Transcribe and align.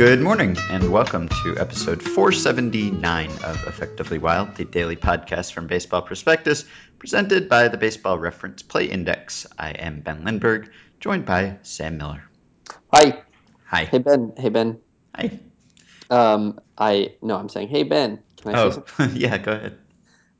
Good 0.00 0.22
morning, 0.22 0.56
and 0.70 0.90
welcome 0.90 1.28
to 1.28 1.58
episode 1.58 2.02
479 2.02 3.30
of 3.44 3.66
Effectively 3.66 4.16
Wild, 4.16 4.54
the 4.54 4.64
daily 4.64 4.96
podcast 4.96 5.52
from 5.52 5.66
Baseball 5.66 6.00
Prospectus, 6.00 6.64
presented 6.98 7.50
by 7.50 7.68
the 7.68 7.76
Baseball 7.76 8.18
Reference 8.18 8.62
Play 8.62 8.86
Index. 8.86 9.46
I 9.58 9.72
am 9.72 10.00
Ben 10.00 10.24
Lindbergh, 10.24 10.70
joined 11.00 11.26
by 11.26 11.58
Sam 11.60 11.98
Miller. 11.98 12.24
Hi. 12.94 13.20
Hi. 13.66 13.84
Hey 13.84 13.98
Ben. 13.98 14.32
Hey 14.38 14.48
Ben. 14.48 14.78
Hi. 15.14 15.38
Um, 16.08 16.58
I 16.78 17.16
no, 17.20 17.36
I'm 17.36 17.50
saying, 17.50 17.68
hey 17.68 17.82
Ben. 17.82 18.20
Can 18.38 18.54
I 18.54 18.56
say 18.56 18.62
Oh, 18.62 18.70
something? 18.70 19.10
yeah, 19.20 19.36
go 19.36 19.52
ahead. 19.52 19.76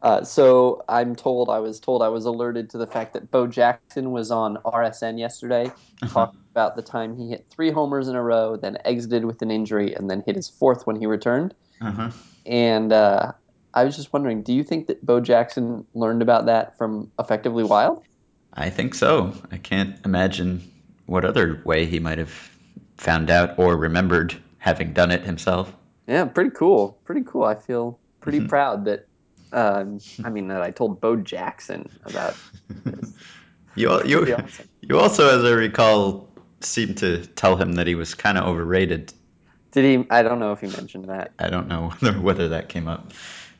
Uh, 0.03 0.25
so 0.25 0.83
I'm 0.89 1.15
told 1.15 1.51
I 1.51 1.59
was 1.59 1.79
told 1.79 2.03
I 2.03 2.09
was 2.09 2.25
alerted 2.25 2.71
to 2.71 2.79
the 2.79 2.87
fact 2.87 3.13
that 3.13 3.31
Bo 3.31 3.47
Jackson 3.47 4.13
was 4.13 4.31
on 4.31 4.57
RSN 4.65 5.19
yesterday, 5.19 5.71
talking 6.09 6.41
about 6.53 6.75
the 6.77 6.83
time 6.83 7.17
he 7.17 7.29
hit 7.29 7.47
three 7.51 7.71
homers 7.71 8.09
in 8.09 8.17
a 8.17 8.23
row, 8.23 8.57
then 8.57 8.79
exited 8.87 9.27
with 9.27 9.43
an 9.43 9.51
injury, 9.51 9.95
and 9.95 10.09
then 10.09 10.23
hit 10.25 10.37
his 10.37 10.49
fourth 10.49 10.87
when 10.87 10.97
he 10.97 11.05
returned. 11.07 11.55
Uh-huh. 11.83 12.11
And 12.47 12.93
uh, 12.93 13.33
I 13.75 13.85
was 13.85 13.95
just 13.95 14.13
wondering, 14.13 14.43
do 14.43 14.55
you 14.55 14.65
think 14.65 14.87
that 14.87 15.05
Bo 15.05 15.21
Jackson 15.21 15.87
learned 15.95 16.23
about 16.23 16.47
that 16.47 16.79
from 16.79 17.11
Effectively 17.19 17.65
Wild? 17.65 18.03
I 18.55 18.71
think 18.71 18.95
so. 18.95 19.35
I 19.53 19.59
can't 19.59 19.97
imagine 20.07 20.62
what 21.07 21.25
other 21.27 21.61
way 21.65 21.85
he 21.85 21.98
might 21.98 22.19
have 22.19 22.51
found 22.97 23.31
out 23.31 23.59
or 23.59 23.77
remembered 23.77 24.35
having 24.59 24.92
done 24.92 25.11
it 25.11 25.23
himself. 25.25 25.75
Yeah, 26.07 26.25
pretty 26.25 26.51
cool. 26.51 26.98
Pretty 27.05 27.23
cool. 27.27 27.45
I 27.45 27.55
feel 27.55 27.98
pretty 28.20 28.41
Mhm. 28.41 28.48
proud 28.48 28.85
that. 28.87 29.07
Um, 29.53 29.98
I 30.25 30.31
mean, 30.31 30.48
that 30.48 30.62
I 30.62 30.70
told 30.70 31.01
Bo 31.01 31.17
Jackson 31.17 31.89
about 32.05 32.37
this. 32.84 33.12
You, 33.77 34.05
you, 34.05 34.34
awesome. 34.34 34.69
you 34.81 34.98
also, 34.98 35.39
as 35.39 35.45
I 35.45 35.55
recall, 35.55 36.29
seemed 36.61 36.98
to 36.98 37.25
tell 37.25 37.57
him 37.57 37.75
that 37.75 37.87
he 37.87 37.95
was 37.95 38.15
kind 38.15 38.37
of 38.37 38.45
overrated. 38.45 39.12
Did 39.70 39.84
he? 39.84 40.07
I 40.11 40.23
don't 40.23 40.41
know 40.41 40.53
if 40.53 40.61
he 40.61 40.67
mentioned 40.67 41.09
that. 41.09 41.31
I 41.39 41.48
don't 41.51 41.69
know 41.69 41.91
whether, 42.01 42.20
whether 42.20 42.48
that 42.48 42.69
came 42.69 42.89
up. 42.89 43.12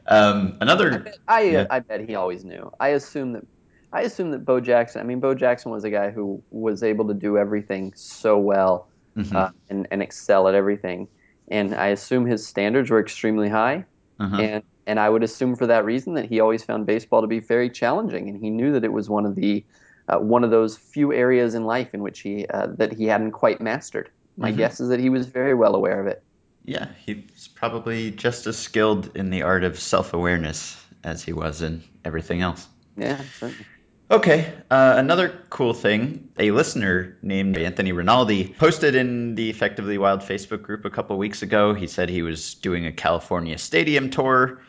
Um, 0.09 0.57
another. 0.61 0.93
I 0.93 0.97
bet, 0.99 1.19
I, 1.29 1.41
Yeah. 1.43 1.67
I 1.71 1.79
bet 1.79 2.09
he 2.09 2.17
always 2.17 2.45
knew. 2.45 2.73
I 2.81 2.89
assume 2.89 3.35
that. 3.35 3.47
I 3.93 4.03
assume 4.03 4.33
that 4.33 4.45
Bo 4.45 4.59
Jackson. 4.61 5.01
I 5.01 5.05
mean, 5.05 5.21
Bo 5.21 5.33
Jackson 5.35 5.71
was 5.71 5.85
a 5.85 5.91
guy 5.91 6.11
who 6.11 6.43
was 6.51 6.83
able 6.83 7.07
to 7.07 7.15
do 7.15 7.39
everything 7.39 7.93
so 7.95 8.37
well 8.37 8.89
Mhm. 9.17 9.35
uh, 9.35 9.51
and, 9.69 9.87
and 9.93 10.03
excel 10.03 10.49
at 10.49 10.55
everything. 10.57 11.09
And 11.49 11.75
I 11.75 11.89
assume 11.89 12.27
his 12.27 12.47
standards 12.47 12.91
were 12.91 13.01
extremely 13.01 13.49
high. 13.49 13.85
Uh-huh. 14.19 14.37
And 14.41 14.63
and 14.91 14.99
I 14.99 15.09
would 15.09 15.23
assume 15.23 15.55
for 15.55 15.69
that 15.69 15.85
reason 15.85 16.15
that 16.15 16.27
he 16.27 16.41
always 16.41 16.65
found 16.65 16.85
baseball 16.85 17.21
to 17.21 17.29
be 17.29 17.39
very 17.39 17.71
challenging, 17.71 18.29
and 18.29 18.37
he 18.43 18.51
knew 18.51 18.73
that 18.73 18.83
it 18.85 18.93
was 18.93 19.09
one 19.09 19.25
of 19.25 19.37
the 19.37 19.65
uh, 20.09 20.19
one 20.19 20.43
of 20.43 20.51
those 20.51 20.77
few 20.77 21.13
areas 21.13 21.55
in 21.55 21.65
life 21.65 21.95
in 21.95 22.03
which 22.03 22.21
he 22.21 22.45
uh, 22.47 22.67
that 22.79 22.93
he 22.93 23.05
hadn't 23.07 23.31
quite 23.31 23.61
mastered. 23.61 24.11
My 24.37 24.51
Mhm. 24.51 24.57
guess 24.57 24.81
is 24.81 24.89
that 24.89 24.99
he 24.99 25.09
was 25.09 25.27
very 25.27 25.55
well 25.55 25.77
aware 25.77 26.01
of 26.01 26.07
it. 26.09 26.23
Yeah, 26.65 26.89
he's 27.07 27.47
probably 27.55 28.11
just 28.11 28.47
as 28.49 28.57
skilled 28.59 29.17
in 29.17 29.31
the 29.31 29.43
art 29.43 29.63
of 29.65 29.79
self 29.79 30.13
awareness 30.13 30.77
as 31.05 31.23
he 31.23 31.33
was 31.33 31.63
in 31.63 31.83
everything 32.05 32.43
else. 32.43 32.67
Yeah, 32.97 33.21
certainly. 33.39 33.67
Okay, 34.11 34.53
uh, 34.73 34.95
another 34.97 35.33
cool 35.51 35.73
thing 35.73 36.31
a 36.37 36.51
listener 36.51 37.17
named 37.23 37.57
Anthony 37.57 37.93
Rinaldi 37.93 38.57
posted 38.59 38.97
in 38.97 39.37
the 39.37 39.51
Effectively 39.51 39.99
Wild 39.99 40.23
Facebook 40.23 40.63
group 40.63 40.85
a 40.85 40.91
couple 40.91 41.17
weeks 41.17 41.43
ago. 41.43 41.75
He 41.75 41.87
said 41.87 42.09
he 42.09 42.23
was 42.23 42.55
doing 42.57 42.87
a 42.87 42.93
California 42.93 43.57
stadium 43.57 44.11
tour. 44.11 44.61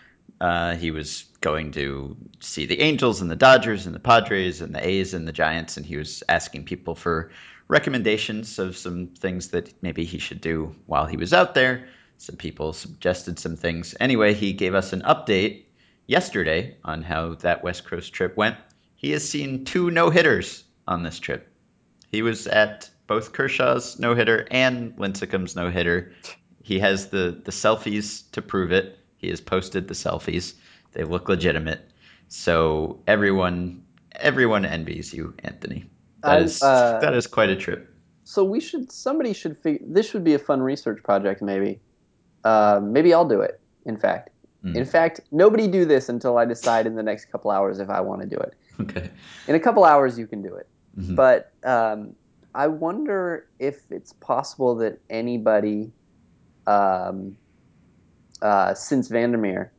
Uh, 0.41 0.75
he 0.75 0.89
was 0.89 1.25
going 1.39 1.71
to 1.71 2.17
see 2.39 2.65
the 2.65 2.81
Angels 2.81 3.21
and 3.21 3.29
the 3.29 3.35
Dodgers 3.35 3.85
and 3.85 3.93
the 3.93 3.99
Padres 3.99 4.61
and 4.61 4.73
the 4.73 4.83
A's 4.83 5.13
and 5.13 5.27
the 5.27 5.31
Giants, 5.31 5.77
and 5.77 5.85
he 5.85 5.97
was 5.97 6.23
asking 6.27 6.65
people 6.65 6.95
for 6.95 7.29
recommendations 7.67 8.57
of 8.57 8.75
some 8.75 9.09
things 9.09 9.49
that 9.49 9.71
maybe 9.83 10.03
he 10.03 10.17
should 10.17 10.41
do 10.41 10.75
while 10.87 11.05
he 11.05 11.15
was 11.15 11.31
out 11.31 11.53
there. 11.53 11.85
Some 12.17 12.37
people 12.37 12.73
suggested 12.73 13.37
some 13.37 13.55
things. 13.55 13.93
Anyway, 13.99 14.33
he 14.33 14.53
gave 14.53 14.73
us 14.73 14.93
an 14.93 15.03
update 15.03 15.65
yesterday 16.07 16.75
on 16.83 17.03
how 17.03 17.35
that 17.35 17.63
West 17.63 17.85
Coast 17.85 18.11
trip 18.11 18.35
went. 18.35 18.57
He 18.95 19.11
has 19.11 19.29
seen 19.29 19.63
two 19.63 19.91
no 19.91 20.09
hitters 20.09 20.63
on 20.87 21.03
this 21.03 21.19
trip. 21.19 21.47
He 22.11 22.23
was 22.23 22.47
at 22.47 22.89
both 23.05 23.31
Kershaw's 23.31 23.99
no 23.99 24.15
hitter 24.15 24.47
and 24.49 24.97
Lincecum's 24.97 25.55
no 25.55 25.69
hitter. 25.69 26.13
He 26.63 26.79
has 26.79 27.09
the, 27.09 27.39
the 27.45 27.51
selfies 27.51 28.23
to 28.31 28.41
prove 28.41 28.71
it. 28.71 28.97
He 29.21 29.29
has 29.29 29.39
posted 29.39 29.87
the 29.87 29.93
selfies. 29.93 30.55
They 30.93 31.03
look 31.03 31.29
legitimate. 31.29 31.81
So 32.27 32.99
everyone 33.07 33.83
everyone 34.19 34.65
envies 34.65 35.13
you, 35.13 35.33
Anthony. 35.43 35.85
That 36.23 36.39
I- 36.39 36.41
is 36.41 36.61
uh, 36.61 36.99
that 37.01 37.13
is 37.13 37.27
quite 37.27 37.49
a 37.49 37.55
trip. 37.55 37.87
So 38.23 38.43
we 38.43 38.59
should 38.59 38.91
somebody 38.91 39.33
should 39.33 39.57
figure 39.57 39.85
this 39.87 40.13
would 40.13 40.23
be 40.23 40.33
a 40.33 40.39
fun 40.39 40.61
research 40.61 41.01
project 41.03 41.41
maybe. 41.41 41.79
Uh, 42.43 42.79
maybe 42.83 43.13
I'll 43.13 43.27
do 43.27 43.41
it. 43.41 43.59
In 43.85 43.97
fact, 43.97 44.29
Mm. 44.63 44.75
in 44.75 44.85
fact, 44.85 45.21
nobody 45.31 45.67
do 45.67 45.85
this 45.85 46.07
until 46.07 46.37
I 46.37 46.45
decide 46.45 46.85
in 46.85 46.93
the 46.93 47.01
next 47.01 47.25
couple 47.31 47.49
hours 47.49 47.79
if 47.79 47.89
I 47.89 47.99
want 48.01 48.21
to 48.21 48.27
do 48.27 48.37
it. 48.37 48.53
Okay. 48.79 49.09
In 49.47 49.55
a 49.55 49.59
couple 49.59 49.83
hours, 49.83 50.19
you 50.19 50.27
can 50.27 50.43
do 50.43 50.53
it. 50.55 50.67
Mhm. 50.99 51.15
But 51.15 51.51
um, 51.63 52.15
I 52.53 52.67
wonder 52.67 53.47
if 53.57 53.91
it's 53.91 54.13
possible 54.13 54.75
that 54.75 54.99
anybody 55.09 55.91
um, 56.67 57.35
uh, 58.41 58.73
since 58.73 59.07
Vander 59.07 59.37
Meer 59.37 59.71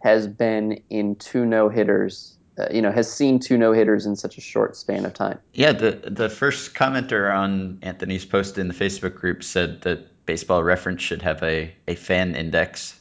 has 0.00 0.26
been 0.26 0.82
in 0.90 1.16
two 1.16 1.44
no 1.44 1.68
hitters. 1.68 2.34
Uh, 2.58 2.66
you 2.72 2.82
know, 2.82 2.90
has 2.90 3.12
seen 3.12 3.38
two 3.38 3.56
no 3.56 3.72
hitters 3.72 4.04
in 4.04 4.16
such 4.16 4.36
a 4.36 4.40
short 4.40 4.74
span 4.74 5.06
of 5.06 5.14
time. 5.14 5.38
Yeah, 5.52 5.72
the 5.72 5.92
the 6.10 6.28
first 6.28 6.74
commenter 6.74 7.32
on 7.32 7.78
Anthony's 7.82 8.24
post 8.24 8.58
in 8.58 8.66
the 8.66 8.74
Facebook 8.74 9.14
group 9.14 9.44
said 9.44 9.82
that 9.82 10.26
Baseball 10.26 10.62
Reference 10.62 11.00
should 11.00 11.22
have 11.22 11.42
a, 11.42 11.72
a 11.86 11.94
fan 11.94 12.34
index 12.34 12.98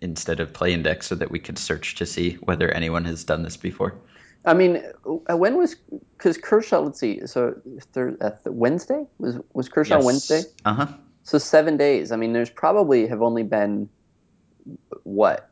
instead 0.00 0.40
of 0.40 0.52
play 0.52 0.72
index 0.72 1.06
so 1.06 1.14
that 1.16 1.30
we 1.30 1.38
could 1.38 1.58
search 1.58 1.96
to 1.96 2.06
see 2.06 2.34
whether 2.34 2.70
anyone 2.70 3.04
has 3.04 3.24
done 3.24 3.42
this 3.42 3.56
before. 3.56 3.94
I 4.44 4.54
mean, 4.54 4.82
uh, 5.28 5.36
when 5.36 5.56
was 5.56 5.74
because 6.16 6.38
Kershaw? 6.38 6.80
Let's 6.80 7.00
see. 7.00 7.26
So 7.26 7.60
thir- 7.92 8.16
uh, 8.20 8.30
th- 8.30 8.40
Wednesday 8.46 9.04
was 9.18 9.38
was 9.52 9.68
Kershaw 9.68 10.02
Wednesday. 10.02 10.42
Uh 10.64 10.74
huh. 10.74 10.86
So 11.24 11.38
seven 11.38 11.76
days. 11.76 12.12
I 12.12 12.16
mean, 12.16 12.32
there's 12.32 12.50
probably 12.50 13.08
have 13.08 13.20
only 13.20 13.42
been 13.42 13.88
what 15.04 15.50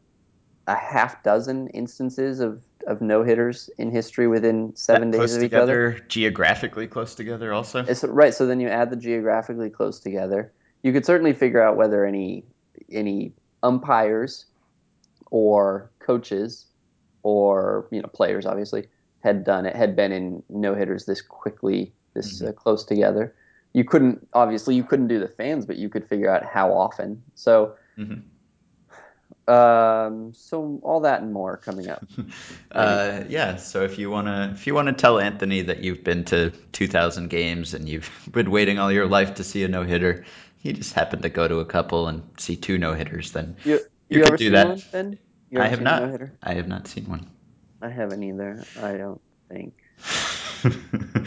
a 0.67 0.75
half 0.75 1.23
dozen 1.23 1.69
instances 1.69 2.41
of 2.41 2.61
of 2.87 3.01
no 3.01 3.25
hitters 3.25 3.69
in 3.79 3.91
history 3.91 4.29
within 4.29 4.75
seven 4.77 5.11
days 5.11 5.19
close 5.19 5.37
of 5.37 5.43
each 5.43 5.53
other. 5.53 5.99
geographically 6.09 6.87
close 6.87 7.17
together. 7.17 7.53
Also, 7.53 7.85
It's, 7.85 8.05
right. 8.05 8.33
So 8.33 8.47
then 8.47 8.61
you 8.61 8.69
add 8.69 8.91
the 8.91 8.97
geographically 8.97 9.71
close 9.71 9.99
together. 9.99 10.53
You 10.83 10.93
could 10.93 11.05
certainly 11.05 11.33
figure 11.33 11.61
out 11.61 11.77
whether 11.77 12.05
any 12.05 12.45
any 12.91 13.33
umpires 13.63 14.47
or 15.31 15.91
coaches 15.99 16.67
or 17.23 17.89
you 17.91 18.01
know 18.01 18.09
players 18.09 18.47
obviously 18.47 18.87
had 19.21 19.43
done 19.43 19.67
it 19.67 19.75
had 19.75 19.97
been 19.97 20.13
in 20.13 20.43
no 20.49 20.75
hitters 20.75 21.07
this 21.07 21.21
quickly 21.21 21.93
this 22.15 22.41
uh, 22.43 22.53
close 22.53 22.85
together. 22.85 23.35
You 23.73 23.83
couldn't 23.85 24.29
obviously 24.33 24.77
you 24.77 24.85
couldn't 24.85 25.09
do 25.09 25.19
the 25.19 25.29
fans, 25.29 25.67
but 25.67 25.77
you 25.77 25.89
could 25.89 26.09
figure 26.09 26.31
out 26.31 26.45
how 26.45 26.73
often. 26.73 27.23
So 27.35 27.75
Mhm. 27.99 28.23
Um, 29.49 30.33
so 30.35 30.81
all 30.83 31.01
that 31.01 31.23
and 31.23 31.33
more 31.33 31.57
coming 31.57 31.89
up. 31.89 32.05
uh, 32.73 33.25
yeah. 33.29 33.57
So 33.57 33.83
if 33.85 33.99
you 33.99 34.11
wanna 34.11 34.53
if 34.55 34.67
you 34.67 34.75
wanna 34.75 34.93
tell 34.93 35.19
Anthony 35.19 35.63
that 35.63 35.85
you've 35.85 36.03
been 36.03 36.25
to 36.27 36.51
2,000 36.73 37.29
games 37.29 37.75
and 37.75 37.89
you've 37.89 38.11
been 38.31 38.51
waiting 38.51 38.79
all 38.79 38.91
your 38.91 39.07
life 39.07 39.35
to 39.35 39.45
see 39.45 39.63
a 39.65 39.69
no 39.69 39.85
hitter, 39.85 40.25
he 40.59 40.73
just 40.73 40.95
happened 40.95 41.23
to 41.23 41.29
go 41.29 41.47
to 41.47 41.61
a 41.61 41.65
couple 41.65 42.09
and 42.09 42.29
see 42.39 42.57
two 42.57 42.79
no 42.79 42.95
hitters. 42.95 43.33
Then 43.33 43.57
You, 43.65 43.81
You 44.09 44.19
you, 44.19 44.23
could 44.23 44.29
ever 44.29 44.37
do 44.37 44.45
seen 44.47 44.53
that. 44.53 44.67
one, 44.93 45.19
I 45.55 45.69
have 45.69 45.81
not. 45.81 46.11
I 46.43 46.55
have 46.55 46.69
not 46.69 46.89
seen 46.89 47.05
one. 47.09 47.31
I 47.81 47.89
haven't 47.91 48.23
either. 48.23 48.69
I 48.77 48.97
don't 48.97 49.21
think. 49.49 49.75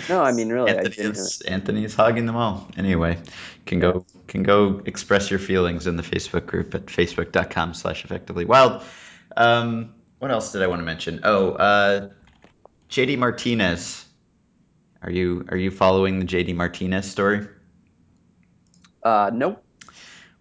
No, 0.10 0.24
I 0.24 0.32
mean, 0.32 0.50
really, 0.50 0.72
I 0.72 0.76
Anthony 0.76 1.10
is, 1.10 1.42
Anthony 1.42 1.84
is 1.84 1.94
hogging 1.94 2.26
them 2.26 2.36
all. 2.36 2.68
Anyway, 2.78 3.20
can 3.66 3.80
go 3.80 4.06
can 4.28 4.44
go 4.44 4.82
express 4.86 5.30
your 5.30 5.40
feelings 5.40 5.88
in 5.88 5.98
the 5.98 6.04
Facebook 6.04 6.46
group 6.46 6.74
at 6.74 6.86
facebook.com 6.86 7.74
slash 7.74 8.06
effectively 8.06 8.46
wild. 8.46 8.82
Um, 9.36 9.94
what 10.20 10.32
else 10.32 10.52
did 10.52 10.62
I 10.62 10.68
want 10.68 10.80
to 10.80 10.86
mention? 10.86 11.22
Oh, 11.24 11.52
uh, 11.52 12.10
JD 12.90 13.18
Martinez. 13.18 14.06
Are 15.02 15.12
you 15.12 15.46
are 15.50 15.58
you 15.58 15.72
following 15.72 16.20
the 16.20 16.26
JD 16.26 16.56
Martinez 16.56 17.10
story? 17.10 17.48
Uh, 19.04 19.32
nope. 19.34 19.64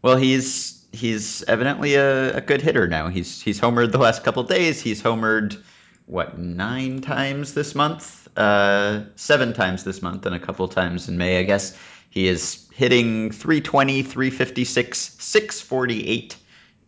Well, 0.03 0.17
he's 0.17 0.87
he's 0.93 1.43
evidently 1.45 1.95
a, 1.95 2.37
a 2.37 2.41
good 2.41 2.63
hitter 2.63 2.89
now. 2.89 3.09
He's 3.09 3.41
he's 3.41 3.61
homered 3.61 3.93
the 3.93 3.99
last 3.99 4.25
couple 4.25 4.43
days. 4.45 4.81
He's 4.81 5.03
homered 5.03 5.63
what 6.09 6.39
nine 6.39 7.03
times 7.03 7.53
this 7.53 7.75
month, 7.75 8.29
uh, 8.37 9.05
seven 9.15 9.53
times 9.53 9.85
this 9.85 10.01
month, 10.01 10.25
and 10.25 10.35
a 10.35 10.41
couple 10.41 10.67
times 10.67 11.09
in 11.09 11.19
May, 11.19 11.39
I 11.39 11.43
guess. 11.43 11.77
He 12.09 12.27
is 12.27 12.67
hitting 12.73 13.31
320, 13.31 14.03
356, 14.03 14.99
648 14.99 16.37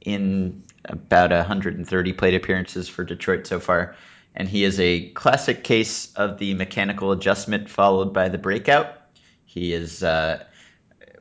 in 0.00 0.64
about 0.87 1.31
130 1.31 2.12
plate 2.14 2.34
appearances 2.34 2.88
for 2.88 3.05
Detroit 3.05 3.46
so 3.46 3.61
far. 3.61 3.94
and 4.34 4.49
he 4.49 4.64
is 4.64 4.78
a 4.78 5.08
classic 5.11 5.64
case 5.64 6.12
of 6.14 6.38
the 6.38 6.55
mechanical 6.55 7.12
adjustment 7.12 7.69
followed 7.69 8.14
by 8.14 8.28
the 8.28 8.38
breakout. 8.38 8.96
He 9.44 9.73
is, 9.73 10.05
uh, 10.05 10.44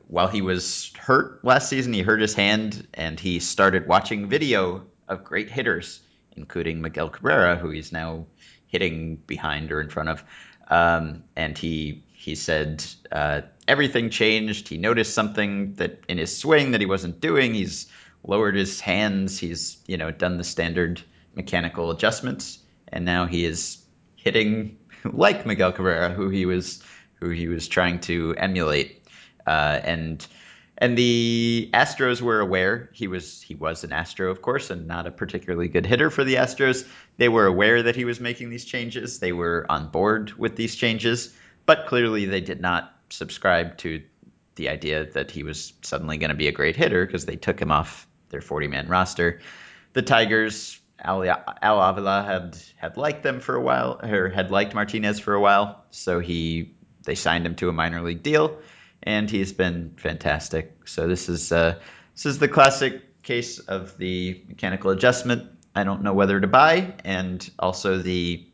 while 0.06 0.28
he 0.28 0.42
was 0.42 0.92
hurt 0.96 1.44
last 1.44 1.68
season, 1.68 1.92
he 1.92 2.02
hurt 2.02 2.20
his 2.20 2.34
hand, 2.34 2.86
and 2.94 3.18
he 3.18 3.40
started 3.40 3.88
watching 3.88 4.28
video 4.28 4.86
of 5.08 5.24
great 5.24 5.50
hitters, 5.50 6.00
including 6.36 6.80
Miguel 6.80 7.08
Cabrera, 7.08 7.56
who 7.56 7.70
he's 7.70 7.92
now 7.92 8.26
hitting 8.66 9.16
behind 9.16 9.72
or 9.72 9.80
in 9.80 9.88
front 9.88 10.08
of. 10.08 10.24
Um, 10.68 11.24
and 11.36 11.56
he 11.58 12.04
he 12.12 12.34
said 12.34 12.84
uh, 13.10 13.42
everything 13.66 14.10
changed. 14.10 14.68
He 14.68 14.78
noticed 14.78 15.14
something 15.14 15.74
that 15.76 16.04
in 16.08 16.18
his 16.18 16.36
swing 16.36 16.72
that 16.72 16.80
he 16.80 16.86
wasn't 16.86 17.20
doing. 17.20 17.54
He's 17.54 17.90
lowered 18.22 18.54
his 18.54 18.80
hands. 18.80 19.38
He's 19.38 19.78
you 19.86 19.96
know 19.96 20.10
done 20.10 20.38
the 20.38 20.44
standard 20.44 21.02
mechanical 21.34 21.90
adjustments, 21.90 22.58
and 22.88 23.04
now 23.04 23.26
he 23.26 23.44
is 23.44 23.78
hitting 24.16 24.78
like 25.04 25.46
Miguel 25.46 25.72
Cabrera, 25.72 26.10
who 26.10 26.28
he 26.28 26.46
was 26.46 26.82
who 27.14 27.30
he 27.30 27.48
was 27.48 27.68
trying 27.68 28.00
to 28.00 28.34
emulate. 28.36 29.02
Uh, 29.46 29.80
and 29.82 30.26
and 30.80 30.96
the 30.96 31.68
Astros 31.74 32.22
were 32.22 32.40
aware 32.40 32.88
he 32.92 33.06
was 33.06 33.42
he 33.42 33.54
was 33.54 33.84
an 33.84 33.92
Astro, 33.92 34.30
of 34.30 34.40
course, 34.40 34.70
and 34.70 34.86
not 34.86 35.06
a 35.06 35.10
particularly 35.10 35.68
good 35.68 35.84
hitter 35.84 36.10
for 36.10 36.24
the 36.24 36.36
Astros. 36.36 36.88
They 37.18 37.28
were 37.28 37.46
aware 37.46 37.82
that 37.82 37.96
he 37.96 38.06
was 38.06 38.18
making 38.18 38.48
these 38.48 38.64
changes. 38.64 39.18
They 39.18 39.32
were 39.32 39.66
on 39.68 39.88
board 39.88 40.32
with 40.32 40.56
these 40.56 40.74
changes. 40.74 41.34
But 41.66 41.86
clearly, 41.86 42.24
they 42.24 42.40
did 42.40 42.62
not 42.62 42.92
subscribe 43.10 43.76
to 43.78 44.02
the 44.54 44.70
idea 44.70 45.04
that 45.12 45.30
he 45.30 45.42
was 45.42 45.74
suddenly 45.82 46.16
going 46.16 46.30
to 46.30 46.36
be 46.36 46.48
a 46.48 46.52
great 46.52 46.76
hitter 46.76 47.04
because 47.04 47.26
they 47.26 47.36
took 47.36 47.60
him 47.60 47.70
off 47.70 48.06
their 48.30 48.40
40 48.40 48.68
man 48.68 48.88
roster. 48.88 49.40
The 49.92 50.02
Tigers, 50.02 50.80
Al, 50.98 51.24
Al 51.24 51.80
Avila 51.80 52.22
had 52.22 52.58
had 52.76 52.96
liked 52.96 53.22
them 53.22 53.40
for 53.40 53.54
a 53.54 53.60
while, 53.60 54.00
or 54.02 54.30
had 54.30 54.50
liked 54.50 54.74
Martinez 54.74 55.20
for 55.20 55.34
a 55.34 55.40
while, 55.40 55.84
so 55.90 56.20
he 56.20 56.74
they 57.04 57.14
signed 57.14 57.44
him 57.44 57.54
to 57.56 57.68
a 57.68 57.72
minor 57.72 58.00
league 58.00 58.22
deal, 58.22 58.58
and 59.02 59.30
he's 59.30 59.52
been 59.52 59.94
fantastic. 59.96 60.88
So 60.88 61.08
this 61.08 61.28
is 61.28 61.52
uh, 61.52 61.78
this 62.14 62.26
is 62.26 62.38
the 62.38 62.48
classic 62.48 63.22
case 63.22 63.58
of 63.58 63.96
the 63.98 64.42
mechanical 64.48 64.90
adjustment. 64.90 65.50
I 65.74 65.84
don't 65.84 66.02
know 66.02 66.12
whether 66.12 66.40
to 66.40 66.46
buy, 66.46 66.94
and 67.04 67.48
also 67.58 67.98
the 67.98 68.46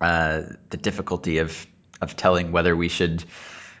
uh, 0.00 0.42
the 0.70 0.76
difficulty 0.76 1.38
of 1.38 1.66
of 2.00 2.16
telling 2.16 2.52
whether 2.52 2.76
we 2.76 2.88
should 2.88 3.24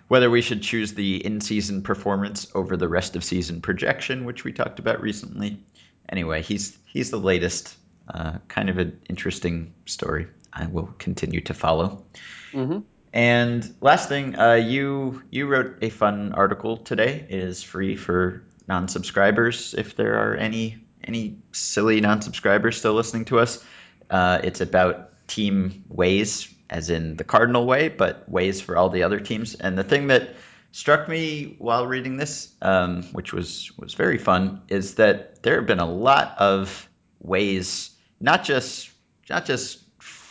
whether 0.08 0.30
we 0.30 0.40
should 0.40 0.62
choose 0.62 0.94
the 0.94 1.24
in-season 1.24 1.82
performance 1.82 2.46
over 2.54 2.76
the 2.76 2.88
rest 2.88 3.16
of 3.16 3.24
season 3.24 3.60
projection, 3.60 4.24
which 4.24 4.44
we 4.44 4.52
talked 4.52 4.78
about 4.78 5.00
recently. 5.00 5.60
Anyway, 6.08 6.42
he's 6.42 6.76
he's 6.86 7.10
the 7.10 7.18
latest. 7.18 7.76
Uh, 8.08 8.38
kind 8.46 8.70
of 8.70 8.78
an 8.78 9.00
interesting 9.08 9.74
story. 9.84 10.28
I 10.52 10.66
will 10.66 10.94
continue 10.98 11.40
to 11.40 11.54
follow. 11.54 12.04
Mm-hmm. 12.52 12.78
And 13.16 13.74
last 13.80 14.10
thing, 14.10 14.38
uh, 14.38 14.52
you 14.56 15.22
you 15.30 15.46
wrote 15.46 15.78
a 15.80 15.88
fun 15.88 16.34
article 16.34 16.76
today. 16.76 17.24
It 17.30 17.38
is 17.38 17.62
free 17.62 17.96
for 17.96 18.42
non-subscribers 18.68 19.72
if 19.72 19.96
there 19.96 20.16
are 20.16 20.34
any 20.34 20.84
any 21.02 21.38
silly 21.50 22.02
non-subscribers 22.02 22.76
still 22.76 22.92
listening 22.92 23.24
to 23.26 23.38
us. 23.38 23.64
Uh, 24.10 24.40
it's 24.44 24.60
about 24.60 25.26
team 25.28 25.84
ways 25.88 26.54
as 26.68 26.90
in 26.90 27.16
the 27.16 27.24
cardinal 27.24 27.64
way, 27.64 27.88
but 27.88 28.28
ways 28.28 28.60
for 28.60 28.76
all 28.76 28.90
the 28.90 29.04
other 29.04 29.18
teams. 29.18 29.54
And 29.54 29.78
the 29.78 29.84
thing 29.84 30.08
that 30.08 30.34
struck 30.72 31.08
me 31.08 31.56
while 31.58 31.86
reading 31.86 32.18
this, 32.18 32.52
um, 32.60 33.02
which 33.14 33.32
was 33.32 33.72
was 33.78 33.94
very 33.94 34.18
fun, 34.18 34.60
is 34.68 34.96
that 34.96 35.42
there 35.42 35.56
have 35.56 35.66
been 35.66 35.80
a 35.80 35.90
lot 35.90 36.34
of 36.36 36.86
ways, 37.18 37.96
not 38.20 38.44
just 38.44 38.90
not 39.30 39.46
just 39.46 39.85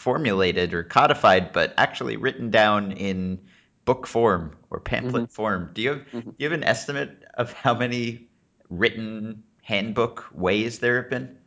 formulated 0.05 0.75
or 0.75 0.83
codified, 0.83 1.51
but 1.51 1.73
actually 1.77 2.15
written 2.15 2.51
down 2.51 2.91
in 2.91 3.39
book 3.85 4.05
form 4.05 4.55
or 4.69 4.79
pamphlet 4.79 5.23
mm-hmm. 5.23 5.33
form. 5.33 5.71
Do 5.73 5.81
you 5.81 5.89
have 5.89 6.01
mm-hmm. 6.13 6.29
do 6.29 6.35
you 6.37 6.45
have 6.45 6.59
an 6.59 6.63
estimate 6.63 7.23
of 7.33 7.51
how 7.53 7.73
many 7.73 8.27
written 8.69 9.41
handbook 9.63 10.27
ways 10.31 10.77
there 10.77 11.01
have 11.01 11.09
been? 11.09 11.37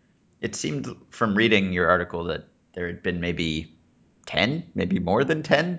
It 0.41 0.57
seemed 0.57 0.89
from 1.11 1.37
reading 1.37 1.73
your 1.73 1.89
article 1.89 2.25
that 2.25 2.49
there 2.75 2.89
had 2.89 3.01
been 3.01 3.21
maybe 3.21 3.79
10, 4.27 4.73
maybe 4.75 4.99
more 4.99 5.23
than 5.23 5.45
10. 5.45 5.79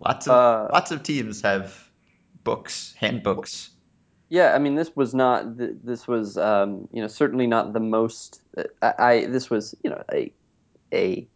Lots 0.00 0.28
of 0.28 0.32
uh, 0.32 0.68
lots 0.72 0.92
of 0.92 1.02
teams 1.02 1.42
have 1.42 1.90
books, 2.44 2.94
handbooks. 2.96 3.70
Yeah, 4.28 4.54
I 4.54 4.60
mean, 4.60 4.76
this 4.76 4.94
was 4.94 5.14
not. 5.14 5.56
This 5.56 6.06
was, 6.06 6.38
um, 6.38 6.88
you 6.92 7.02
know, 7.02 7.08
certainly 7.08 7.48
not 7.48 7.72
the 7.72 7.80
most. 7.80 8.40
I, 8.80 8.92
I, 8.98 9.26
this 9.26 9.50
was, 9.50 9.74
you 9.82 9.90
know, 9.90 10.02
a 10.12 10.32
a. 10.92 11.26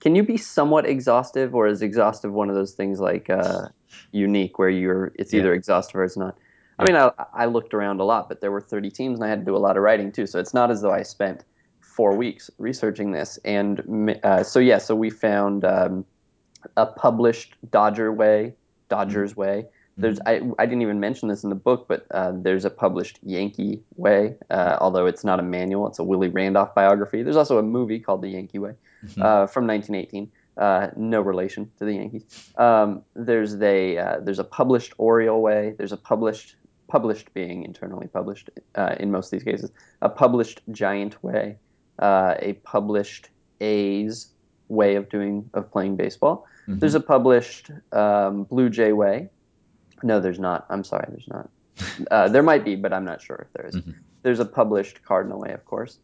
Can 0.00 0.14
you 0.14 0.22
be 0.22 0.36
somewhat 0.36 0.86
exhaustive, 0.86 1.54
or 1.54 1.66
is 1.66 1.82
exhaustive 1.82 2.32
one 2.32 2.48
of 2.48 2.54
those 2.54 2.72
things 2.72 3.00
like 3.00 3.28
uh, 3.28 3.68
unique, 4.12 4.58
where 4.58 4.70
you're 4.70 5.12
it's 5.16 5.34
either 5.34 5.48
yeah. 5.48 5.56
exhaustive 5.56 5.96
or 5.96 6.04
it's 6.04 6.16
not? 6.16 6.36
I 6.78 6.84
mean, 6.84 6.96
I, 6.96 7.10
I 7.34 7.46
looked 7.46 7.74
around 7.74 8.00
a 8.00 8.04
lot, 8.04 8.28
but 8.28 8.40
there 8.40 8.52
were 8.52 8.60
30 8.60 8.90
teams, 8.90 9.18
and 9.18 9.26
I 9.26 9.28
had 9.28 9.40
to 9.40 9.44
do 9.44 9.56
a 9.56 9.58
lot 9.58 9.76
of 9.76 9.82
writing 9.82 10.12
too. 10.12 10.26
So 10.26 10.38
it's 10.38 10.54
not 10.54 10.70
as 10.70 10.80
though 10.80 10.92
I 10.92 11.02
spent 11.02 11.42
four 11.80 12.14
weeks 12.14 12.50
researching 12.58 13.10
this. 13.10 13.38
And 13.44 14.16
uh, 14.22 14.44
so, 14.44 14.60
yeah, 14.60 14.78
so 14.78 14.94
we 14.94 15.10
found 15.10 15.64
um, 15.64 16.04
a 16.76 16.86
published 16.86 17.56
Dodger 17.70 18.12
way, 18.12 18.54
Dodgers 18.88 19.32
mm-hmm. 19.32 19.40
way. 19.40 19.66
There's 19.96 20.20
I, 20.24 20.42
I 20.60 20.66
didn't 20.66 20.82
even 20.82 21.00
mention 21.00 21.28
this 21.28 21.42
in 21.42 21.50
the 21.50 21.56
book, 21.56 21.86
but 21.88 22.06
uh, 22.12 22.30
there's 22.32 22.64
a 22.64 22.70
published 22.70 23.18
Yankee 23.24 23.82
way, 23.96 24.36
uh, 24.48 24.76
although 24.80 25.06
it's 25.06 25.24
not 25.24 25.40
a 25.40 25.42
manual. 25.42 25.88
It's 25.88 25.98
a 25.98 26.04
Willie 26.04 26.28
Randolph 26.28 26.72
biography. 26.72 27.24
There's 27.24 27.36
also 27.36 27.58
a 27.58 27.64
movie 27.64 27.98
called 27.98 28.22
The 28.22 28.28
Yankee 28.28 28.60
Way 28.60 28.74
mm-hmm. 29.04 29.22
uh, 29.22 29.46
from 29.46 29.66
1918. 29.66 30.30
Uh, 30.56 30.90
no 30.96 31.20
relation 31.20 31.70
to 31.78 31.84
the 31.84 31.94
Yankees. 31.94 32.24
Um, 32.56 33.02
there's 33.14 33.54
a 33.62 33.96
uh, 33.96 34.20
there's 34.20 34.40
a 34.40 34.44
published 34.44 34.92
Oriole 34.98 35.40
way. 35.40 35.74
There's 35.78 35.92
a 35.92 35.96
published 35.96 36.56
published 36.88 37.32
being 37.32 37.62
internally 37.62 38.08
published 38.08 38.50
uh, 38.74 38.96
in 38.98 39.12
most 39.12 39.26
of 39.26 39.38
these 39.38 39.44
cases. 39.44 39.70
A 40.02 40.08
published 40.08 40.62
Giant 40.72 41.22
way 41.22 41.58
uh, 41.98 42.34
a 42.38 42.54
published 42.64 43.30
A's 43.60 44.28
way 44.68 44.96
of 44.96 45.08
doing 45.08 45.48
of 45.54 45.70
playing 45.70 45.96
baseball. 45.96 46.46
Mm-hmm. 46.62 46.78
There's 46.78 46.94
a 46.94 47.00
published 47.00 47.70
um, 47.92 48.44
Blue 48.44 48.70
Jay 48.70 48.92
way. 48.92 49.28
No, 50.02 50.20
there's 50.20 50.38
not. 50.38 50.66
I'm 50.70 50.84
sorry, 50.84 51.06
there's 51.10 51.28
not. 51.28 51.50
Uh, 52.10 52.28
there 52.28 52.42
might 52.42 52.64
be, 52.64 52.76
but 52.76 52.92
I'm 52.92 53.04
not 53.04 53.20
sure 53.20 53.46
if 53.46 53.52
there 53.52 53.66
is. 53.66 53.74
Mm-hmm. 53.74 53.90
There's 54.22 54.40
a 54.40 54.44
published 54.44 55.02
Cardinal 55.02 55.40
way, 55.40 55.52
of 55.52 55.64
course. 55.64 55.98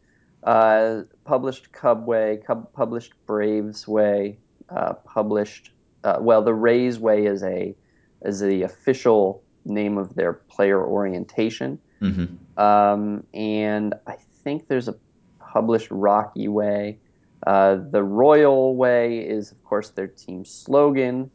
Uh, 0.45 1.03
published 1.25 1.73
Cub 1.73 2.07
way, 2.07 2.39
Cub, 2.47 2.71
published 2.75 3.15
Braves 3.27 3.89
way, 3.89 4.39
uh, 4.69 4.93
published. 4.93 5.73
Uh, 6.03 6.19
well, 6.21 6.43
the 6.43 6.53
Rays 6.53 6.99
way 6.99 7.25
is 7.25 7.43
a 7.43 7.75
is 8.23 8.41
the 8.41 8.63
official 8.63 9.43
name 9.65 9.97
of 9.97 10.15
their 10.15 10.35
player 10.35 10.85
orientation, 10.87 11.79
mm-hmm. 12.03 12.63
um, 12.63 13.25
and 13.33 13.95
I 14.07 14.17
think 14.43 14.69
there's 14.69 14.89
a 14.89 14.97
published 15.41 15.91
Rocky 15.91 16.49
Way. 16.49 16.99
Uh, 17.47 17.77
the 17.91 18.03
Royal 18.03 18.77
Way 18.77 19.21
is, 19.21 19.51
of 19.51 19.63
course, 19.65 19.91
their 19.91 20.09
team 20.09 20.45
slogan. 20.45 21.31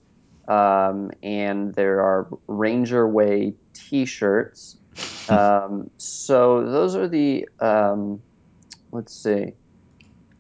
Um, 0.48 1.12
and 1.22 1.76
there 1.76 2.02
are 2.02 2.28
Ranger 2.48 3.08
Way 3.08 3.54
T-shirts. 3.74 4.78
Um, 5.30 5.92
so 5.98 6.66
those 6.66 6.96
are 6.96 7.08
the 7.08 7.48
um, 7.60 8.20
let's 8.92 9.14
see, 9.14 9.54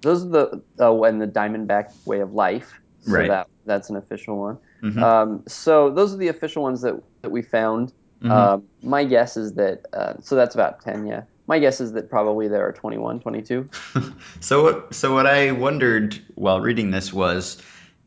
those 0.01 0.25
are 0.25 0.29
the 0.29 0.62
oh, 0.79 1.03
and 1.03 1.22
the 1.22 1.27
Diamondback 1.27 1.94
Way 2.06 2.20
of 2.20 2.34
Life. 2.34 2.79
So 3.01 3.13
right. 3.13 3.27
that 3.29 3.48
that's 3.65 3.89
an 3.89 3.96
official 3.96 4.38
one. 4.38 4.58
Mm-hmm. 4.84 5.03
Um, 5.03 5.44
so 5.48 5.89
those 5.89 6.13
are 6.13 6.18
the 6.18 6.27
official 6.27 6.63
ones 6.63 6.82
that 6.82 7.01
that 7.22 7.32
we 7.32 7.41
found. 7.41 7.94
Mm-hmm. 8.22 8.32
Um, 8.32 8.63
my 8.82 9.06
guess 9.06 9.38
is 9.38 9.53
that 9.53 9.86
uh, 9.94 10.13
so 10.22 10.36
that's 10.36 10.56
about 10.56 10.82
ten. 10.82 11.06
Yeah 11.08 11.24
my 11.50 11.58
guess 11.58 11.82
is 11.82 11.94
that 11.94 12.12
probably 12.12 12.48
there 12.48 12.68
are 12.68 12.72
21, 12.72 13.22
22. 13.22 13.68
so, 14.39 14.84
so 14.91 15.15
what 15.15 15.25
I 15.25 15.51
wondered 15.51 16.22
while 16.36 16.62
reading 16.62 16.91
this 16.91 17.12
was, 17.12 17.60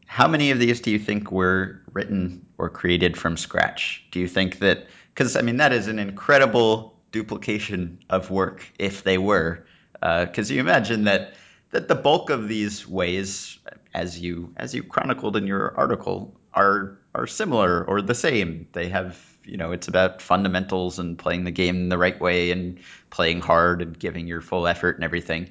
how 0.06 0.28
many 0.28 0.52
of 0.52 0.60
these 0.60 0.80
do 0.80 0.92
you 0.92 0.98
think 1.00 1.32
were 1.32 1.82
written 1.92 2.46
or 2.56 2.70
created 2.70 3.16
from 3.18 3.36
scratch? 3.36 4.04
Do 4.12 4.20
you 4.20 4.28
think 4.28 4.60
that? 4.60 4.86
Because 5.12 5.34
I 5.34 5.42
mean, 5.42 5.56
that 5.56 5.72
is 5.72 5.88
an 5.88 5.98
incredible 5.98 6.96
duplication 7.10 7.98
of 8.08 8.30
work 8.30 8.64
if 8.78 9.02
they 9.02 9.18
were. 9.18 9.66
Because 10.02 10.50
uh, 10.50 10.54
you 10.54 10.60
imagine 10.60 11.04
that 11.04 11.34
that 11.70 11.88
the 11.88 11.94
bulk 11.94 12.30
of 12.30 12.48
these 12.48 12.86
ways, 12.86 13.58
as 13.94 14.18
you 14.18 14.52
as 14.56 14.74
you 14.74 14.82
chronicled 14.82 15.36
in 15.36 15.46
your 15.46 15.74
article, 15.76 16.34
are 16.52 16.98
are 17.14 17.26
similar 17.26 17.84
or 17.84 18.02
the 18.02 18.14
same. 18.14 18.66
They 18.72 18.88
have 18.88 19.18
you 19.44 19.56
know 19.56 19.70
it's 19.72 19.86
about 19.88 20.20
fundamentals 20.20 20.98
and 20.98 21.16
playing 21.16 21.44
the 21.44 21.50
game 21.50 21.88
the 21.88 21.98
right 21.98 22.20
way 22.20 22.50
and 22.50 22.80
playing 23.10 23.40
hard 23.40 23.80
and 23.80 23.98
giving 23.98 24.26
your 24.26 24.40
full 24.40 24.66
effort 24.66 24.96
and 24.96 25.04
everything. 25.04 25.50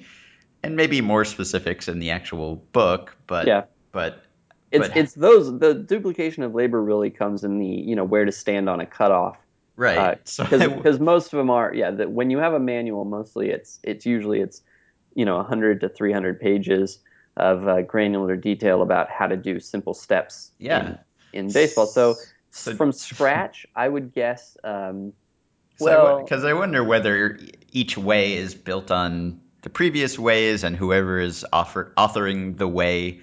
And 0.62 0.76
maybe 0.76 1.00
more 1.00 1.24
specifics 1.24 1.88
in 1.88 1.98
the 1.98 2.10
actual 2.10 2.56
book 2.72 3.16
but 3.26 3.46
yeah. 3.46 3.64
but 3.90 4.22
it's 4.70 4.88
but, 4.88 4.96
it's 4.96 5.14
those 5.14 5.58
the 5.58 5.74
duplication 5.74 6.44
of 6.44 6.54
labor 6.54 6.80
really 6.80 7.10
comes 7.10 7.42
in 7.42 7.58
the 7.58 7.66
you 7.66 7.96
know 7.96 8.04
where 8.04 8.24
to 8.24 8.32
stand 8.32 8.68
on 8.68 8.80
a 8.80 8.86
cutoff 8.86 9.36
right 9.82 10.24
because 10.38 10.96
uh, 11.00 11.02
most 11.12 11.32
of 11.32 11.36
them 11.38 11.50
are 11.50 11.74
yeah 11.74 11.90
that 11.90 12.10
when 12.10 12.30
you 12.30 12.38
have 12.38 12.54
a 12.54 12.60
manual 12.60 13.04
mostly 13.04 13.50
it's 13.50 13.80
it's 13.82 14.06
usually 14.06 14.40
it's 14.40 14.62
you 15.14 15.24
know 15.24 15.36
100 15.36 15.80
to 15.80 15.88
300 15.88 16.40
pages 16.40 16.98
of 17.36 17.66
uh, 17.66 17.80
granular 17.82 18.36
detail 18.36 18.82
about 18.82 19.10
how 19.10 19.26
to 19.26 19.36
do 19.36 19.58
simple 19.58 19.94
steps 19.94 20.50
Yeah. 20.58 20.98
in, 21.32 21.46
in 21.46 21.52
baseball. 21.52 21.86
So, 21.86 22.16
So- 22.50 22.74
from 22.76 22.92
scratch, 22.92 23.66
I 23.74 23.88
would 23.88 24.12
guess. 24.12 24.56
Um, 24.62 25.14
Well, 25.80 26.04
well, 26.04 26.22
because 26.22 26.44
I 26.44 26.52
wonder 26.52 26.84
whether 26.84 27.38
each 27.70 27.96
way 27.96 28.34
is 28.34 28.54
built 28.54 28.90
on 28.90 29.40
the 29.62 29.70
previous 29.70 30.18
ways, 30.18 30.62
and 30.64 30.76
whoever 30.76 31.18
is 31.18 31.46
offer, 31.52 31.92
authoring 31.96 32.58
the 32.58 32.68
way 32.68 33.20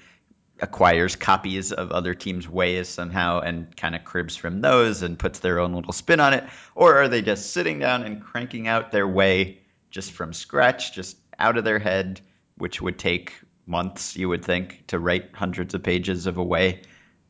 acquires 0.61 1.15
copies 1.15 1.71
of 1.71 1.91
other 1.91 2.13
teams' 2.13 2.47
ways 2.47 2.87
somehow 2.87 3.39
and 3.39 3.75
kind 3.75 3.95
of 3.95 4.03
cribs 4.03 4.35
from 4.35 4.61
those 4.61 5.01
and 5.01 5.17
puts 5.17 5.39
their 5.39 5.59
own 5.59 5.73
little 5.73 5.93
spin 5.93 6.19
on 6.19 6.33
it, 6.33 6.43
or 6.75 6.97
are 6.97 7.07
they 7.07 7.21
just 7.21 7.51
sitting 7.53 7.79
down 7.79 8.03
and 8.03 8.21
cranking 8.21 8.67
out 8.67 8.91
their 8.91 9.07
way 9.07 9.59
just 9.89 10.11
from 10.11 10.33
scratch, 10.33 10.93
just 10.93 11.17
out 11.37 11.57
of 11.57 11.63
their 11.63 11.79
head, 11.79 12.21
which 12.57 12.81
would 12.81 12.99
take 12.99 13.33
months, 13.65 14.17
you 14.17 14.27
would 14.29 14.43
think, 14.43 14.85
to 14.87 14.99
write 14.99 15.31
hundreds 15.33 15.73
of 15.73 15.83
pages 15.83 16.27
of 16.27 16.37
a 16.37 16.43
way. 16.43 16.81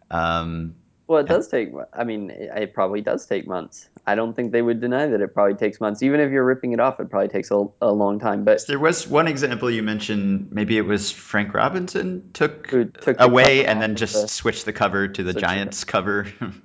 Um, 0.10 0.76
Well, 1.10 1.18
it 1.22 1.28
does 1.28 1.48
take. 1.48 1.72
I 1.92 2.04
mean, 2.04 2.30
it 2.30 2.76
probably 2.76 3.02
does 3.02 3.26
take 3.26 3.48
months. 3.48 3.90
I 4.06 4.14
don't 4.14 4.36
think 4.36 4.52
they 4.52 4.62
would 4.62 4.80
deny 4.80 5.08
that 5.08 5.22
it 5.22 5.34
probably 5.34 5.56
takes 5.56 5.82
months. 5.82 6.04
Even 6.04 6.20
if 6.20 6.32
you're 6.32 6.46
ripping 6.46 6.72
it 6.74 6.80
off, 6.80 7.00
it 7.00 7.10
probably 7.10 7.30
takes 7.30 7.50
a, 7.50 7.66
a 7.82 7.92
long 7.92 8.20
time. 8.20 8.44
But 8.44 8.62
There 8.68 8.78
was 8.78 9.08
one 9.08 9.28
example 9.28 9.72
you 9.72 9.82
mentioned. 9.82 10.52
Maybe 10.52 10.78
it 10.78 10.86
was 10.86 11.12
Frank 11.12 11.56
Robinson 11.56 12.30
took, 12.34 12.68
took 12.68 13.20
away 13.20 13.66
and 13.66 13.82
then 13.82 13.96
just 13.96 14.14
the- 14.22 14.28
switched 14.28 14.66
the 14.66 14.72
cover 14.74 15.08
to 15.08 15.24
the 15.24 15.32
Switched 15.32 15.42
the 15.42 15.48
Giants 15.48 15.84
cover. 15.84 16.28
yeah. 16.42 16.52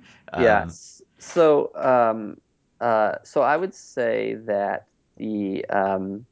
Um, 0.61 0.67
s- 0.69 1.01
So, 1.17 1.71
um, 1.73 2.37
uh, 2.79 3.15
so 3.23 3.41
I 3.41 3.57
would 3.57 3.73
say 3.73 4.35
that 4.45 4.85
the 5.17 5.65
um, 5.65 6.27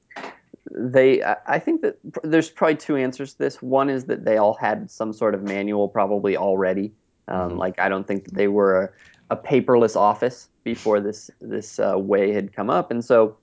they. 0.70 1.24
I 1.24 1.38
I 1.48 1.60
think 1.60 1.82
that 1.82 1.98
pr- 2.14 2.28
there's 2.28 2.50
probably 2.52 2.76
two 2.76 2.96
answers 2.96 3.34
to 3.34 3.40
this. 3.40 3.60
One 3.62 3.90
is 3.90 4.06
that 4.06 4.24
they 4.24 4.38
all 4.38 4.54
had 4.54 4.92
some 4.92 5.14
sort 5.14 5.34
of 5.34 5.42
manual 5.42 5.88
probably 5.88 6.38
already. 6.38 6.92
Um, 7.28 7.52
Mhm. 7.52 7.58
Like 7.58 7.80
I 7.80 7.90
don't 7.90 8.06
think 8.08 8.26
that 8.26 8.34
they 8.36 8.48
were 8.48 8.84
a, 9.30 9.36
a 9.36 9.38
paperless 9.38 9.96
office 9.96 10.50
before 10.64 11.00
this 11.00 11.30
this 11.42 11.80
uh, 11.80 11.96
way 11.98 12.32
had 12.34 12.54
come 12.54 12.70
up, 12.70 12.92
and 12.92 13.04
so 13.04 13.38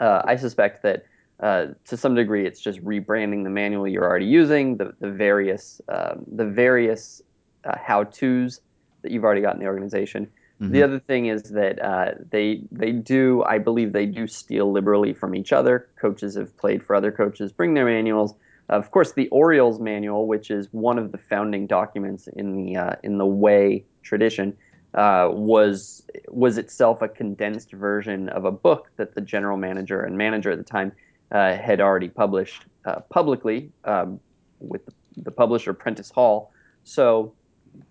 uh, 0.00 0.22
I 0.24 0.36
suspect 0.36 0.82
that 0.82 1.04
uh, 1.40 1.66
to 1.86 1.96
some 1.96 2.14
degree 2.14 2.46
it's 2.46 2.60
just 2.60 2.84
rebranding 2.84 3.44
the 3.44 3.50
manual 3.50 3.86
you're 3.86 4.04
already 4.04 4.26
using, 4.26 4.76
the 4.76 4.94
the 5.00 5.10
various 5.10 5.80
um, 5.88 6.24
the 6.26 6.44
various 6.46 7.22
uh, 7.64 7.76
how 7.78 8.04
tos 8.04 8.60
that 9.02 9.12
you've 9.12 9.24
already 9.24 9.40
got 9.40 9.54
in 9.54 9.60
the 9.60 9.66
organization. 9.66 10.28
mhm. 10.60 10.70
The 10.72 10.82
other 10.82 10.98
thing 11.00 11.26
is 11.26 11.42
that 11.50 11.80
uh, 11.82 12.12
they 12.30 12.62
they 12.72 12.92
do 12.92 13.42
I 13.44 13.58
believe 13.58 13.92
they 13.92 14.06
do 14.06 14.26
steal 14.26 14.70
liberally 14.72 15.12
from 15.14 15.34
each 15.34 15.52
other. 15.52 15.88
Coaches 16.00 16.34
have 16.36 16.56
played 16.56 16.82
for 16.84 16.94
other 16.96 17.12
coaches, 17.12 17.52
bring 17.52 17.74
their 17.74 17.84
manuals. 17.86 18.34
Of 18.68 18.90
course, 18.90 19.12
the 19.12 19.28
Orioles 19.28 19.80
manual, 19.80 20.26
which 20.26 20.50
is 20.50 20.68
one 20.72 20.98
of 20.98 21.12
the 21.12 21.18
founding 21.18 21.66
documents 21.66 22.28
in 22.28 22.54
the 22.56 22.76
uh, 22.76 22.94
in 23.02 23.18
the 23.18 23.26
way 23.26 23.84
tradition, 24.02 24.56
uh, 24.94 25.28
was 25.32 26.04
was 26.28 26.58
itself 26.58 27.00
a 27.00 27.08
condensed 27.08 27.72
version 27.72 28.28
of 28.28 28.44
a 28.44 28.52
book 28.52 28.90
that 28.96 29.14
the 29.14 29.20
general 29.20 29.56
manager 29.56 30.02
and 30.02 30.18
manager 30.18 30.50
at 30.50 30.58
the 30.58 30.64
time 30.64 30.92
uh, 31.32 31.54
had 31.56 31.80
already 31.80 32.08
published 32.08 32.64
uh, 32.84 33.00
publicly 33.08 33.70
um, 33.84 34.20
with 34.60 34.84
the, 34.84 34.92
the 35.16 35.30
publisher 35.30 35.72
Prentice 35.72 36.10
Hall. 36.10 36.52
So 36.84 37.32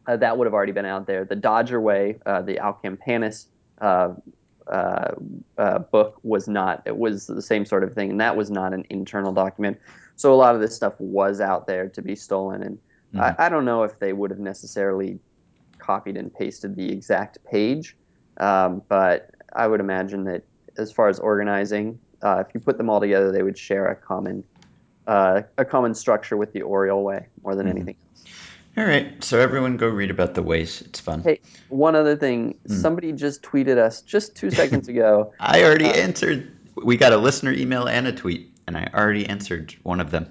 uh, 0.05 0.17
that 0.17 0.37
would 0.37 0.45
have 0.45 0.53
already 0.53 0.71
been 0.73 0.85
out 0.85 1.07
there. 1.07 1.25
The 1.25 1.35
Dodger 1.35 1.79
Way, 1.81 2.19
uh, 2.25 2.41
the 2.41 2.59
Al 2.59 2.79
Campanis 2.83 3.45
uh, 4.71 5.11
uh, 5.57 5.79
book 5.79 6.19
was 6.23 6.47
not. 6.47 6.83
It 6.85 6.97
was 6.97 7.27
the 7.27 7.41
same 7.41 7.65
sort 7.65 7.83
of 7.83 7.93
thing, 7.93 8.11
and 8.11 8.21
that 8.21 8.35
was 8.35 8.51
not 8.51 8.73
an 8.73 8.85
internal 8.89 9.33
document. 9.33 9.77
So 10.15 10.33
a 10.33 10.35
lot 10.35 10.55
of 10.55 10.61
this 10.61 10.75
stuff 10.75 10.93
was 10.99 11.41
out 11.41 11.67
there 11.67 11.89
to 11.89 12.01
be 12.01 12.15
stolen, 12.15 12.63
and 12.63 12.79
Mhm. 13.13 13.37
I, 13.39 13.45
I 13.45 13.49
don't 13.49 13.65
know 13.65 13.83
if 13.83 13.99
they 13.99 14.13
would 14.13 14.31
have 14.31 14.39
necessarily 14.39 15.19
copied 15.79 16.17
and 16.17 16.33
pasted 16.33 16.75
the 16.75 16.91
exact 16.91 17.37
page, 17.49 17.95
um, 18.39 18.81
but 18.89 19.29
I 19.55 19.67
would 19.67 19.79
imagine 19.79 20.23
that 20.25 20.43
as 20.77 20.91
far 20.91 21.07
as 21.07 21.19
organizing, 21.19 21.99
uh, 22.23 22.43
if 22.47 22.53
you 22.53 22.59
put 22.59 22.77
them 22.77 22.89
all 22.89 22.99
together, 22.99 23.31
they 23.31 23.43
would 23.43 23.57
share 23.57 23.87
a 23.87 23.95
common 23.95 24.43
uh, 25.07 25.41
a 25.57 25.65
common 25.65 25.93
structure 25.93 26.35
with 26.37 26.51
the 26.53 26.61
Oriole 26.63 27.03
Way 27.03 27.27
more 27.43 27.55
than 27.55 27.67
Mhm. 27.67 27.69
anything 27.69 27.95
else. 28.09 28.25
All 28.77 28.85
right, 28.85 29.23
so 29.23 29.39
everyone 29.39 29.75
go 29.77 29.87
read 29.87 30.11
about 30.11 30.35
the 30.35 30.43
ways. 30.43 30.81
It's 30.81 30.99
fun. 30.99 31.23
Hey, 31.23 31.39
one 31.69 31.95
other 31.95 32.15
thing, 32.15 32.59
Hmm. 32.67 32.73
somebody 32.75 33.11
just 33.11 33.41
tweeted 33.41 33.77
us 33.77 34.01
just 34.03 34.35
two 34.35 34.51
seconds 34.51 34.87
ago. 34.87 35.33
I 35.39 35.63
already 35.63 35.85
Uh, 35.85 35.93
answered. 35.93 36.51
We 36.83 36.95
got 36.95 37.11
a 37.11 37.17
listener 37.17 37.51
email 37.53 37.87
and 37.87 38.05
a 38.05 38.11
tweet, 38.11 38.51
and 38.67 38.77
I 38.77 38.87
already 38.93 39.25
answered 39.27 39.73
one 39.81 39.99
of 39.99 40.11
them. 40.11 40.27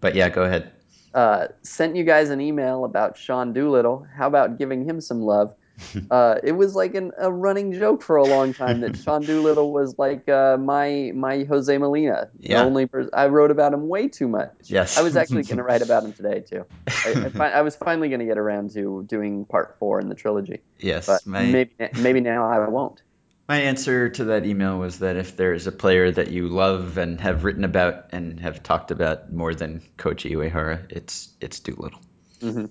But 0.00 0.14
yeah, 0.14 0.28
go 0.30 0.44
ahead. 0.44 0.72
uh, 1.14 1.48
sent 1.62 1.96
you 1.96 2.04
guys 2.04 2.30
an 2.30 2.40
email 2.40 2.84
about 2.84 3.16
Sean 3.16 3.52
Doolittle. 3.52 4.06
How 4.14 4.26
about 4.28 4.58
giving 4.58 4.84
him 4.84 5.00
some 5.00 5.20
love? 5.22 5.52
Uh, 6.10 6.36
it 6.42 6.52
was 6.52 6.74
like 6.74 6.94
an, 6.94 7.12
a 7.18 7.30
running 7.30 7.72
joke 7.72 8.02
for 8.02 8.16
a 8.16 8.24
long 8.24 8.54
time 8.62 8.80
that 8.80 8.96
Sean 8.96 9.26
Doolittle 9.26 9.72
was 9.72 9.94
like 9.98 10.28
uh, 10.28 10.56
my 10.58 11.12
my 11.14 11.44
Jose 11.44 11.76
Molina. 11.78 12.30
The 12.46 12.54
Yeah. 12.54 12.62
only 12.62 12.86
person 12.86 13.10
I 13.12 13.26
wrote 13.28 13.50
about 13.50 13.74
him 13.74 13.88
way 13.88 14.08
too 14.08 14.28
much. 14.28 14.52
Yes. 14.64 14.96
I 14.96 15.02
was 15.02 15.16
actually 15.16 15.44
going 15.44 15.58
to 15.58 15.62
write 15.64 15.82
about 15.82 16.04
him 16.04 16.12
today 16.14 16.40
too. 16.40 16.64
I, 17.04 17.10
I, 17.26 17.30
fi- 17.30 17.50
I 17.52 17.62
was 17.62 17.76
finally 17.76 18.08
going 18.08 18.20
to 18.20 18.26
get 18.26 18.38
around 18.38 18.72
to 18.72 19.04
doing 19.06 19.44
part 19.46 19.76
four 19.78 20.00
in 20.00 20.08
the 20.08 20.14
trilogy, 20.14 20.60
yes. 20.78 21.06
but 21.06 21.26
my 21.26 21.44
maybe 21.46 21.72
maybe 21.94 22.20
now 22.20 22.48
I 22.50 22.68
won't. 22.68 23.02
my 23.48 23.60
answer 23.62 24.08
to 24.10 24.24
that 24.24 24.44
email 24.46 24.78
was 24.78 24.98
that 25.00 25.16
if 25.16 25.36
there 25.36 25.54
is 25.54 25.66
a 25.66 25.72
player 25.72 26.10
that 26.10 26.28
you 26.30 26.48
love 26.48 26.98
and 26.98 27.20
have 27.20 27.44
written 27.44 27.64
about 27.64 28.06
and 28.12 28.40
have 28.40 28.62
talked 28.62 28.90
about 28.90 29.32
more 29.32 29.54
than 29.54 29.82
Koji 29.96 30.32
Uehara, 30.32 30.90
it's 30.90 31.28
it's 31.40 31.60
Doolittle. 31.60 32.00
hmm 32.40 32.66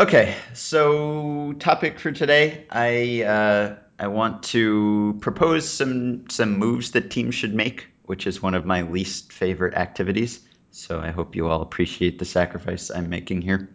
Okay, 0.00 0.36
so 0.54 1.54
topic 1.54 1.98
for 1.98 2.12
today, 2.12 2.66
I 2.70 3.22
uh, 3.22 3.76
I 3.98 4.06
want 4.06 4.44
to 4.54 5.18
propose 5.20 5.68
some 5.68 6.30
some 6.30 6.56
moves 6.56 6.92
that 6.92 7.10
teams 7.10 7.34
should 7.34 7.52
make, 7.52 7.88
which 8.04 8.28
is 8.28 8.40
one 8.40 8.54
of 8.54 8.64
my 8.64 8.82
least 8.82 9.32
favorite 9.32 9.74
activities. 9.74 10.38
So 10.70 11.00
I 11.00 11.10
hope 11.10 11.34
you 11.34 11.48
all 11.48 11.62
appreciate 11.62 12.20
the 12.20 12.24
sacrifice 12.24 12.92
I'm 12.92 13.08
making 13.08 13.42
here. 13.42 13.70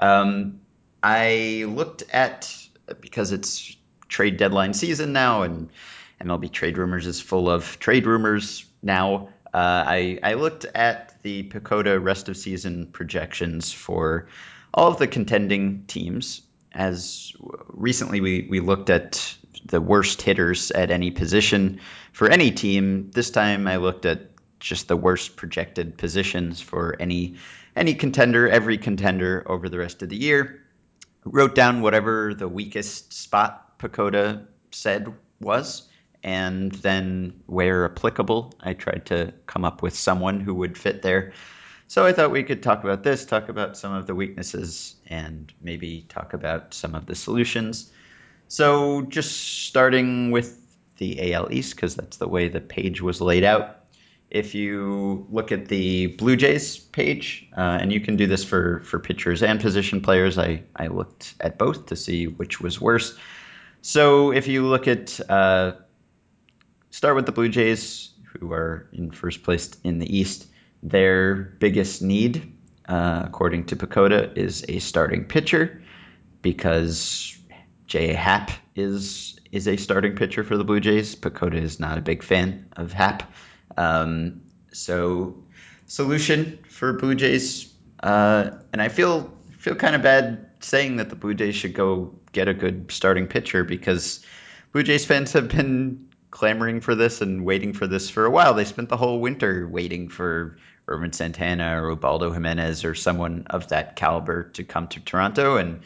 Um, 0.00 0.60
I 1.02 1.66
looked 1.68 2.04
at 2.10 2.56
because 3.02 3.32
it's 3.32 3.76
trade 4.08 4.38
deadline 4.38 4.72
season 4.72 5.12
now, 5.12 5.42
and 5.42 5.68
MLB 6.22 6.50
trade 6.50 6.78
rumors 6.78 7.06
is 7.06 7.20
full 7.20 7.50
of 7.50 7.78
trade 7.80 8.06
rumors 8.06 8.64
now. 8.82 9.28
Uh, 9.52 9.84
I 9.86 10.18
I 10.22 10.34
looked 10.34 10.64
at 10.64 11.22
the 11.22 11.42
PECOTA 11.42 12.02
rest 12.02 12.30
of 12.30 12.38
season 12.38 12.86
projections 12.86 13.74
for 13.74 14.28
all 14.76 14.88
of 14.88 14.98
the 14.98 15.08
contending 15.08 15.84
teams. 15.86 16.42
As 16.72 17.32
recently 17.68 18.20
we, 18.20 18.46
we 18.50 18.60
looked 18.60 18.90
at 18.90 19.34
the 19.64 19.80
worst 19.80 20.20
hitters 20.22 20.70
at 20.70 20.90
any 20.90 21.10
position 21.10 21.80
for 22.12 22.28
any 22.28 22.50
team. 22.50 23.10
This 23.12 23.30
time 23.30 23.66
I 23.66 23.76
looked 23.76 24.04
at 24.04 24.30
just 24.60 24.88
the 24.88 24.96
worst 24.96 25.36
projected 25.36 25.96
positions 25.98 26.60
for 26.60 26.96
any 27.00 27.36
any 27.74 27.94
contender, 27.94 28.48
every 28.48 28.78
contender 28.78 29.44
over 29.46 29.68
the 29.68 29.78
rest 29.78 30.02
of 30.02 30.08
the 30.08 30.16
year. 30.16 30.62
Wrote 31.24 31.54
down 31.54 31.82
whatever 31.82 32.32
the 32.32 32.48
weakest 32.48 33.12
spot 33.12 33.78
PECOTA 33.78 34.46
said 34.70 35.12
was, 35.40 35.86
and 36.22 36.72
then 36.72 37.42
where 37.46 37.84
applicable, 37.84 38.54
I 38.60 38.72
tried 38.72 39.06
to 39.06 39.34
come 39.46 39.64
up 39.64 39.82
with 39.82 39.94
someone 39.94 40.40
who 40.40 40.54
would 40.54 40.78
fit 40.78 41.02
there. 41.02 41.32
So 41.88 42.04
I 42.04 42.12
thought 42.12 42.32
we 42.32 42.42
could 42.42 42.62
talk 42.62 42.82
about 42.82 43.04
this, 43.04 43.24
talk 43.24 43.48
about 43.48 43.76
some 43.76 43.92
of 43.92 44.06
the 44.06 44.14
weaknesses, 44.14 44.96
and 45.06 45.52
maybe 45.60 46.04
talk 46.08 46.34
about 46.34 46.74
some 46.74 46.94
of 46.96 47.06
the 47.06 47.14
solutions. 47.14 47.90
So 48.48 49.02
just 49.02 49.66
starting 49.66 50.32
with 50.32 50.58
the 50.98 51.32
AL 51.32 51.52
East, 51.52 51.76
because 51.76 51.94
that's 51.94 52.16
the 52.16 52.26
way 52.26 52.48
the 52.48 52.60
page 52.60 53.00
was 53.00 53.20
laid 53.20 53.44
out. 53.44 53.84
If 54.30 54.56
you 54.56 55.26
look 55.30 55.52
at 55.52 55.68
the 55.68 56.08
Blue 56.08 56.34
Jays 56.34 56.76
page, 56.76 57.48
uh, 57.56 57.78
and 57.80 57.92
you 57.92 58.00
can 58.00 58.16
do 58.16 58.26
this 58.26 58.42
for, 58.42 58.80
for 58.80 58.98
pitchers 58.98 59.44
and 59.44 59.60
position 59.60 60.00
players, 60.00 60.38
I, 60.38 60.64
I 60.74 60.88
looked 60.88 61.34
at 61.40 61.56
both 61.56 61.86
to 61.86 61.96
see 61.96 62.26
which 62.26 62.60
was 62.60 62.80
worse. 62.80 63.16
So 63.82 64.32
if 64.32 64.48
you 64.48 64.66
look 64.66 64.88
at, 64.88 65.20
uh, 65.30 65.72
start 66.90 67.14
with 67.14 67.26
the 67.26 67.32
Blue 67.32 67.48
Jays, 67.48 68.10
who 68.40 68.52
are 68.52 68.88
in 68.92 69.12
first 69.12 69.44
place 69.44 69.70
in 69.84 70.00
the 70.00 70.18
East, 70.18 70.48
their 70.86 71.34
biggest 71.34 72.00
need, 72.00 72.56
uh, 72.88 73.22
according 73.24 73.66
to 73.66 73.76
PECOTA, 73.76 74.38
is 74.38 74.64
a 74.68 74.78
starting 74.78 75.24
pitcher 75.24 75.82
because 76.42 77.36
J. 77.86 78.12
Happ 78.12 78.52
is 78.76 79.38
is 79.50 79.66
a 79.68 79.76
starting 79.76 80.14
pitcher 80.14 80.44
for 80.44 80.56
the 80.56 80.64
Blue 80.64 80.80
Jays. 80.80 81.16
PECOTA 81.16 81.60
is 81.60 81.80
not 81.80 81.98
a 81.98 82.00
big 82.00 82.22
fan 82.22 82.66
of 82.76 82.92
Happ. 82.92 83.32
Um, 83.76 84.42
so 84.72 85.42
solution 85.86 86.58
for 86.68 86.92
Blue 86.92 87.16
Jays, 87.16 87.72
uh, 88.00 88.50
and 88.72 88.80
I 88.80 88.88
feel 88.88 89.32
feel 89.58 89.74
kind 89.74 89.96
of 89.96 90.02
bad 90.02 90.50
saying 90.60 90.96
that 90.96 91.10
the 91.10 91.16
Blue 91.16 91.34
Jays 91.34 91.56
should 91.56 91.74
go 91.74 92.14
get 92.30 92.46
a 92.46 92.54
good 92.54 92.92
starting 92.92 93.26
pitcher 93.26 93.64
because 93.64 94.24
Blue 94.72 94.84
Jays 94.84 95.04
fans 95.04 95.32
have 95.32 95.48
been 95.48 96.08
clamoring 96.30 96.80
for 96.80 96.94
this 96.94 97.22
and 97.22 97.44
waiting 97.44 97.72
for 97.72 97.86
this 97.86 98.10
for 98.10 98.24
a 98.24 98.30
while. 98.30 98.54
They 98.54 98.64
spent 98.64 98.88
the 98.88 98.96
whole 98.96 99.20
winter 99.20 99.66
waiting 99.66 100.08
for 100.08 100.58
Ervin 100.88 101.12
Santana 101.12 101.82
or 101.82 101.90
Ubaldo 101.90 102.30
Jimenez 102.30 102.84
or 102.84 102.94
someone 102.94 103.46
of 103.48 103.68
that 103.68 103.96
caliber 103.96 104.44
to 104.50 104.64
come 104.64 104.88
to 104.88 105.00
Toronto. 105.00 105.56
And 105.56 105.82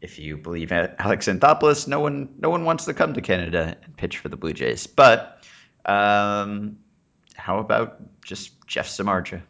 if 0.00 0.18
you 0.18 0.36
believe 0.36 0.72
Alex 0.72 1.28
Anthopoulos, 1.28 1.86
no 1.86 2.00
one 2.00 2.34
no 2.38 2.50
one 2.50 2.64
wants 2.64 2.86
to 2.86 2.94
come 2.94 3.14
to 3.14 3.20
Canada 3.20 3.76
and 3.82 3.96
pitch 3.96 4.18
for 4.18 4.28
the 4.28 4.36
Blue 4.36 4.52
Jays. 4.52 4.86
But 4.88 5.44
um, 5.84 6.78
how 7.36 7.58
about 7.58 8.00
just 8.22 8.66
Jeff 8.66 8.88
Samardzija? 8.88 9.42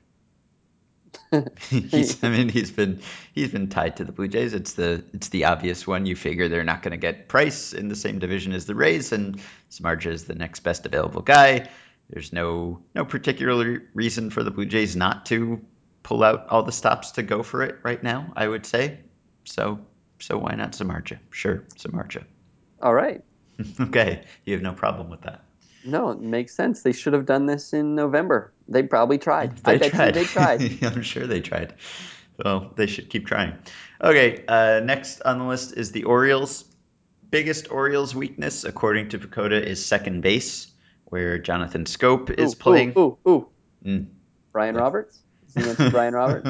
he's, 1.71 2.23
I 2.23 2.29
mean, 2.29 2.49
he's 2.49 2.71
been 2.71 3.01
he's 3.33 3.51
been 3.51 3.69
tied 3.69 3.97
to 3.97 4.05
the 4.05 4.13
Blue 4.13 4.29
Jays. 4.29 4.53
It's 4.53 4.75
the 4.75 5.05
it's 5.15 5.29
the 5.29 5.47
obvious 5.47 5.87
one. 5.87 6.05
You 6.05 6.17
figure 6.17 6.49
they're 6.49 6.65
not 6.65 6.83
going 6.83 6.93
to 6.93 6.99
get 6.99 7.29
Price 7.29 7.73
in 7.73 7.89
the 7.89 7.97
same 7.97 8.19
division 8.19 8.53
as 8.53 8.67
the 8.67 8.75
Rays, 8.75 9.13
and 9.13 9.41
Samardzija 9.71 10.13
is 10.13 10.25
the 10.25 10.35
next 10.35 10.61
best 10.61 10.85
available 10.85 11.23
guy. 11.23 11.69
There's 12.13 12.33
no 12.33 12.83
no 12.95 13.07
particular 13.07 13.83
reason 13.95 14.29
for 14.29 14.43
the 14.43 14.51
Blue 14.51 14.67
Jays 14.67 14.95
not 14.95 15.27
to 15.27 15.63
pull 16.03 16.23
out 16.23 16.49
all 16.51 16.63
the 16.63 16.73
stops 16.73 17.13
to 17.13 17.23
go 17.23 17.43
for 17.43 17.63
it 17.63 17.79
right 17.83 18.03
now. 18.03 18.33
I 18.37 18.47
would 18.47 18.67
say 18.67 19.01
so. 19.45 19.81
So 20.21 20.37
why 20.37 20.55
not 20.55 20.73
Samardzija? 20.73 21.19
Sure, 21.31 21.65
Samardzija. 21.75 22.25
All 22.83 22.93
right. 22.93 23.25
okay, 23.81 24.25
you 24.45 24.53
have 24.53 24.63
no 24.63 24.73
problem 24.73 25.09
with 25.09 25.23
that. 25.23 25.43
No, 25.85 26.11
it 26.11 26.21
makes 26.21 26.55
sense. 26.55 26.83
They 26.83 26.93
should 26.93 27.15
have 27.15 27.27
done 27.27 27.47
this 27.47 27.73
in 27.73 27.95
November. 27.95 28.53
They 28.69 28.83
probably 28.83 29.19
tried. 29.19 29.59
They 29.65 29.73
I 29.73 29.79
bet 29.79 29.93
tried. 29.93 30.17
You 30.17 30.23
they 30.23 30.25
tried. 30.25 30.83
I'm 30.83 31.03
sure 31.03 31.27
they 31.27 31.41
tried. 31.41 31.75
Well, 32.45 32.73
they 32.77 32.87
should 32.87 33.09
keep 33.09 33.27
trying. 33.27 33.57
Okay, 34.03 34.45
uh, 34.47 34.81
next 34.85 35.23
on 35.23 35.39
the 35.39 35.45
list 35.47 35.77
is 35.77 35.93
the 35.93 36.05
Orioles. 36.05 36.65
Biggest 37.31 37.71
Orioles 37.71 38.15
weakness, 38.15 38.65
according 38.65 39.09
to 39.11 39.19
PECOTA, 39.19 39.65
is 39.65 39.85
second 39.85 40.21
base, 40.21 40.72
where 41.13 41.37
Jonathan 41.37 41.85
Schoop 41.85 42.31
is 42.31 42.55
ooh, 42.55 42.57
playing. 42.57 42.95
Ooh, 42.97 43.19
ooh, 43.27 43.31
ooh. 43.31 43.49
Mm. 43.85 44.07
Brian 44.51 44.75
Roberts? 44.75 45.19
Is 45.49 45.55
the 45.55 45.69
answer 45.69 45.91
Brian 45.91 46.15
Roberts? 46.15 46.49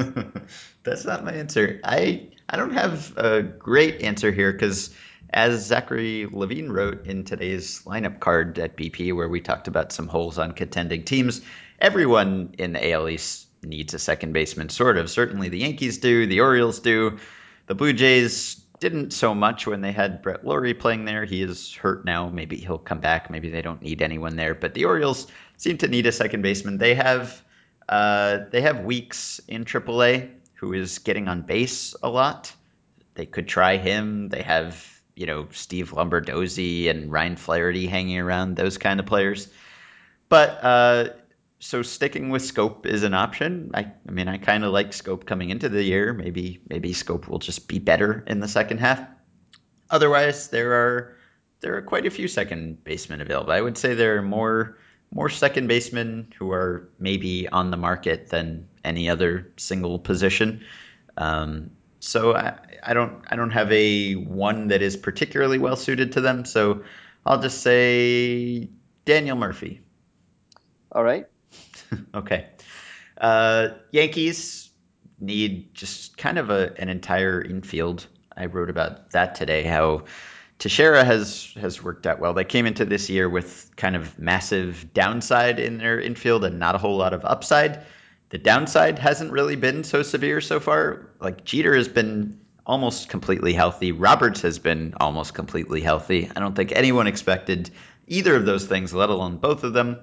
That's 0.85 1.05
not 1.05 1.25
my 1.25 1.33
answer. 1.33 1.81
I 1.83 2.29
I 2.49 2.57
don't 2.59 2.73
have 2.73 3.19
a 3.19 3.43
great 3.43 4.03
answer 4.03 4.31
here 4.31 4.53
because 4.53 4.95
as 5.29 5.67
Zachary 5.67 6.29
Levine 6.31 6.69
wrote 6.69 7.09
in 7.09 7.25
today's 7.25 7.83
lineup 7.87 8.21
card 8.21 8.57
at 8.61 8.77
BP, 8.77 9.13
where 9.17 9.29
we 9.29 9.41
talked 9.41 9.67
about 9.67 9.91
some 9.91 10.07
holes 10.07 10.39
on 10.39 10.53
contending 10.53 11.03
teams, 11.03 11.41
everyone 11.81 12.55
in 12.57 12.73
the 12.73 12.93
AL 12.93 13.09
East 13.09 13.49
needs 13.65 13.95
a 13.95 13.99
second 13.99 14.33
baseman, 14.33 14.69
sort 14.69 14.97
of. 14.97 15.11
Certainly 15.11 15.49
the 15.49 15.59
Yankees 15.59 15.99
do, 15.99 16.29
the 16.29 16.39
Orioles 16.39 16.79
do. 16.79 17.19
The 17.67 17.75
Blue 17.75 17.93
Jays 17.93 18.62
didn't 18.83 19.13
so 19.13 19.33
much 19.33 19.65
when 19.65 19.81
they 19.81 19.93
had 19.93 20.23
Brett 20.23 20.45
Lawrie 20.45 20.75
playing 20.75 21.05
there. 21.05 21.25
He 21.25 21.41
is 21.41 21.73
hurt 21.73 22.05
now. 22.05 22.29
Maybe 22.29 22.57
he'll 22.57 22.79
come 22.79 22.99
back. 22.99 23.31
Maybe 23.31 23.49
they 23.49 23.63
don't 23.63 23.81
need 23.81 24.03
anyone 24.03 24.35
there. 24.35 24.57
But 24.57 24.75
the 24.75 24.87
Orioles 24.87 25.29
seem 25.57 25.79
to 25.79 25.89
need 25.89 26.07
a 26.07 26.13
second 26.13 26.43
baseman. 26.43 26.79
They 26.79 26.97
have 26.97 27.43
uh, 27.89 28.41
they 28.51 28.61
have 28.63 28.81
Weeks 28.81 29.41
in 29.47 29.65
AAA, 29.65 30.31
who 30.55 30.73
is 30.73 30.99
getting 30.99 31.29
on 31.29 31.43
base 31.43 31.95
a 32.03 32.11
lot. 32.11 32.53
They 33.15 33.25
could 33.25 33.47
try 33.47 33.77
him. 33.77 34.29
They 34.29 34.43
have 34.43 34.85
you 35.15 35.27
know 35.27 35.47
Steve 35.53 35.93
Lombardozzi 35.93 36.91
and 36.91 37.11
Ryan 37.11 37.37
Flaherty 37.37 37.87
hanging 37.87 38.19
around, 38.19 38.57
those 38.57 38.79
kind 38.79 38.99
of 38.99 39.07
players. 39.07 39.49
But 40.29 40.65
uh, 40.65 41.09
so 41.63 41.83
sticking 41.83 42.31
with 42.31 42.43
Schoop 42.43 42.87
is 42.87 43.05
an 43.05 43.15
option. 43.15 43.71
I, 43.73 43.93
I 44.07 44.11
mean, 44.11 44.27
I 44.27 44.39
kind 44.39 44.65
of 44.65 44.73
like 44.73 44.91
Schoop 44.91 45.25
coming 45.25 45.51
into 45.51 45.69
the 45.69 45.83
year. 45.83 46.13
Maybe 46.13 46.61
maybe 46.69 46.93
Schoop 46.93 47.29
will 47.29 47.39
just 47.39 47.69
be 47.69 47.79
better 47.79 48.25
in 48.27 48.41
the 48.41 48.49
second 48.49 48.79
half. 48.79 49.07
Otherwise, 49.89 50.49
there 50.49 50.73
are 50.73 51.17
there 51.61 51.77
are 51.77 51.83
quite 51.83 52.05
a 52.05 52.11
few 52.11 52.27
second 52.27 52.83
basemen 52.83 53.21
available. 53.21 53.53
I 53.53 53.61
would 53.61 53.79
say 53.79 53.95
there 53.95 54.17
are 54.17 54.23
more 54.23 54.77
more 55.13 55.29
second 55.29 55.69
basemen 55.69 56.33
who 56.37 56.51
are 56.51 56.89
maybe 56.99 57.49
on 57.49 57.71
the 57.71 57.77
market 57.77 58.29
than 58.29 58.67
any 58.85 59.09
other 59.09 59.53
single 59.57 60.01
position. 60.01 60.65
Um, 61.17 61.71
so 62.01 62.35
I, 62.35 62.59
I 62.83 62.93
don't 62.93 63.23
I 63.29 63.37
don't 63.37 63.53
have 63.53 63.71
a 63.71 64.15
one 64.15 64.69
that 64.69 64.83
is 64.83 64.97
particularly 64.97 65.59
well 65.59 65.77
suited 65.77 66.13
to 66.13 66.23
them. 66.23 66.45
So 66.45 66.83
I'll 67.25 67.41
just 67.41 67.61
say 67.63 68.69
Daniel 69.05 69.37
Murphy. 69.37 69.81
All 70.91 71.05
right. 71.05 71.27
okay. 72.15 72.47
Uh, 73.19 73.69
Yankees 73.91 74.71
need 75.21 75.75
just 75.75 76.17
kind 76.17 76.39
of 76.39 76.51
a, 76.51 76.73
an 76.79 76.89
entire 76.89 77.41
infield. 77.43 78.07
I 78.37 78.47
wrote 78.47 78.71
about 78.71 79.11
that 79.11 79.35
today. 79.35 79.63
How 79.63 80.05
Teixeira 80.59 81.05
has 81.05 81.53
has 81.61 81.83
worked 81.83 82.07
out 82.07 82.21
well. 82.21 82.35
They 82.35 82.45
came 82.45 82.67
into 82.67 82.85
this 82.85 83.11
year 83.11 83.29
with 83.29 83.71
kind 83.77 83.97
of 83.97 84.19
massive 84.19 84.93
downside 84.95 85.59
in 85.59 85.79
their 85.79 86.01
infield 86.01 86.45
and 86.45 86.59
not 86.59 86.75
a 86.75 86.79
whole 86.79 86.97
lot 86.97 87.15
of 87.15 87.25
upside. 87.25 87.85
The 88.31 88.39
downside 88.39 88.99
hasn't 88.99 89.33
really 89.33 89.57
been 89.57 89.85
so 89.85 90.03
severe 90.03 90.41
so 90.41 90.61
far. 90.61 91.11
Like 91.21 91.45
Jeter 91.45 91.77
has 91.77 91.89
been 91.89 92.41
almost 92.65 93.09
completely 93.09 93.53
healthy. 93.53 93.93
Roberts 93.93 94.41
has 94.43 94.59
been 94.59 94.95
almost 94.99 95.35
completely 95.35 95.81
healthy. 95.81 96.31
I 96.35 96.41
don't 96.41 96.55
think 96.55 96.73
anyone 96.73 97.07
expected 97.07 97.71
either 98.07 98.35
of 98.35 98.47
those 98.47 98.67
things, 98.67 98.95
let 98.95 99.11
alone 99.11 99.37
both 99.37 99.65
of 99.65 99.73
them. 99.73 100.01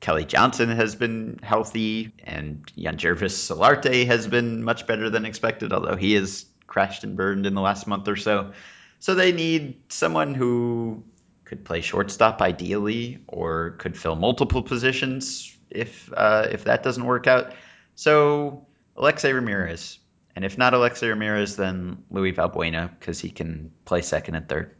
Kelly 0.00 0.24
Johnson 0.24 0.68
has 0.70 0.94
been 0.94 1.40
healthy, 1.42 2.12
and 2.24 2.64
Yangervis 2.76 3.32
Solarte 3.32 4.06
has 4.06 4.26
been 4.26 4.62
much 4.62 4.86
better 4.86 5.08
than 5.08 5.24
expected, 5.24 5.72
although 5.72 5.96
he 5.96 6.14
has 6.14 6.46
crashed 6.66 7.04
and 7.04 7.16
burned 7.16 7.46
in 7.46 7.54
the 7.54 7.60
last 7.60 7.86
month 7.86 8.08
or 8.08 8.16
so. 8.16 8.52
So 8.98 9.14
they 9.14 9.32
need 9.32 9.80
someone 9.88 10.34
who 10.34 11.04
could 11.44 11.64
play 11.64 11.80
shortstop 11.80 12.42
ideally, 12.42 13.22
or 13.28 13.72
could 13.78 13.96
fill 13.96 14.16
multiple 14.16 14.62
positions 14.62 15.56
if 15.70 16.10
uh, 16.14 16.48
if 16.50 16.64
that 16.64 16.82
doesn't 16.82 17.04
work 17.04 17.26
out. 17.26 17.54
So 17.94 18.66
Alexei 18.96 19.32
Ramirez, 19.32 19.98
and 20.36 20.44
if 20.44 20.58
not 20.58 20.74
Alexei 20.74 21.08
Ramirez, 21.08 21.56
then 21.56 22.02
Luis 22.10 22.36
Valbuena 22.36 22.90
because 22.98 23.20
he 23.20 23.30
can 23.30 23.72
play 23.84 24.02
second 24.02 24.34
and 24.34 24.48
third. 24.48 24.74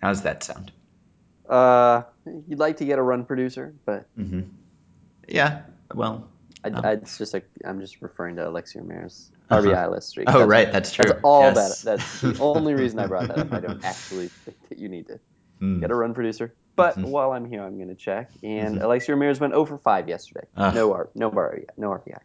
How 0.00 0.08
does 0.08 0.22
that 0.22 0.42
sound? 0.42 0.72
Uh, 1.48 2.02
you'd 2.26 2.58
like 2.58 2.78
to 2.78 2.84
get 2.84 2.98
a 2.98 3.02
run 3.02 3.24
producer, 3.24 3.74
but 3.84 4.06
mm-hmm. 4.16 4.42
yeah, 5.28 5.62
well, 5.94 6.28
I, 6.64 6.68
um, 6.68 6.84
I, 6.84 6.92
it's 6.92 7.18
just 7.18 7.34
like 7.34 7.48
I'm 7.64 7.80
just 7.80 8.00
referring 8.00 8.36
to 8.36 8.48
Alexei 8.48 8.78
Ramirez 8.78 9.30
RBI 9.50 9.74
uh-huh. 9.74 9.90
list 9.90 10.08
streak. 10.08 10.28
Oh, 10.28 10.38
that's, 10.38 10.48
right, 10.48 10.72
that's 10.72 10.92
true. 10.92 11.04
That's 11.06 11.20
all 11.22 11.42
yes. 11.42 11.82
that. 11.82 11.98
That's 11.98 12.20
the 12.20 12.38
only 12.40 12.74
reason 12.74 12.98
I 12.98 13.06
brought 13.06 13.28
that 13.28 13.38
up. 13.38 13.52
I 13.52 13.60
don't 13.60 13.84
actually 13.84 14.28
think 14.28 14.56
that 14.68 14.78
you 14.78 14.88
need 14.88 15.08
to 15.08 15.20
mm. 15.60 15.80
get 15.80 15.90
a 15.90 15.94
run 15.94 16.14
producer. 16.14 16.54
But 16.74 16.96
mm-hmm. 16.96 17.10
while 17.10 17.32
I'm 17.32 17.44
here, 17.44 17.62
I'm 17.62 17.76
going 17.76 17.88
to 17.88 17.94
check. 17.94 18.30
And 18.42 18.76
mm-hmm. 18.76 18.84
Alexei 18.84 19.12
Ramirez 19.12 19.38
went 19.38 19.52
over 19.52 19.76
5 19.76 20.08
yesterday. 20.08 20.46
Uh, 20.56 20.70
no 20.70 20.92
R, 20.92 21.10
no 21.14 21.30
RBI, 21.30 21.66
no 21.76 21.90
RBI. 21.90 22.18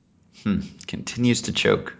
Hmm. 0.43 0.61
Continues 0.85 1.43
to 1.43 1.51
choke. 1.51 1.95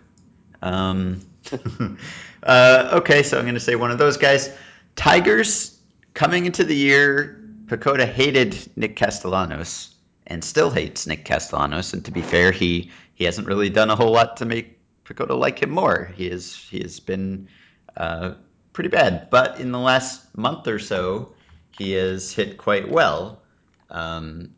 Um, 0.62 1.22
uh, 2.44 2.90
okay, 2.94 3.24
so 3.24 3.38
I'm 3.38 3.44
going 3.44 3.56
to 3.56 3.60
say 3.60 3.76
one 3.76 3.92
of 3.92 3.98
those 3.98 4.18
guys. 4.18 4.50
Tigers 4.96 5.78
coming 6.14 6.46
into 6.46 6.64
the 6.64 6.76
year, 6.76 7.44
PECOTA 7.68 8.06
hated 8.06 8.58
Nick 8.76 8.96
Castellanos 8.96 9.96
and 10.26 10.44
still 10.44 10.70
hates 10.70 11.08
Nick 11.08 11.26
Castellanos. 11.26 11.94
And 11.94 12.04
to 12.06 12.12
be 12.12 12.22
fair, 12.22 12.52
he 12.52 12.92
he 13.14 13.26
hasn't 13.26 13.48
really 13.48 13.70
done 13.70 13.90
a 13.90 13.96
whole 13.96 14.12
lot 14.12 14.38
to 14.38 14.46
make 14.46 14.80
PECOTA 15.06 15.38
like 15.38 15.62
him 15.62 15.72
more. 15.72 16.12
He 16.16 16.28
is 16.28 16.56
he 16.56 16.80
has 16.80 17.00
been 17.00 17.48
uh, 17.96 18.34
pretty 18.74 18.90
bad. 18.90 19.30
But 19.30 19.60
in 19.60 19.72
the 19.72 19.80
last 19.80 20.38
month 20.38 20.68
or 20.68 20.80
so, 20.80 21.34
he 21.72 21.94
has 21.94 22.32
hit 22.32 22.58
quite 22.58 22.90
well. 22.90 23.42
Um, 23.90 24.54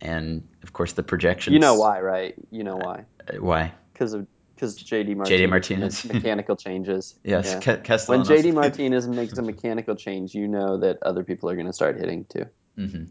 and 0.00 0.46
of 0.62 0.72
course, 0.72 0.92
the 0.92 1.02
projections. 1.02 1.54
You 1.54 1.60
know 1.60 1.74
why, 1.74 2.00
right? 2.00 2.34
You 2.50 2.64
know 2.64 2.76
why? 2.76 3.04
Uh, 3.28 3.36
why? 3.40 3.72
Because 3.92 4.12
of 4.12 4.26
because 4.54 4.78
JD 4.78 5.16
Martinez, 5.16 5.40
JD 5.40 5.50
Martinez. 5.50 6.04
mechanical 6.12 6.56
changes. 6.56 7.14
yes, 7.24 7.46
yeah. 7.46 7.98
when 8.06 8.20
JD 8.22 8.54
Martinez 8.54 9.08
makes 9.08 9.36
a 9.38 9.42
mechanical 9.42 9.96
change, 9.96 10.34
you 10.34 10.48
know 10.48 10.78
that 10.78 11.02
other 11.02 11.24
people 11.24 11.50
are 11.50 11.54
going 11.54 11.66
to 11.66 11.72
start 11.72 11.98
hitting 11.98 12.24
too. 12.24 12.46
Mm-hmm. 12.78 13.04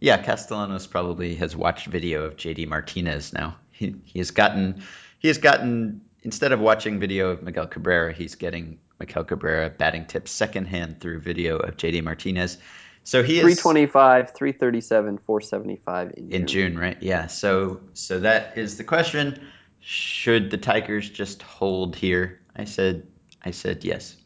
Yeah, 0.00 0.22
Castellanos 0.22 0.86
probably 0.86 1.34
has 1.36 1.56
watched 1.56 1.86
video 1.86 2.24
of 2.24 2.36
JD 2.36 2.68
Martinez 2.68 3.32
now. 3.32 3.56
He 3.70 3.96
he 4.04 4.18
has 4.18 4.30
gotten 4.30 4.82
he 5.18 5.28
has 5.28 5.38
gotten 5.38 6.02
instead 6.22 6.52
of 6.52 6.60
watching 6.60 7.00
video 7.00 7.30
of 7.30 7.42
Miguel 7.42 7.66
Cabrera, 7.66 8.12
he's 8.12 8.34
getting 8.34 8.78
Miguel 8.98 9.24
Cabrera 9.24 9.70
batting 9.70 10.06
tips 10.06 10.30
secondhand 10.30 11.00
through 11.00 11.20
video 11.20 11.58
of 11.58 11.76
JD 11.76 12.02
Martinez. 12.02 12.58
So 13.04 13.22
he 13.22 13.38
is 13.38 13.42
325, 13.42 14.34
337, 14.34 15.18
475 15.18 16.10
in 16.10 16.14
June. 16.16 16.32
in 16.32 16.46
June, 16.46 16.78
right? 16.78 17.02
Yeah. 17.02 17.26
So 17.28 17.80
so 17.94 18.20
that 18.20 18.58
is 18.58 18.76
the 18.76 18.84
question. 18.84 19.40
Should 19.80 20.50
the 20.50 20.58
Tigers 20.58 21.08
just 21.08 21.42
hold 21.42 21.96
here? 21.96 22.40
I 22.54 22.64
said 22.64 23.06
I 23.42 23.52
said 23.52 23.84
yes. 23.84 24.16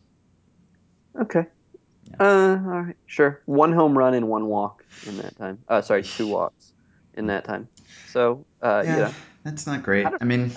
Okay. 1.21 1.47
Yeah. 2.11 2.17
Uh, 2.19 2.51
all 2.51 2.81
right, 2.83 2.97
sure. 3.07 3.43
One 3.47 3.73
home 3.73 3.97
run 3.97 4.15
and 4.15 4.29
one 4.29 4.47
walk 4.47 4.85
in 5.07 5.19
that 5.19 5.37
time. 5.37 5.59
Uh, 5.69 5.83
sorry, 5.83 6.03
two 6.03 6.27
walks 6.27 6.73
in 7.15 7.27
that 7.27 7.45
time. 7.45 7.69
So, 8.09 8.45
uh, 8.61 8.83
yeah, 8.85 8.99
yeah. 8.99 9.13
that's 9.45 9.67
not 9.67 9.83
great. 9.83 10.07
I, 10.07 10.13
I 10.21 10.25
mean, 10.25 10.51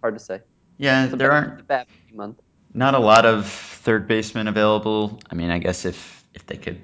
hard 0.00 0.14
to 0.14 0.18
say. 0.18 0.40
Yeah, 0.78 1.06
there 1.06 1.28
bad, 1.28 1.30
aren't 1.30 1.60
a 1.60 1.64
bad 1.64 1.86
month. 2.12 2.40
Not 2.72 2.94
a 2.94 2.98
lot 2.98 3.26
of 3.26 3.46
third 3.46 4.08
basemen 4.08 4.48
available. 4.48 5.20
I 5.30 5.34
mean, 5.34 5.50
I 5.50 5.58
guess 5.58 5.84
if 5.84 6.24
if 6.34 6.46
they 6.46 6.56
could, 6.56 6.80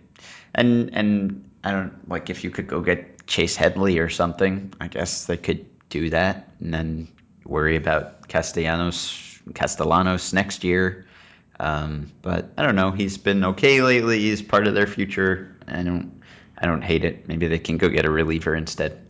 and 0.54 0.90
and 0.94 1.50
I 1.64 1.72
don't 1.72 2.08
like 2.08 2.30
if 2.30 2.44
you 2.44 2.50
could 2.50 2.66
go 2.66 2.80
get 2.80 3.26
Chase 3.26 3.56
Headley 3.56 3.98
or 3.98 4.08
something. 4.08 4.74
I 4.80 4.88
guess 4.88 5.26
they 5.26 5.36
could 5.36 5.66
do 5.88 6.10
that, 6.10 6.50
and 6.60 6.74
then 6.74 7.08
worry 7.48 7.76
about 7.76 8.28
Castellanos 8.28 9.40
Castellanos 9.54 10.32
next 10.32 10.64
year. 10.64 11.06
Um, 11.58 12.12
but 12.22 12.52
I 12.58 12.62
don't 12.62 12.76
know. 12.76 12.90
He's 12.90 13.16
been 13.16 13.44
okay 13.44 13.80
lately. 13.80 14.18
He's 14.18 14.42
part 14.42 14.66
of 14.66 14.74
their 14.74 14.86
future. 14.86 15.56
I 15.66 15.82
don't 15.82 16.22
I 16.58 16.66
don't 16.66 16.82
hate 16.82 17.04
it. 17.04 17.28
Maybe 17.28 17.46
they 17.48 17.58
can 17.58 17.76
go 17.76 17.88
get 17.88 18.04
a 18.04 18.10
reliever 18.10 18.54
instead. 18.54 19.06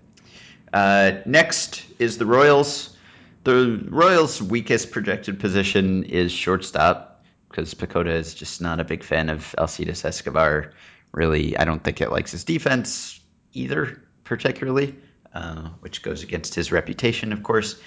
Uh, 0.73 1.13
next 1.27 1.85
is 1.99 2.19
the 2.19 2.27
Royals. 2.27 2.97
The 3.45 3.81
Royals' 3.89 4.43
weakest 4.43 4.91
projected 4.91 5.39
position 5.39 6.05
is 6.05 6.33
shortstop 6.33 7.25
because 7.49 7.75
PECOTA 7.75 8.11
is 8.11 8.35
just 8.35 8.61
not 8.61 8.81
a 8.81 8.85
big 8.85 9.05
fan 9.05 9.31
of 9.31 9.55
Alcides 9.57 10.05
Escobar. 10.05 10.73
Really, 11.13 11.57
I 11.57 11.65
don't 11.65 11.83
think 11.83 12.01
it 12.01 12.11
likes 12.11 12.33
his 12.33 12.45
defense 12.45 13.21
either, 13.53 14.03
particularly, 14.25 14.97
uh, 15.33 15.69
which 15.81 16.03
goes 16.03 16.23
against 16.23 16.55
his 16.55 16.73
reputation, 16.73 17.33
of 17.33 17.43
course. 17.43 17.81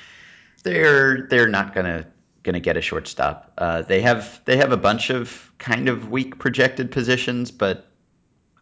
They're 0.63 1.27
they're 1.27 1.47
not 1.47 1.73
gonna 1.73 2.07
gonna 2.43 2.59
get 2.59 2.77
a 2.77 2.81
shortstop. 2.81 3.53
Uh, 3.57 3.81
they 3.81 4.01
have 4.01 4.41
they 4.45 4.57
have 4.57 4.71
a 4.71 4.77
bunch 4.77 5.09
of 5.09 5.51
kind 5.57 5.89
of 5.89 6.09
weak 6.09 6.39
projected 6.39 6.91
positions, 6.91 7.51
but 7.51 7.85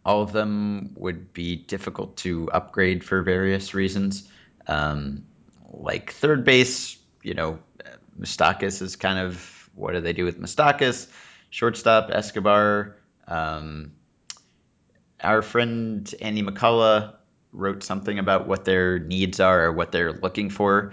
all 0.04 0.22
of 0.22 0.32
them 0.32 0.94
would 0.96 1.32
be 1.32 1.56
difficult 1.56 2.16
to 2.18 2.50
upgrade 2.50 3.04
for 3.04 3.22
various 3.22 3.74
reasons. 3.74 4.28
Um, 4.66 5.26
like 5.70 6.12
third 6.12 6.44
base, 6.44 6.96
you 7.22 7.34
know, 7.34 7.58
Moustakas 8.18 8.82
is 8.82 8.96
kind 8.96 9.18
of 9.18 9.70
what 9.74 9.92
do 9.92 10.00
they 10.00 10.12
do 10.12 10.24
with 10.24 10.40
Moustakas? 10.40 11.08
Shortstop 11.50 12.10
Escobar. 12.10 12.96
Um, 13.26 13.92
our 15.20 15.42
friend 15.42 16.12
Andy 16.20 16.42
McCullough 16.42 17.14
wrote 17.52 17.82
something 17.82 18.18
about 18.18 18.46
what 18.46 18.64
their 18.64 18.98
needs 18.98 19.40
are 19.40 19.66
or 19.66 19.72
what 19.72 19.92
they're 19.92 20.12
looking 20.12 20.50
for 20.50 20.92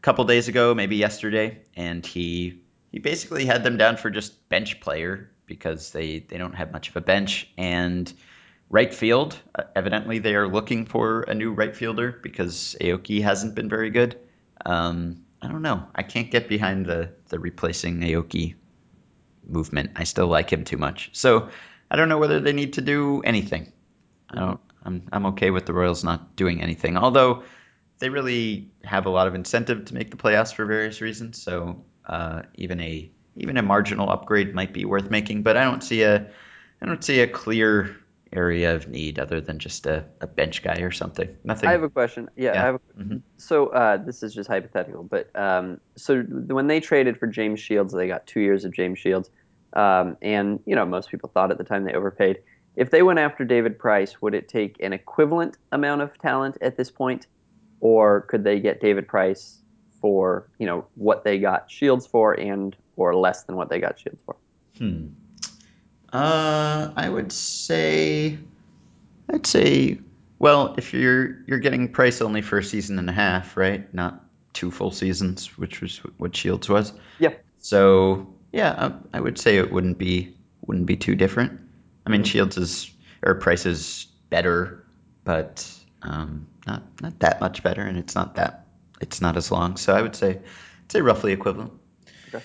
a 0.00 0.02
couple 0.02 0.24
days 0.24 0.48
ago, 0.48 0.74
maybe 0.74 0.96
yesterday, 0.96 1.58
and 1.76 2.04
he 2.06 2.62
he 2.90 2.98
basically 2.98 3.44
had 3.44 3.62
them 3.62 3.76
down 3.76 3.98
for 3.98 4.08
just 4.08 4.48
bench 4.48 4.80
player 4.80 5.30
because 5.44 5.92
they 5.92 6.20
they 6.20 6.38
don't 6.38 6.54
have 6.54 6.72
much 6.72 6.88
of 6.88 6.96
a 6.96 7.02
bench 7.02 7.50
and 7.58 8.10
right 8.70 8.94
field. 8.94 9.38
Uh, 9.54 9.64
evidently, 9.76 10.18
they 10.18 10.34
are 10.34 10.48
looking 10.48 10.86
for 10.86 11.22
a 11.22 11.34
new 11.34 11.52
right 11.52 11.76
fielder 11.76 12.18
because 12.22 12.76
Aoki 12.80 13.22
hasn't 13.22 13.54
been 13.54 13.68
very 13.68 13.90
good. 13.90 14.18
Um, 14.64 15.22
I 15.42 15.48
don't 15.48 15.60
know. 15.60 15.86
I 15.94 16.02
can't 16.02 16.30
get 16.30 16.48
behind 16.48 16.86
the 16.86 17.10
the 17.28 17.38
replacing 17.38 18.00
Aoki 18.00 18.54
movement. 19.46 19.90
I 19.96 20.04
still 20.04 20.28
like 20.28 20.50
him 20.50 20.64
too 20.64 20.78
much. 20.78 21.10
So 21.12 21.50
I 21.90 21.96
don't 21.96 22.08
know 22.08 22.18
whether 22.18 22.40
they 22.40 22.54
need 22.54 22.74
to 22.74 22.80
do 22.80 23.20
anything. 23.22 23.70
I 24.30 24.36
don't. 24.36 24.60
I'm 24.82 25.02
I'm 25.12 25.26
okay 25.26 25.50
with 25.50 25.66
the 25.66 25.74
Royals 25.74 26.04
not 26.04 26.36
doing 26.36 26.62
anything. 26.62 26.96
Although 26.96 27.42
they 28.00 28.08
really 28.08 28.70
have 28.84 29.06
a 29.06 29.10
lot 29.10 29.28
of 29.28 29.34
incentive 29.34 29.84
to 29.84 29.94
make 29.94 30.10
the 30.10 30.16
playoffs 30.16 30.52
for 30.52 30.64
various 30.64 31.00
reasons. 31.00 31.40
So 31.40 31.84
uh, 32.06 32.42
even 32.56 32.80
a 32.80 33.10
even 33.36 33.56
a 33.56 33.62
marginal 33.62 34.10
upgrade 34.10 34.54
might 34.54 34.72
be 34.72 34.84
worth 34.84 35.10
making. 35.10 35.42
But 35.42 35.56
I 35.56 35.64
don't 35.64 35.84
see 35.84 36.02
a 36.02 36.28
I 36.82 36.86
don't 36.86 37.04
see 37.04 37.20
a 37.20 37.28
clear 37.28 37.96
area 38.32 38.74
of 38.74 38.88
need 38.88 39.18
other 39.18 39.40
than 39.40 39.58
just 39.58 39.86
a, 39.86 40.04
a 40.20 40.26
bench 40.26 40.62
guy 40.62 40.80
or 40.80 40.90
something. 40.90 41.36
Nothing. 41.44 41.68
I 41.68 41.72
have 41.72 41.82
a 41.82 41.90
question. 41.90 42.28
Yeah, 42.36 42.54
Yeah. 42.54 42.62
I 42.62 42.64
have. 42.64 42.74
A, 42.74 43.02
hmm 43.02 43.16
So 43.36 43.68
uh, 43.68 43.96
this 43.98 44.22
is 44.22 44.34
just 44.34 44.48
hypothetical, 44.48 45.02
but 45.02 45.30
um, 45.34 45.80
so 45.96 46.22
when 46.22 46.66
they 46.66 46.80
traded 46.80 47.18
for 47.18 47.26
James 47.26 47.60
Shields, 47.60 47.92
they 47.92 48.08
got 48.08 48.26
two 48.26 48.40
years 48.40 48.64
of 48.64 48.72
James 48.72 48.98
Shields, 48.98 49.30
um, 49.74 50.16
and 50.22 50.60
you 50.64 50.74
know 50.74 50.86
most 50.86 51.10
people 51.10 51.30
thought 51.32 51.50
at 51.50 51.58
the 51.58 51.64
time 51.64 51.84
they 51.84 51.92
overpaid. 51.92 52.38
If 52.76 52.90
they 52.90 53.02
went 53.02 53.18
after 53.18 53.44
David 53.44 53.78
Price, 53.78 54.22
would 54.22 54.34
it 54.34 54.48
take 54.48 54.76
an 54.80 54.92
equivalent 54.92 55.56
amount 55.72 56.02
of 56.02 56.16
talent 56.18 56.56
at 56.62 56.76
this 56.76 56.90
point, 56.90 57.26
or 57.80 58.22
could 58.22 58.44
they 58.44 58.60
get 58.60 58.80
David 58.80 59.08
Price 59.08 59.58
for 60.00 60.48
you 60.58 60.66
know 60.66 60.86
what 60.94 61.24
they 61.24 61.38
got 61.38 61.70
Shields 61.70 62.06
for, 62.06 62.32
and 62.38 62.76
or 62.96 63.14
less 63.14 63.44
than 63.44 63.56
what 63.56 63.68
they 63.68 63.80
got 63.80 63.98
Shields 63.98 64.20
for? 64.24 64.36
Hmm. 64.78 65.08
Uh, 66.12 66.90
I 66.96 67.08
would 67.08 67.32
say, 67.32 68.36
I'd 69.32 69.46
say, 69.46 69.98
well, 70.38 70.74
if 70.76 70.92
you're 70.92 71.38
you're 71.46 71.58
getting 71.58 71.88
price 71.92 72.20
only 72.20 72.42
for 72.42 72.58
a 72.58 72.64
season 72.64 72.98
and 72.98 73.08
a 73.08 73.12
half, 73.12 73.56
right? 73.56 73.92
Not 73.94 74.24
two 74.52 74.70
full 74.70 74.90
seasons, 74.90 75.56
which 75.56 75.80
was 75.80 75.98
what 76.18 76.34
Shields 76.34 76.68
was. 76.68 76.92
Yeah. 77.20 77.34
So 77.58 78.26
yeah, 78.52 78.90
I, 79.12 79.18
I 79.18 79.20
would 79.20 79.38
say 79.38 79.58
it 79.58 79.70
wouldn't 79.70 79.98
be 79.98 80.34
wouldn't 80.66 80.86
be 80.86 80.96
too 80.96 81.14
different. 81.14 81.60
I 82.06 82.10
mean, 82.10 82.22
Mhm. 82.22 82.26
Shields 82.26 82.56
is 82.56 82.90
or 83.22 83.36
Price 83.36 83.66
is 83.66 84.06
better, 84.30 84.84
but 85.24 85.70
um, 86.02 86.46
not 86.66 86.82
not 87.00 87.18
that 87.20 87.40
much 87.40 87.62
better, 87.62 87.82
and 87.82 87.98
it's 87.98 88.14
not 88.14 88.36
that 88.36 88.66
it's 89.00 89.20
not 89.20 89.36
as 89.36 89.50
long. 89.50 89.76
So 89.76 89.94
I 89.94 90.02
would 90.02 90.14
say, 90.14 90.30
I'd 90.30 90.92
say 90.92 91.00
roughly 91.00 91.32
equivalent. 91.32 91.72
Okay. 92.28 92.44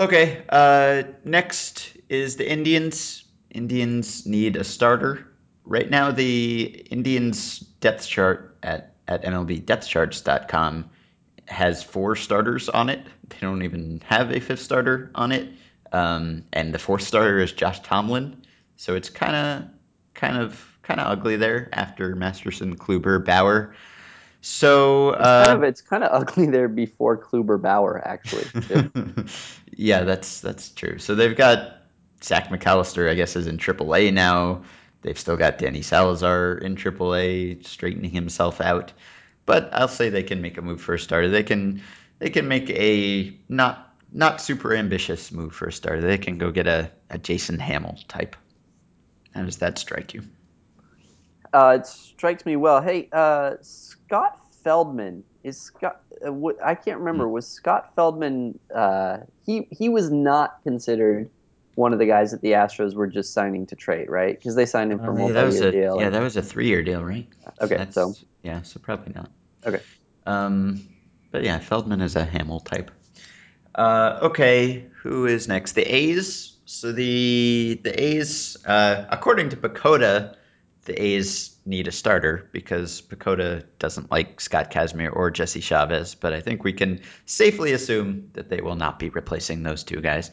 Okay. 0.00 0.42
Uh, 0.48 1.02
next 1.24 1.96
is 2.08 2.36
the 2.36 2.50
Indians. 2.50 3.24
Indians 3.50 4.26
need 4.26 4.56
a 4.56 4.64
starter. 4.64 5.26
Right 5.64 5.88
now, 5.88 6.10
the 6.10 6.86
Indians 6.90 7.58
depth 7.58 8.06
chart 8.06 8.56
at, 8.62 8.94
at 9.06 9.24
MLBDepthCharts.com 9.24 10.90
has 11.46 11.82
four 11.82 12.16
starters 12.16 12.68
on 12.68 12.88
it. 12.88 13.04
They 13.28 13.36
don't 13.40 13.62
even 13.62 14.02
have 14.06 14.30
a 14.30 14.40
fifth 14.40 14.62
starter 14.62 15.10
on 15.14 15.32
it. 15.32 15.52
Um, 15.92 16.44
and 16.52 16.72
the 16.72 16.78
fourth 16.78 17.02
starter 17.02 17.38
is 17.40 17.52
Josh 17.52 17.80
Tomlin. 17.80 18.44
So 18.76 18.94
it's 18.94 19.10
kind 19.10 19.36
of, 19.36 19.68
kind 20.14 20.38
of, 20.38 20.64
kind 20.90 21.00
of 21.00 21.18
ugly 21.18 21.36
there 21.36 21.68
after 21.72 22.16
Masterson, 22.16 22.76
Kluber, 22.76 23.24
Bauer. 23.24 23.74
So 24.40 25.10
It's 25.10 25.20
uh, 25.20 25.44
kind 25.44 25.56
of 25.56 25.62
it's 25.64 25.80
kind 25.82 26.04
of 26.04 26.10
ugly 26.12 26.46
there 26.46 26.68
before 26.68 27.16
Kluber 27.16 27.60
Bauer 27.60 28.02
actually. 28.04 28.46
yeah, 29.76 30.02
that's 30.02 30.40
that's 30.40 30.70
true. 30.70 30.98
So 30.98 31.14
they've 31.14 31.36
got 31.36 31.82
Zach 32.22 32.48
McAllister, 32.48 33.08
I 33.08 33.14
guess, 33.14 33.36
is 33.36 33.46
in 33.46 33.58
AAA 33.58 34.12
now. 34.12 34.62
They've 35.02 35.18
still 35.18 35.36
got 35.36 35.58
Danny 35.58 35.82
Salazar 35.82 36.54
in 36.54 36.76
AAA, 36.76 37.66
straightening 37.66 38.10
himself 38.10 38.60
out. 38.60 38.92
But 39.46 39.70
I'll 39.72 39.88
say 39.88 40.10
they 40.10 40.22
can 40.22 40.42
make 40.42 40.58
a 40.58 40.62
move 40.62 40.80
for 40.80 40.94
a 40.94 40.98
starter. 40.98 41.28
They 41.28 41.42
can 41.42 41.82
they 42.18 42.30
can 42.30 42.48
make 42.48 42.68
a 42.70 43.36
not 43.48 43.94
not 44.12 44.40
super 44.40 44.74
ambitious 44.74 45.30
move 45.30 45.54
for 45.54 45.68
a 45.68 45.72
starter. 45.72 46.00
They 46.00 46.18
can 46.18 46.38
go 46.38 46.50
get 46.50 46.66
a, 46.66 46.90
a 47.08 47.18
Jason 47.18 47.58
Hammel 47.58 47.98
type. 48.08 48.36
How 49.34 49.42
does 49.42 49.58
that 49.58 49.78
strike 49.78 50.14
you? 50.14 50.22
Uh, 51.52 51.78
it 51.80 51.86
strikes 51.86 52.46
me 52.46 52.56
well. 52.56 52.80
Hey, 52.80 53.08
uh, 53.12 53.54
Scott 53.62 54.38
Feldman 54.62 55.24
is 55.42 55.60
Scott. 55.60 56.00
Uh, 56.24 56.32
what, 56.32 56.56
I 56.64 56.74
can't 56.74 56.98
remember. 56.98 57.26
Was 57.28 57.46
Scott 57.46 57.92
Feldman? 57.96 58.58
Uh, 58.74 59.18
he 59.44 59.66
he 59.70 59.88
was 59.88 60.10
not 60.10 60.62
considered 60.62 61.30
one 61.76 61.92
of 61.92 61.98
the 61.98 62.06
guys 62.06 62.30
that 62.32 62.40
the 62.42 62.52
Astros 62.52 62.94
were 62.94 63.06
just 63.06 63.32
signing 63.32 63.66
to 63.66 63.74
trade, 63.76 64.08
right? 64.10 64.36
Because 64.36 64.54
they 64.54 64.66
signed 64.66 64.92
him 64.92 64.98
for 64.98 65.12
Uh, 65.18 65.26
yeah, 65.28 65.32
that 65.32 65.44
was 65.44 65.54
multi-year 65.60 65.68
a 65.68 65.72
deal. 65.86 65.96
yeah, 66.00 66.06
and- 66.06 66.14
that 66.14 66.22
was 66.22 66.36
a 66.36 66.42
three 66.42 66.66
year 66.66 66.82
deal, 66.82 67.02
right? 67.02 67.26
Okay, 67.60 67.76
That's- 67.76 67.94
so- 67.94 68.14
yeah, 68.42 68.62
so 68.62 68.78
probably 68.80 69.12
not. 69.14 69.30
Okay. 69.66 69.80
Um, 70.26 70.82
but 71.30 71.42
yeah, 71.42 71.58
Feldman 71.58 72.00
is 72.00 72.16
a 72.16 72.24
Hammel 72.24 72.60
type. 72.60 72.90
Uh, 73.74 74.18
okay, 74.22 74.84
who 75.02 75.26
is 75.26 75.48
next? 75.48 75.72
The 75.72 75.82
A's. 75.82 76.58
So 76.66 76.92
the 76.92 77.80
the 77.82 78.00
A's, 78.02 78.56
uh, 78.66 79.04
according 79.10 79.48
to 79.50 79.56
PECOTA, 79.56 80.34
the 80.84 81.00
A's 81.00 81.56
need 81.66 81.88
a 81.88 81.92
starter 81.92 82.48
because 82.52 83.02
PECOTA 83.02 83.64
doesn't 83.78 84.10
like 84.10 84.40
Scott 84.40 84.70
Kazmir 84.70 85.14
or 85.14 85.30
Jesse 85.30 85.60
Chavez. 85.60 86.14
But 86.14 86.32
I 86.32 86.40
think 86.40 86.64
we 86.64 86.72
can 86.72 87.00
safely 87.26 87.72
assume 87.72 88.30
that 88.32 88.48
they 88.48 88.60
will 88.60 88.76
not 88.76 88.98
be 88.98 89.10
replacing 89.10 89.62
those 89.62 89.84
two 89.84 90.00
guys. 90.00 90.30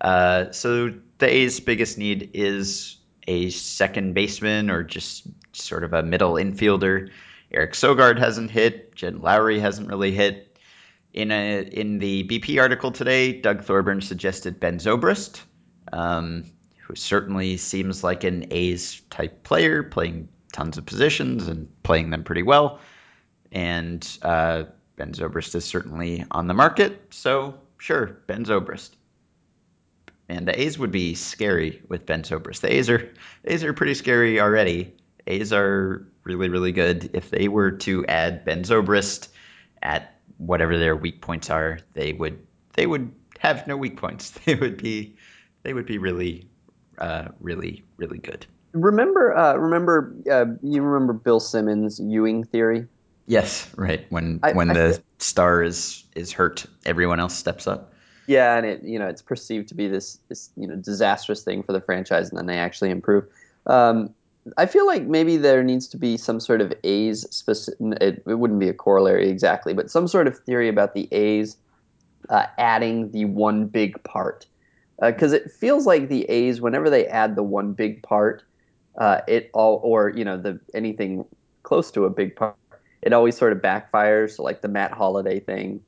Uh, 0.00 0.50
so 0.52 0.94
the 1.18 1.28
A's 1.28 1.60
biggest 1.60 1.98
need 1.98 2.30
is 2.34 2.96
a 3.26 3.50
second 3.50 4.14
baseman 4.14 4.70
or 4.70 4.82
just 4.82 5.26
sort 5.52 5.84
of 5.84 5.92
a 5.92 6.02
middle 6.02 6.34
infielder. 6.34 7.10
Eric 7.52 7.72
Sogard 7.72 8.18
hasn't 8.18 8.50
hit. 8.50 8.94
Jed 8.94 9.16
Lowrie 9.16 9.60
hasn't 9.60 9.88
really 9.88 10.12
hit. 10.12 10.46
In 11.12 11.32
a 11.32 11.60
in 11.62 11.98
the 11.98 12.22
BP 12.22 12.60
article 12.60 12.92
today, 12.92 13.32
Doug 13.32 13.64
Thorburn 13.64 14.00
suggested 14.00 14.60
Ben 14.60 14.78
Zobrist, 14.78 15.40
um, 15.92 16.52
who 16.90 16.96
certainly 16.96 17.56
seems 17.56 18.02
like 18.02 18.24
an 18.24 18.46
A's 18.50 19.00
type 19.10 19.44
player, 19.44 19.84
playing 19.84 20.28
tons 20.52 20.76
of 20.76 20.84
positions 20.84 21.46
and 21.46 21.68
playing 21.84 22.10
them 22.10 22.24
pretty 22.24 22.42
well. 22.42 22.80
And 23.52 24.06
uh, 24.22 24.64
Ben 24.96 25.12
Zobrist 25.12 25.54
is 25.54 25.64
certainly 25.64 26.24
on 26.32 26.48
the 26.48 26.54
market, 26.54 27.00
so 27.10 27.54
sure, 27.78 28.06
Ben 28.26 28.44
Zobrist. 28.44 28.90
And 30.28 30.48
the 30.48 30.60
A's 30.60 30.78
would 30.78 30.90
be 30.90 31.14
scary 31.14 31.80
with 31.88 32.06
Ben 32.06 32.22
Zobrist. 32.22 32.60
The 32.60 32.74
A's 32.74 32.90
are 32.90 33.08
A's 33.44 33.62
are 33.62 33.72
pretty 33.72 33.94
scary 33.94 34.40
already. 34.40 34.94
A's 35.28 35.52
are 35.52 36.06
really 36.24 36.48
really 36.48 36.72
good. 36.72 37.10
If 37.14 37.30
they 37.30 37.46
were 37.46 37.72
to 37.72 38.04
add 38.06 38.44
Ben 38.44 38.64
Zobrist 38.64 39.28
at 39.80 40.16
whatever 40.38 40.76
their 40.76 40.96
weak 40.96 41.20
points 41.20 41.50
are, 41.50 41.78
they 41.94 42.12
would 42.12 42.44
they 42.74 42.86
would 42.86 43.12
have 43.38 43.68
no 43.68 43.76
weak 43.76 43.96
points. 43.96 44.32
They 44.44 44.54
would 44.56 44.76
be 44.76 45.16
they 45.62 45.74
would 45.74 45.86
be 45.86 45.98
really 45.98 46.49
uh, 47.00 47.28
really 47.40 47.84
really 47.96 48.18
good. 48.18 48.46
Remember, 48.72 49.36
uh, 49.36 49.54
remember, 49.56 50.14
uh, 50.30 50.44
you 50.62 50.80
remember 50.82 51.12
Bill 51.12 51.40
Simmons' 51.40 51.98
Ewing 51.98 52.44
theory? 52.44 52.86
Yes, 53.26 53.68
right. 53.76 54.06
When 54.10 54.38
I- 54.42 54.52
when 54.52 54.70
I 54.70 54.74
the 54.74 54.92
feel- 54.94 55.02
star 55.18 55.62
is 55.62 56.04
is 56.14 56.32
hurt, 56.32 56.66
everyone 56.86 57.20
else 57.20 57.34
steps 57.34 57.66
up. 57.66 57.92
Yeah, 58.26 58.56
and 58.56 58.64
it 58.66 58.82
you 58.84 58.98
know 58.98 59.08
it's 59.08 59.22
perceived 59.22 59.68
to 59.68 59.74
be 59.74 59.88
this 59.88 60.18
this 60.28 60.50
you 60.56 60.68
know 60.68 60.76
disastrous 60.76 61.42
thing 61.42 61.62
for 61.62 61.72
the 61.72 61.80
franchise, 61.80 62.28
and 62.30 62.38
then 62.38 62.46
they 62.46 62.58
actually 62.58 62.90
improve. 62.90 63.24
Um, 63.66 64.14
I 64.56 64.66
feel 64.66 64.86
like 64.86 65.02
maybe 65.02 65.36
there 65.36 65.62
needs 65.62 65.88
to 65.88 65.96
be 65.98 66.16
some 66.16 66.40
sort 66.40 66.60
of 66.60 66.72
A's 66.84 67.26
specific. 67.30 67.78
It, 68.00 68.22
it 68.26 68.34
wouldn't 68.34 68.60
be 68.60 68.68
a 68.68 68.74
corollary 68.74 69.28
exactly, 69.28 69.74
but 69.74 69.90
some 69.90 70.06
sort 70.08 70.26
of 70.26 70.38
theory 70.38 70.68
about 70.68 70.94
the 70.94 71.08
A's 71.12 71.56
uh, 72.28 72.46
adding 72.56 73.10
the 73.10 73.24
one 73.26 73.66
big 73.66 74.02
part, 74.04 74.46
because 75.00 75.32
it 75.32 75.50
feels 75.50 75.86
like 75.86 76.08
the 76.08 76.24
A's 76.24 76.60
whenever 76.60 76.90
they 76.90 77.06
add 77.06 77.36
the 77.36 77.42
one 77.42 77.72
big 77.72 78.02
part, 78.02 78.42
uh, 78.98 79.20
it 79.26 79.50
all 79.54 79.80
or 79.82 80.10
you 80.10 80.24
know 80.24 80.36
the 80.36 80.60
anything 80.74 81.24
close 81.62 81.90
to 81.92 82.04
a 82.04 82.10
big 82.10 82.36
part, 82.36 82.56
it 83.02 83.12
always 83.12 83.36
sort 83.36 83.52
of 83.52 83.58
backfires. 83.60 84.36
So 84.36 84.42
like 84.42 84.60
the 84.62 84.68
Matt 84.68 84.92
Holliday 84.92 85.40
thing 85.40 85.80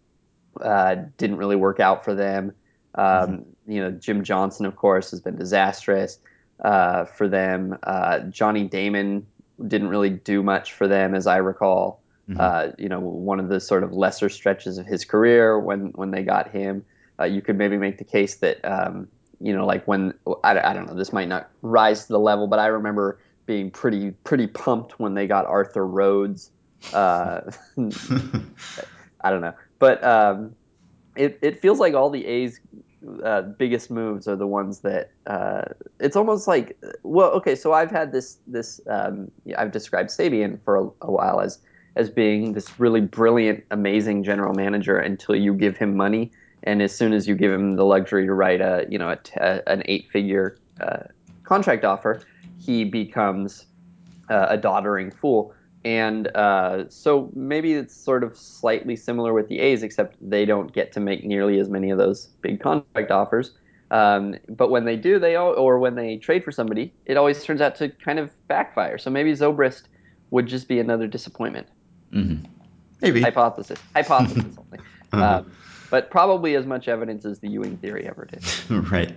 uh, 0.60 0.96
didn't 1.18 1.36
really 1.36 1.56
work 1.56 1.80
out 1.80 2.04
for 2.04 2.14
them. 2.14 2.52
Um, 2.94 3.46
You 3.66 3.80
know, 3.80 3.90
Jim 3.92 4.24
Johnson, 4.24 4.66
of 4.66 4.74
course, 4.76 5.12
has 5.12 5.20
been 5.20 5.36
disastrous 5.36 6.18
uh, 6.64 7.04
for 7.04 7.28
them. 7.28 7.78
Uh, 7.84 8.20
Johnny 8.30 8.64
Damon 8.64 9.26
didn't 9.66 9.88
really 9.88 10.10
do 10.10 10.42
much 10.42 10.72
for 10.72 10.88
them, 10.88 11.14
as 11.14 11.26
I 11.26 11.36
recall. 11.36 12.00
Mhm. 12.28 12.40
Uh, 12.40 12.72
you 12.78 12.88
know, 12.88 13.00
one 13.00 13.40
of 13.40 13.48
the 13.48 13.60
sort 13.60 13.84
of 13.84 13.92
lesser 13.92 14.28
stretches 14.28 14.78
of 14.78 14.86
his 14.86 15.04
career 15.04 15.58
when 15.58 15.92
when 15.94 16.10
they 16.10 16.22
got 16.22 16.50
him. 16.50 16.84
Uh, 17.22 17.26
you 17.26 17.40
could 17.40 17.56
maybe 17.56 17.76
make 17.76 17.98
the 17.98 18.04
case 18.04 18.36
that 18.36 18.62
um, 18.64 19.08
you 19.40 19.54
know, 19.54 19.66
like 19.66 19.86
when 19.86 20.14
I, 20.44 20.58
I 20.58 20.72
don't 20.72 20.86
know, 20.86 20.94
this 20.94 21.12
might 21.12 21.28
not 21.28 21.50
rise 21.62 22.06
to 22.06 22.12
the 22.12 22.18
level, 22.18 22.46
but 22.46 22.58
I 22.58 22.66
remember 22.66 23.18
being 23.46 23.70
pretty 23.70 24.10
pretty 24.24 24.46
pumped 24.46 24.98
when 25.00 25.14
they 25.14 25.26
got 25.26 25.46
Arthur 25.46 25.86
Rhodes. 25.86 26.50
Uh, 26.92 27.40
I 29.20 29.30
don't 29.30 29.40
know, 29.40 29.54
but 29.78 30.02
um, 30.04 30.54
it 31.16 31.38
it 31.42 31.60
feels 31.60 31.78
like 31.78 31.94
all 31.94 32.10
the 32.10 32.26
A's 32.26 32.60
uh, 33.24 33.42
biggest 33.42 33.90
moves 33.90 34.28
are 34.28 34.36
the 34.36 34.46
ones 34.46 34.80
that 34.80 35.10
uh, 35.26 35.62
it's 36.00 36.16
almost 36.16 36.46
like 36.46 36.78
well, 37.02 37.30
okay. 37.30 37.54
So 37.54 37.72
I've 37.72 37.90
had 37.90 38.12
this 38.12 38.38
this 38.46 38.80
um, 38.88 39.30
I've 39.56 39.72
described 39.72 40.10
Sabean 40.10 40.60
for 40.64 40.76
a, 40.76 40.90
a 41.02 41.10
while 41.10 41.40
as 41.40 41.58
as 41.96 42.10
being 42.10 42.52
this 42.52 42.80
really 42.80 43.00
brilliant, 43.00 43.64
amazing 43.70 44.24
general 44.24 44.54
manager 44.54 44.98
until 44.98 45.34
you 45.34 45.52
give 45.52 45.76
him 45.76 45.96
money, 45.96 46.30
and 46.64 46.82
as 46.82 46.94
soon 46.94 47.12
as 47.12 47.26
you 47.28 47.34
give 47.34 47.52
him 47.52 47.76
the 47.76 47.84
luxury 47.84 48.26
to 48.26 48.32
write 48.32 48.60
a 48.60 48.86
you 48.88 48.98
know 48.98 49.10
a 49.10 49.16
t- 49.16 49.32
a- 49.36 49.62
an 49.68 49.82
eight 49.86 50.08
figure 50.10 50.56
uh, 50.80 51.04
contract 51.44 51.84
offer, 51.84 52.22
he 52.58 52.84
becomes 52.84 53.66
uh, 54.30 54.46
a 54.50 54.56
doddering 54.56 55.10
fool. 55.10 55.54
And 55.84 56.28
uh, 56.36 56.88
so 56.88 57.28
maybe 57.34 57.72
it's 57.72 57.92
sort 57.92 58.22
of 58.22 58.36
slightly 58.36 58.94
similar 58.94 59.32
with 59.32 59.48
the 59.48 59.58
A's, 59.58 59.82
except 59.82 60.16
they 60.20 60.44
don't 60.44 60.72
get 60.72 60.92
to 60.92 61.00
make 61.00 61.24
nearly 61.24 61.58
as 61.58 61.68
many 61.68 61.90
of 61.90 61.98
those 61.98 62.26
big 62.40 62.60
contract 62.60 63.10
offers. 63.10 63.50
Um, 63.90 64.36
but 64.48 64.70
when 64.70 64.84
they 64.84 64.94
do, 64.96 65.18
they 65.18 65.34
all, 65.34 65.52
or 65.54 65.80
when 65.80 65.96
they 65.96 66.18
trade 66.18 66.44
for 66.44 66.52
somebody, 66.52 66.94
it 67.06 67.16
always 67.16 67.42
turns 67.44 67.60
out 67.60 67.74
to 67.76 67.88
kind 67.88 68.20
of 68.20 68.30
backfire. 68.46 68.96
So 68.96 69.10
maybe 69.10 69.32
Zobrist 69.32 69.82
would 70.30 70.46
just 70.46 70.68
be 70.68 70.78
another 70.78 71.08
disappointment. 71.08 71.66
Mhm. 72.12 72.46
Maybe. 73.00 73.20
Hypothesis, 73.20 73.78
hypothesis 73.94 74.44
only. 74.56 74.78
Uh-huh. 75.14 75.38
Um, 75.40 75.52
but 75.92 76.10
probably 76.10 76.54
as 76.54 76.64
much 76.64 76.88
evidence 76.88 77.26
as 77.26 77.38
the 77.40 77.48
Ewing 77.48 77.76
theory 77.76 78.08
ever 78.08 78.24
did. 78.24 78.42
right. 78.90 79.12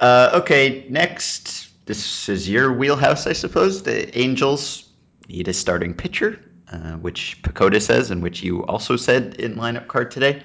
Uh, 0.00 0.40
okay, 0.40 0.86
next. 0.88 1.68
This 1.84 2.30
is 2.30 2.48
your 2.48 2.72
wheelhouse, 2.72 3.26
I 3.26 3.34
suppose. 3.34 3.82
The 3.82 4.18
Angels 4.18 4.88
need 5.28 5.46
a 5.46 5.52
starting 5.52 5.92
pitcher, 5.92 6.40
uh, 6.72 6.92
which 6.92 7.42
PECOTA 7.42 7.82
says, 7.82 8.10
and 8.10 8.22
which 8.22 8.42
you 8.42 8.64
also 8.64 8.96
said 8.96 9.34
in 9.34 9.56
lineup 9.56 9.88
card 9.88 10.10
today. 10.10 10.42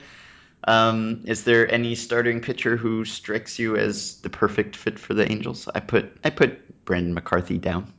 Um, 0.66 1.24
is 1.26 1.46
there 1.46 1.74
any 1.74 1.96
starting 1.96 2.42
pitcher 2.42 2.76
who 2.76 3.06
strikes 3.06 3.58
you 3.58 3.78
as 3.78 4.20
the 4.20 4.30
perfect 4.30 4.76
fit 4.76 5.00
for 5.00 5.14
the 5.14 5.32
Angels? 5.32 5.70
I 5.74 5.80
put 5.80 6.18
I 6.26 6.32
put 6.32 6.84
Brandon 6.84 7.14
McCarthy 7.14 7.58
down. 7.58 7.94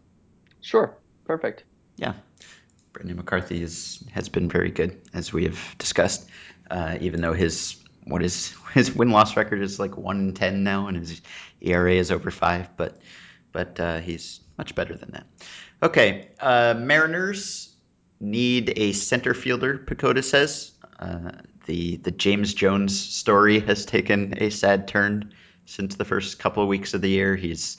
Sure, 0.60 0.94
perfect. 1.24 1.64
Yeah, 1.96 2.12
Brandon 3.02 3.16
McCarthy 3.16 3.60
is 3.60 4.04
has 4.12 4.28
been 4.28 4.48
very 4.48 4.70
good 4.70 4.96
as 5.12 5.32
we 5.32 5.42
have 5.42 5.74
discussed. 5.78 6.28
Uh, 6.70 6.98
even 7.00 7.20
though 7.20 7.32
his 7.32 7.76
what 8.04 8.22
is 8.22 8.54
his 8.74 8.94
win 8.94 9.10
loss 9.10 9.36
record 9.36 9.60
is 9.60 9.80
like 9.80 9.96
one 9.96 10.20
in 10.20 10.34
ten 10.34 10.62
now, 10.62 10.86
and 10.86 10.96
his 10.96 11.20
ERA 11.60 11.94
is 11.94 12.12
over 12.12 12.30
five, 12.30 12.68
but 12.76 13.00
but 13.50 13.80
uh, 13.80 13.98
he's 13.98 14.40
much 14.56 14.76
better 14.76 14.94
than 14.94 15.10
that. 15.10 15.26
Okay, 15.82 16.28
uh, 16.38 16.74
Mariners 16.78 17.74
need 18.20 18.72
a 18.76 18.92
center 18.92 19.34
fielder. 19.34 19.78
PECOTA 19.78 20.22
says 20.22 20.70
uh, 21.00 21.32
the 21.66 21.96
the 21.96 22.12
James 22.12 22.54
Jones 22.54 22.96
story 22.96 23.58
has 23.58 23.84
taken 23.84 24.34
a 24.40 24.48
sad 24.50 24.86
turn 24.86 25.34
since 25.66 25.96
the 25.96 26.04
first 26.04 26.38
couple 26.38 26.62
of 26.62 26.68
weeks 26.68 26.94
of 26.94 27.00
the 27.00 27.10
year. 27.10 27.34
He's 27.34 27.78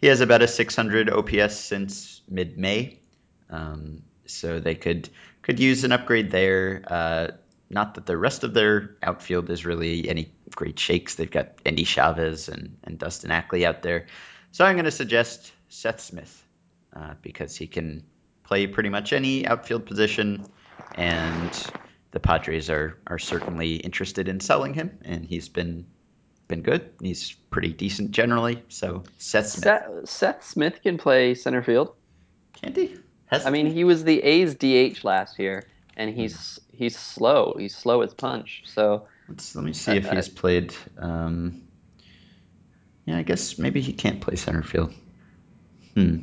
he 0.00 0.08
has 0.08 0.20
about 0.20 0.42
a 0.42 0.48
600 0.48 1.10
OPS 1.10 1.54
since 1.54 2.22
mid 2.28 2.58
May. 2.58 2.98
Um, 3.48 4.02
so 4.26 4.60
they 4.60 4.74
could 4.74 5.08
could 5.42 5.60
use 5.60 5.84
an 5.84 5.92
upgrade 5.92 6.30
there. 6.30 6.82
Uh, 6.86 7.28
not 7.70 7.94
that 7.94 8.06
the 8.06 8.16
rest 8.16 8.44
of 8.44 8.54
their 8.54 8.96
outfield 9.02 9.50
is 9.50 9.64
really 9.64 10.08
any 10.08 10.32
great 10.54 10.78
shakes. 10.78 11.14
They've 11.16 11.30
got 11.30 11.54
Endy 11.64 11.84
Chavez 11.84 12.48
and, 12.48 12.76
and 12.84 12.98
Dustin 12.98 13.30
Ackley 13.30 13.66
out 13.66 13.82
there. 13.82 14.06
So 14.52 14.64
I'm 14.64 14.76
going 14.76 14.84
to 14.84 14.90
suggest 14.90 15.52
Seth 15.68 16.00
Smith 16.00 16.44
uh, 16.94 17.14
because 17.22 17.56
he 17.56 17.66
can 17.66 18.04
play 18.44 18.66
pretty 18.66 18.90
much 18.90 19.12
any 19.12 19.46
outfield 19.46 19.86
position, 19.86 20.46
and 20.94 21.72
the 22.12 22.20
Padres 22.20 22.70
are 22.70 22.98
are 23.06 23.18
certainly 23.18 23.76
interested 23.76 24.28
in 24.28 24.40
selling 24.40 24.74
him, 24.74 24.98
and 25.02 25.24
he's 25.24 25.48
been 25.48 25.86
been 26.46 26.62
good. 26.62 26.90
He's 27.00 27.32
pretty 27.50 27.72
decent 27.72 28.12
generally. 28.12 28.62
So 28.68 29.04
Seth 29.18 29.48
Smith, 29.48 29.64
Seth, 29.64 30.08
Seth 30.08 30.44
Smith 30.44 30.82
can 30.82 30.98
play 30.98 31.34
center 31.34 31.62
field. 31.62 31.94
can't 32.52 32.76
he? 32.76 32.96
Has 33.34 33.46
I 33.46 33.50
mean, 33.50 33.66
he 33.66 33.84
was 33.84 34.04
the 34.04 34.22
A's 34.22 34.54
DH 34.54 35.04
last 35.04 35.38
year, 35.38 35.64
and 35.96 36.14
he's 36.14 36.58
he's 36.72 36.98
slow. 36.98 37.54
He's 37.58 37.74
slow 37.76 38.02
as 38.02 38.14
punch. 38.14 38.62
So 38.66 39.06
Let's, 39.28 39.54
let 39.56 39.64
me 39.64 39.72
see 39.72 39.96
if 39.96 40.10
he's 40.10 40.28
played. 40.28 40.74
Um, 40.98 41.62
yeah, 43.06 43.18
I 43.18 43.22
guess 43.22 43.58
maybe 43.58 43.80
he 43.80 43.92
can't 43.92 44.20
play 44.20 44.36
center 44.36 44.62
field. 44.62 44.92
Hmm. 45.94 46.18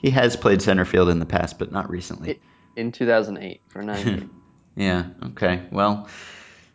He 0.00 0.10
has 0.10 0.36
played 0.36 0.62
center 0.62 0.84
field 0.84 1.08
in 1.08 1.18
the 1.18 1.26
past, 1.26 1.58
but 1.58 1.72
not 1.72 1.90
recently. 1.90 2.40
in 2.76 2.92
2008 2.92 3.60
for 3.68 3.82
nine 3.82 4.30
yeah. 4.76 5.06
Okay. 5.26 5.62
Well, 5.70 6.08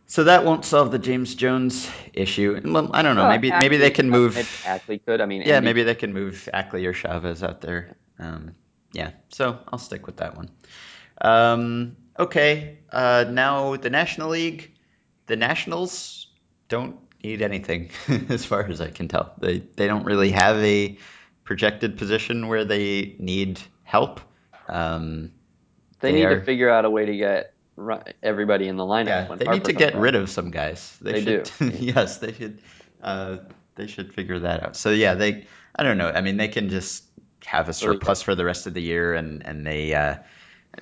so 0.06 0.26
that 0.26 0.46
won't 0.46 0.64
solve 0.64 0.92
the 0.92 1.00
James 1.00 1.36
Jones 1.36 1.90
issue. 2.14 2.62
Well, 2.64 2.92
I 2.94 3.02
don't 3.02 3.16
know. 3.16 3.24
Well, 3.24 3.32
maybe 3.32 3.52
maybe 3.52 3.78
they 3.78 3.92
can 3.92 4.10
move. 4.10 4.38
Ackley 4.66 5.00
could. 5.00 5.22
I 5.22 5.26
mean, 5.26 5.42
Yeah, 5.42 5.56
Endy- 5.56 5.66
maybe 5.66 5.84
they 5.84 5.96
can 5.96 6.14
move 6.14 6.48
Ackley 6.54 6.86
or 6.86 6.94
Chavez 6.94 7.44
out 7.44 7.62
there. 7.62 7.98
Um, 8.20 8.56
yeah, 8.94 9.12
so 9.30 9.60
I'll 9.68 9.80
stick 9.80 10.06
with 10.06 10.18
that 10.18 10.36
one. 10.36 10.50
Um, 11.22 11.98
okay, 12.18 12.80
uh, 12.92 13.26
now 13.30 13.76
the 13.76 13.90
National 13.90 14.30
League. 14.30 14.74
The 15.28 15.36
Nationals 15.36 16.28
don't 16.70 16.98
need 17.22 17.42
anything, 17.42 17.90
as 18.30 18.46
far 18.46 18.66
as 18.66 18.80
I 18.80 18.90
can 18.90 19.08
tell. 19.08 19.34
They 19.40 19.60
they 19.76 19.88
don't 19.88 20.06
really 20.06 20.32
have 20.32 20.58
a 20.58 20.98
projected 21.44 21.98
position 21.98 22.48
where 22.48 22.66
they 22.66 23.16
need 23.20 23.60
help. 23.84 24.22
Um, 24.68 25.32
they, 26.00 26.12
they 26.12 26.18
need 26.20 26.26
are- 26.26 26.40
to 26.40 26.46
figure 26.46 26.70
out 26.70 26.86
a 26.86 26.90
way 26.90 27.06
to 27.06 27.18
get 27.18 27.54
everybody 28.24 28.68
in 28.68 28.76
the 28.76 28.84
lineup. 28.84 29.30
yeah, 29.30 29.36
they 29.36 29.46
need 29.46 29.66
to 29.66 29.74
get 29.74 29.94
back. 29.94 30.02
rid 30.02 30.16
of 30.16 30.30
some 30.30 30.50
guys. 30.50 30.98
They 31.02 31.24
should, 31.24 31.52
do. 31.60 31.66
yes, 31.80 32.18
they 32.18 32.34
should. 32.34 32.62
Uh, 33.02 33.38
they 33.76 33.88
should 33.88 34.14
figure 34.14 34.40
that 34.40 34.64
out. 34.64 34.76
So 34.76 34.92
yeah, 34.92 35.14
they. 35.14 35.46
I 35.76 35.84
don't 35.84 35.98
know. 35.98 36.10
I 36.10 36.22
mean, 36.22 36.38
they 36.38 36.48
can 36.48 36.70
just 36.70 37.04
have 37.46 37.70
a 37.70 37.74
surplus 37.74 38.22
for 38.22 38.36
the 38.36 38.46
rest 38.46 38.68
of 38.68 38.74
the 38.74 38.82
year, 38.82 39.14
and 39.14 39.46
and 39.46 39.66
they. 39.66 39.94
Uh, 39.94 40.16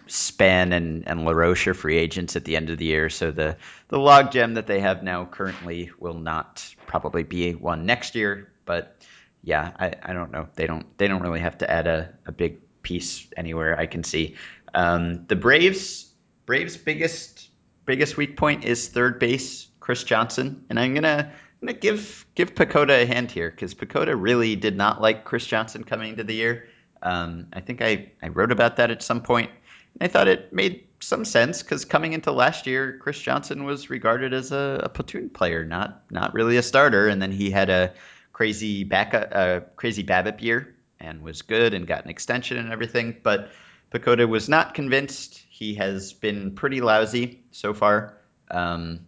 Span 0.08 0.74
and, 0.74 1.08
and 1.08 1.24
LaRoche 1.24 1.68
are 1.68 1.74
free 1.74 1.98
agents 1.98 2.36
at 2.36 2.44
the 2.44 2.58
end 2.58 2.70
of 2.70 2.78
the 2.78 2.86
year, 2.86 3.10
so 3.10 3.32
the, 3.32 3.56
the 3.88 3.98
logjam 3.98 4.56
that 4.56 4.68
they 4.68 4.82
have 4.82 5.04
now 5.04 5.24
currently 5.24 5.90
will 6.00 6.16
not 6.16 6.76
probably 6.86 7.24
be 7.24 7.54
one 7.54 7.86
next 7.86 8.14
year. 8.14 8.52
But 8.66 8.98
yeah, 9.42 9.72
I, 9.80 9.94
I 10.04 10.14
don't 10.14 10.32
know. 10.32 10.48
They 10.56 10.68
don't 10.68 10.98
they 10.98 11.08
don't 11.08 11.22
really 11.22 11.40
have 11.40 11.60
to 11.60 11.70
add 11.70 11.88
a, 11.88 12.14
a 12.26 12.32
big 12.32 12.82
piece 12.82 13.28
anywhere 13.38 13.80
I 13.80 13.86
can 13.86 14.04
see. 14.04 14.36
Um, 14.74 15.26
the 15.28 15.36
Braves 15.36 16.12
Braves 16.46 16.78
biggest 16.78 17.48
biggest 17.86 18.18
weak 18.18 18.38
point 18.38 18.66
is 18.66 18.88
third 18.88 19.20
base 19.20 19.68
Chris 19.80 20.04
Johnson, 20.04 20.66
and 20.70 20.80
I'm 20.80 20.94
gonna 20.94 21.32
gonna 21.66 21.78
give 21.78 22.26
give 22.36 22.56
PECOTA 22.56 23.04
a 23.04 23.06
hand 23.06 23.32
here 23.32 23.50
because 23.50 23.74
PECOTA 23.74 24.16
really 24.20 24.56
did 24.56 24.76
not 24.76 25.02
like 25.02 25.26
Chris 25.26 25.46
Johnson 25.46 25.84
coming 25.84 26.12
into 26.12 26.24
the 26.24 26.36
year. 26.36 26.68
Um, 27.02 27.48
I 27.54 27.60
think 27.60 27.82
I, 27.82 28.12
I 28.22 28.30
wrote 28.30 28.52
about 28.52 28.78
that 28.78 28.92
at 28.92 29.04
some 29.04 29.22
point. 29.22 29.52
And 30.00 30.10
I 30.10 30.12
thought 30.12 30.28
it 30.28 30.52
made 30.52 30.88
some 31.00 31.26
sense 31.26 31.62
because 31.62 31.86
coming 31.86 32.14
into 32.14 32.32
last 32.32 32.68
year, 32.68 32.98
Chris 33.00 33.20
Johnson 33.20 33.64
was 33.64 33.90
regarded 33.90 34.34
as 34.34 34.52
a, 34.52 34.82
a 34.84 34.90
platoon 34.90 35.30
player, 35.30 35.66
not 35.66 36.04
not 36.12 36.34
really 36.34 36.58
a 36.58 36.64
starter. 36.64 37.08
And 37.08 37.22
then 37.22 37.32
he 37.32 37.50
had 37.50 37.70
a 37.70 37.94
crazy 38.34 38.84
back 38.84 39.14
uh, 39.14 39.62
crazy 39.76 40.04
BABIP 40.04 40.42
year 40.42 40.76
and 41.00 41.22
was 41.22 41.42
good 41.42 41.74
and 41.74 41.88
got 41.88 42.04
an 42.04 42.10
extension 42.10 42.58
and 42.58 42.72
everything. 42.72 43.16
But 43.24 43.52
PECOTA 43.92 44.28
was 44.28 44.50
not 44.50 44.74
convinced 44.74 45.42
he 45.50 45.76
has 45.76 46.14
been 46.14 46.56
pretty 46.56 46.82
lousy 46.82 47.44
so 47.52 47.74
far. 47.74 48.18
Um, 48.52 49.02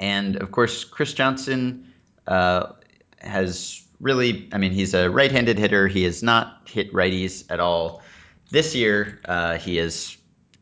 and 0.00 0.36
of 0.36 0.50
course, 0.50 0.84
Chris 0.84 1.12
Johnson 1.12 1.92
uh, 2.26 2.72
has 3.18 3.84
really, 4.00 4.48
I 4.52 4.58
mean, 4.58 4.72
he's 4.72 4.94
a 4.94 5.10
right 5.10 5.30
handed 5.30 5.58
hitter. 5.58 5.88
He 5.88 6.04
has 6.04 6.22
not 6.22 6.68
hit 6.68 6.92
righties 6.92 7.44
at 7.50 7.60
all. 7.60 8.02
This 8.50 8.74
year, 8.74 9.20
uh, 9.24 9.58
he 9.58 9.76
has 9.76 10.16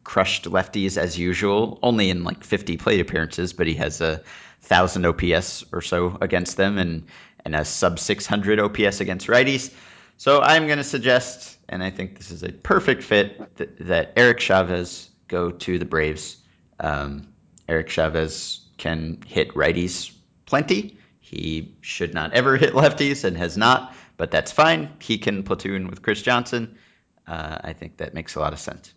crushed 0.05 0.45
lefties 0.45 0.97
as 0.97 1.19
usual, 1.19 1.79
only 1.83 2.11
in 2.11 2.25
like 2.25 2.45
50 2.45 2.77
plate 2.77 3.01
appearances, 3.01 3.53
but 3.53 3.67
he 3.67 3.75
has 3.75 4.01
a 4.01 4.23
thousand 4.63 5.05
OPS 5.05 5.65
or 5.73 5.83
so 5.83 6.17
against 6.21 6.57
them 6.57 6.79
and, 6.79 7.07
and 7.45 7.55
a 7.55 7.65
sub 7.65 7.99
600 7.99 8.59
OPS 8.59 9.01
against 9.01 9.27
righties. 9.27 9.73
So 10.17 10.41
I'm 10.41 10.67
going 10.67 10.79
to 10.79 10.85
suggest, 10.85 11.59
and 11.69 11.83
I 11.83 11.91
think 11.91 12.17
this 12.17 12.31
is 12.31 12.43
a 12.43 12.51
perfect 12.51 13.03
fit, 13.03 13.57
that, 13.57 13.79
that 13.87 14.13
Eric 14.17 14.41
Chavez 14.41 15.11
go 15.29 15.51
to 15.51 15.79
the 15.79 15.85
Braves. 15.85 16.39
Um, 16.81 17.29
Eric 17.69 17.89
Chavez 17.89 18.66
can 18.77 19.23
hit 19.27 19.55
righties 19.55 20.15
plenty. 20.45 20.99
He 21.19 21.77
should 21.81 22.15
not 22.15 22.35
ever 22.35 22.57
hit 22.57 22.73
lefties 22.75 23.25
and 23.25 23.37
has 23.37 23.57
not, 23.57 23.95
but 24.17 24.31
that's 24.31 24.53
fine. 24.53 24.91
He 25.01 25.19
can 25.19 25.43
platoon 25.43 25.89
with 25.89 26.03
Chris 26.03 26.23
Johnson. 26.23 26.79
Uh, 27.27 27.59
I 27.63 27.73
think 27.73 27.99
that 27.99 28.15
makes 28.15 28.37
a 28.37 28.41
lot 28.41 28.53
of 28.53 28.61
sense. 28.61 28.95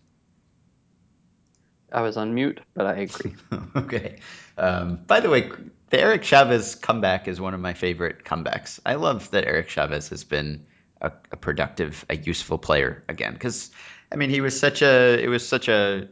I 1.92 2.02
was 2.02 2.18
on 2.18 2.36
mute, 2.36 2.62
but 2.76 2.86
I 2.86 2.94
agree. 2.98 3.36
okay. 3.76 4.20
Um, 4.58 5.00
by 5.08 5.22
the 5.22 5.30
way, 5.30 5.50
the 5.90 6.00
Eric 6.00 6.24
Chavez 6.24 6.76
comeback 6.76 7.28
is 7.28 7.42
one 7.42 7.56
of 7.56 7.60
my 7.60 7.74
favorite 7.74 8.24
comebacks. 8.24 8.80
I 8.86 8.96
love 8.96 9.32
that 9.32 9.46
Eric 9.46 9.70
Chavez 9.70 10.10
has 10.10 10.24
been 10.24 10.68
a, 11.02 11.12
a 11.32 11.38
productive, 11.38 12.06
a 12.10 12.16
useful 12.16 12.58
player 12.58 13.04
again. 13.10 13.34
Because 13.34 13.72
I 14.12 14.16
mean, 14.16 14.30
he 14.30 14.42
was 14.42 14.60
such 14.60 14.82
a 14.82 15.20
it 15.22 15.28
was 15.28 15.48
such 15.48 15.68
a 15.68 16.10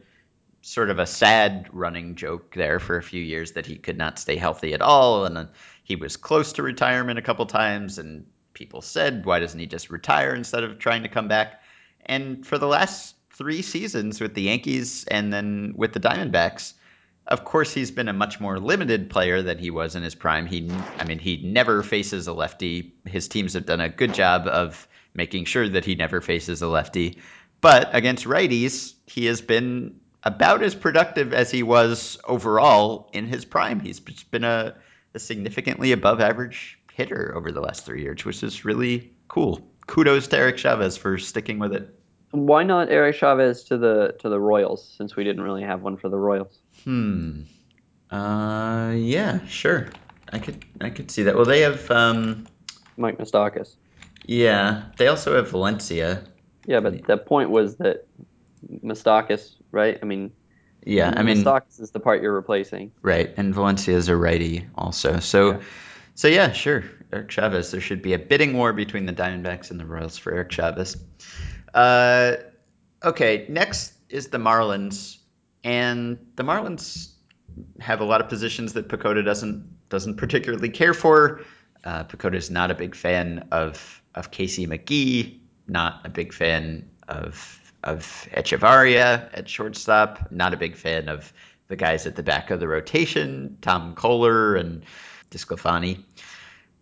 sort 0.60 0.90
of 0.90 0.98
a 0.98 1.06
sad 1.06 1.68
running 1.72 2.14
joke 2.14 2.54
there 2.54 2.78
for 2.78 2.96
a 2.96 3.02
few 3.02 3.22
years 3.22 3.52
that 3.52 3.66
he 3.66 3.76
could 3.76 3.96
not 3.96 4.18
stay 4.18 4.36
healthy 4.36 4.74
at 4.74 4.82
all, 4.82 5.24
and 5.24 5.48
he 5.84 5.96
was 5.96 6.16
close 6.16 6.54
to 6.54 6.62
retirement 6.62 7.18
a 7.18 7.22
couple 7.22 7.46
times, 7.46 7.98
and 7.98 8.26
people 8.54 8.82
said, 8.82 9.24
why 9.24 9.38
doesn't 9.38 9.60
he 9.60 9.66
just 9.66 9.90
retire 9.90 10.34
instead 10.34 10.64
of 10.64 10.78
trying 10.78 11.04
to 11.04 11.08
come 11.08 11.28
back? 11.28 11.62
And 12.04 12.46
for 12.46 12.58
the 12.58 12.66
last 12.66 13.14
three 13.30 13.62
seasons 13.62 14.20
with 14.20 14.34
the 14.34 14.42
Yankees 14.42 15.04
and 15.04 15.32
then 15.32 15.74
with 15.76 15.92
the 15.92 16.00
Diamondbacks, 16.00 16.74
of 17.28 17.44
course, 17.44 17.72
he's 17.72 17.90
been 17.90 18.08
a 18.08 18.12
much 18.14 18.40
more 18.40 18.58
limited 18.58 19.10
player 19.10 19.42
than 19.42 19.58
he 19.58 19.70
was 19.70 19.94
in 19.94 20.02
his 20.02 20.14
prime. 20.14 20.46
He, 20.46 20.68
I 20.98 21.04
mean, 21.04 21.18
he 21.18 21.42
never 21.44 21.82
faces 21.82 22.26
a 22.26 22.32
lefty. 22.32 22.94
His 23.04 23.28
teams 23.28 23.52
have 23.52 23.66
done 23.66 23.82
a 23.82 23.90
good 23.90 24.14
job 24.14 24.46
of 24.46 24.88
making 25.12 25.44
sure 25.44 25.68
that 25.68 25.84
he 25.84 25.94
never 25.94 26.22
faces 26.22 26.62
a 26.62 26.68
lefty. 26.68 27.18
But 27.60 27.94
against 27.94 28.24
righties, 28.24 28.94
he 29.06 29.26
has 29.26 29.42
been 29.42 30.00
about 30.24 30.62
as 30.62 30.74
productive 30.74 31.32
as 31.32 31.50
he 31.50 31.62
was 31.62 32.18
overall 32.24 33.08
in 33.12 33.26
his 33.26 33.44
prime. 33.44 33.80
He's 33.80 34.00
been 34.00 34.44
a, 34.44 34.74
a 35.14 35.18
significantly 35.18 35.92
above 35.92 36.20
average 36.20 36.78
hitter 36.92 37.32
over 37.36 37.52
the 37.52 37.60
last 37.60 37.86
three 37.86 38.02
years, 38.02 38.24
which 38.24 38.42
is 38.42 38.64
really 38.64 39.12
cool. 39.28 39.60
Kudos 39.86 40.26
to 40.28 40.36
Eric 40.36 40.58
Chavez 40.58 40.96
for 40.96 41.18
sticking 41.18 41.58
with 41.58 41.72
it. 41.72 41.94
Why 42.30 42.62
not 42.62 42.90
Eric 42.90 43.16
Chavez 43.16 43.64
to 43.64 43.78
the 43.78 44.14
to 44.18 44.28
the 44.28 44.38
Royals 44.38 44.94
since 44.96 45.16
we 45.16 45.24
didn't 45.24 45.42
really 45.42 45.62
have 45.62 45.80
one 45.80 45.96
for 45.96 46.10
the 46.10 46.18
Royals? 46.18 46.58
Hmm. 46.84 47.42
Uh, 48.10 48.92
yeah, 48.94 49.44
sure. 49.46 49.88
I 50.32 50.38
could 50.38 50.64
I 50.80 50.90
could 50.90 51.10
see 51.10 51.22
that. 51.22 51.36
Well, 51.36 51.46
they 51.46 51.60
have 51.60 51.90
um, 51.90 52.46
Mike 52.98 53.18
Moustakas. 53.18 53.76
Yeah, 54.26 54.84
they 54.98 55.06
also 55.06 55.36
have 55.36 55.50
Valencia. 55.50 56.22
Yeah, 56.66 56.80
but 56.80 57.06
the 57.06 57.16
point 57.16 57.48
was 57.48 57.76
that 57.76 58.06
Moustakas, 58.84 59.54
right? 59.70 59.98
I 60.00 60.04
mean, 60.04 60.32
yeah, 60.84 61.12
I 61.14 61.22
mean 61.22 61.38
Stocks 61.38 61.78
is 61.78 61.90
the 61.90 62.00
part 62.00 62.22
you're 62.22 62.34
replacing, 62.34 62.92
right? 63.02 63.32
And 63.36 63.54
Valencia 63.54 63.96
is 63.96 64.08
a 64.08 64.16
righty 64.16 64.66
also. 64.74 65.20
So, 65.20 65.50
yeah. 65.50 65.60
so 66.14 66.28
yeah, 66.28 66.52
sure. 66.52 66.84
Eric 67.12 67.30
Chavez. 67.30 67.70
There 67.70 67.80
should 67.80 68.02
be 68.02 68.12
a 68.12 68.18
bidding 68.18 68.56
war 68.56 68.72
between 68.72 69.06
the 69.06 69.12
Diamondbacks 69.12 69.70
and 69.70 69.80
the 69.80 69.86
Royals 69.86 70.18
for 70.18 70.32
Eric 70.32 70.50
Chavez. 70.50 70.96
Uh, 71.72 72.36
okay, 73.02 73.46
next 73.48 73.92
is 74.08 74.28
the 74.28 74.38
Marlins, 74.38 75.18
and 75.64 76.18
the 76.36 76.42
Marlins 76.42 77.12
have 77.80 78.00
a 78.00 78.04
lot 78.04 78.20
of 78.20 78.28
positions 78.28 78.74
that 78.74 78.88
PECOTA 78.88 79.24
doesn't 79.24 79.88
doesn't 79.88 80.16
particularly 80.16 80.68
care 80.68 80.94
for. 80.94 81.40
Uh, 81.84 82.04
PECOTA 82.04 82.36
is 82.36 82.50
not 82.50 82.70
a 82.70 82.74
big 82.74 82.94
fan 82.94 83.48
of 83.52 84.02
of 84.14 84.30
Casey 84.30 84.66
McGee, 84.66 85.38
not 85.66 86.00
a 86.04 86.08
big 86.08 86.32
fan 86.32 86.88
of 87.08 87.67
of 87.88 88.28
Hechavarria 88.32 89.30
at 89.32 89.48
shortstop, 89.48 90.30
not 90.30 90.54
a 90.54 90.56
big 90.56 90.76
fan 90.76 91.08
of 91.08 91.32
the 91.68 91.76
guys 91.76 92.06
at 92.06 92.16
the 92.16 92.22
back 92.22 92.50
of 92.50 92.60
the 92.60 92.68
rotation, 92.68 93.58
Tom 93.60 93.94
Koehler 93.94 94.58
and 94.58 94.84
DeSclafani. 95.30 96.04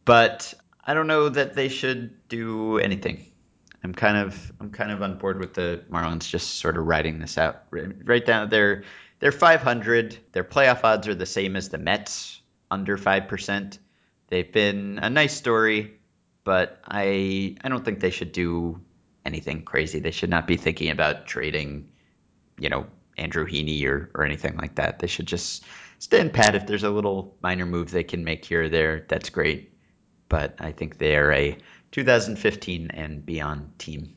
But 0.05 0.55
I 0.85 0.95
don't 0.95 1.07
know 1.07 1.29
that 1.29 1.55
they 1.55 1.69
should 1.69 2.29
do 2.29 2.79
anything. 2.79 3.27
I'm 3.83 3.95
kind 3.95 4.17
of 4.17 4.53
I'm 4.61 4.71
kind 4.71 4.91
of 4.91 5.03
on 5.03 5.19
board 5.19 5.39
with 5.39 5.55
the 5.55 5.85
Marlins 5.91 6.29
just 6.29 6.55
sort 6.55 6.77
of 6.77 6.87
riding 6.87 7.19
this 7.19 7.39
out. 7.39 7.65
Right 7.71 8.25
down 8.25 8.49
there, 8.49 8.85
they're 9.19 9.33
500. 9.33 10.19
Their 10.33 10.45
playoff 10.45 10.83
odds 10.83 11.09
are 11.09 11.15
the 11.15 11.27
same 11.27 11.57
as 11.57 11.69
the 11.69 11.79
Mets, 11.79 12.41
under 12.71 12.97
five 12.97 13.29
percent. 13.29 13.79
They've 14.29 14.51
been 14.51 14.99
a 15.01 15.09
nice 15.09 15.37
story, 15.37 16.01
but 16.43 16.81
I 16.85 17.57
I 17.63 17.69
don't 17.69 17.85
think 17.85 18.01
they 18.01 18.11
should 18.11 18.33
do 18.33 18.81
anything 19.27 19.63
crazy. 19.63 19.99
They 19.99 20.11
should 20.11 20.31
not 20.31 20.47
be 20.47 20.57
thinking 20.57 20.91
about 20.91 21.27
trading, 21.27 21.89
you 22.59 22.69
know, 22.69 22.87
Andrew 23.19 23.47
Heaney 23.47 23.85
or 23.87 24.11
or 24.15 24.25
anything 24.25 24.57
like 24.57 24.77
that. 24.77 24.99
They 24.99 25.07
should 25.07 25.27
just 25.27 25.65
stand 25.99 26.33
pat. 26.33 26.55
If 26.55 26.67
there's 26.67 26.85
a 26.85 26.91
little 26.91 27.37
minor 27.43 27.67
move 27.67 27.91
they 27.91 28.05
can 28.05 28.25
make 28.25 28.45
here 28.45 28.65
or 28.65 28.69
there, 28.69 29.05
that's 29.09 29.31
great. 29.31 29.73
But 30.29 30.57
I 30.59 30.73
think 30.73 30.99
they 30.99 31.17
are 31.17 31.33
a 31.33 31.57
2015 31.93 32.91
and 32.93 33.25
beyond 33.25 33.79
team. 33.79 34.17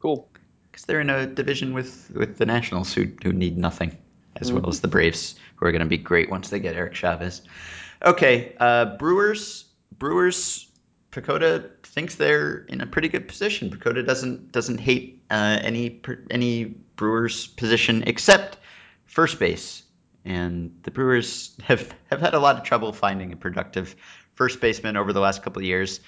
Cool. 0.00 0.28
Because 0.70 0.84
they're 0.86 1.00
in 1.00 1.10
a 1.10 1.26
division 1.26 1.74
with 1.74 2.10
with 2.14 2.38
the 2.38 2.46
Nationals 2.46 2.92
who 2.92 3.06
who 3.22 3.32
need 3.32 3.58
nothing, 3.58 3.96
as 4.36 4.48
mm-hmm. 4.48 4.60
well 4.60 4.68
as 4.68 4.80
the 4.80 4.88
Braves 4.88 5.34
who 5.56 5.66
are 5.66 5.72
going 5.72 5.80
to 5.80 5.86
be 5.86 5.98
great 5.98 6.30
once 6.30 6.50
they 6.50 6.60
get 6.60 6.76
Eric 6.76 6.94
Chavez. 6.94 7.42
Okay, 8.04 8.54
uh, 8.60 8.96
Brewers. 8.96 9.64
Brewers. 9.98 10.67
PECOTA 11.10 11.70
thinks 11.82 12.16
they're 12.16 12.58
in 12.68 12.80
a 12.80 12.86
pretty 12.86 13.08
good 13.08 13.28
position. 13.28 13.70
PECOTA 13.70 14.04
doesn't 14.04 14.52
doesn't 14.52 14.78
hate 14.78 15.22
uh, 15.30 15.58
any 15.62 16.00
any 16.30 16.64
Brewers 16.96 17.46
position 17.46 18.04
except 18.06 18.58
first 19.06 19.38
base, 19.38 19.82
and 20.24 20.78
the 20.82 20.90
Brewers 20.90 21.56
have 21.64 21.94
have 22.10 22.20
had 22.20 22.34
a 22.34 22.38
lot 22.38 22.56
of 22.56 22.62
trouble 22.62 22.92
finding 22.92 23.32
a 23.32 23.36
productive 23.36 23.96
first 24.34 24.60
baseman 24.60 24.96
over 24.96 25.12
the 25.12 25.20
last 25.20 25.42
couple 25.42 25.60
of 25.60 25.66
years. 25.66 26.00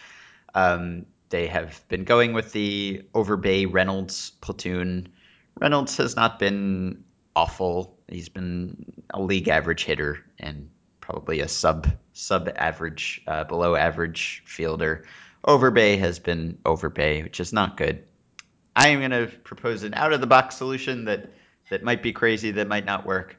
Um, 0.55 1.07
they 1.31 1.47
have 1.47 1.83
been 1.89 2.05
going 2.05 2.33
with 2.33 2.53
the 2.53 3.03
Overbay 3.15 3.73
Reynolds 3.73 4.31
platoon. 4.41 5.09
Reynolds 5.59 5.97
has 5.97 6.17
not 6.17 6.39
been 6.39 7.05
awful. 7.35 7.99
He's 8.09 8.29
been 8.29 9.03
a 9.15 9.21
league 9.21 9.49
average 9.49 9.85
hitter 9.85 10.25
and 10.39 10.71
probably 11.11 11.41
a 11.41 11.49
sub 11.49 11.89
sub 12.13 12.49
average, 12.55 13.21
uh, 13.27 13.43
below 13.45 13.75
average 13.75 14.43
fielder. 14.47 15.05
Overbay 15.45 15.99
has 15.99 16.21
been 16.21 16.59
Overbay, 16.65 17.25
which 17.25 17.41
is 17.41 17.53
not 17.53 17.77
good. 17.77 18.05
I 18.77 18.89
am 18.89 19.01
going 19.01 19.11
to 19.11 19.27
propose 19.39 19.83
an 19.83 19.95
out 19.95 20.13
of 20.13 20.21
the 20.21 20.29
box 20.29 20.57
solution 20.57 21.07
that 21.07 21.31
that 21.69 21.83
might 21.83 22.03
be 22.03 22.13
crazy, 22.13 22.53
that 22.53 22.69
might 22.69 22.85
not 22.85 23.07
work. 23.07 23.37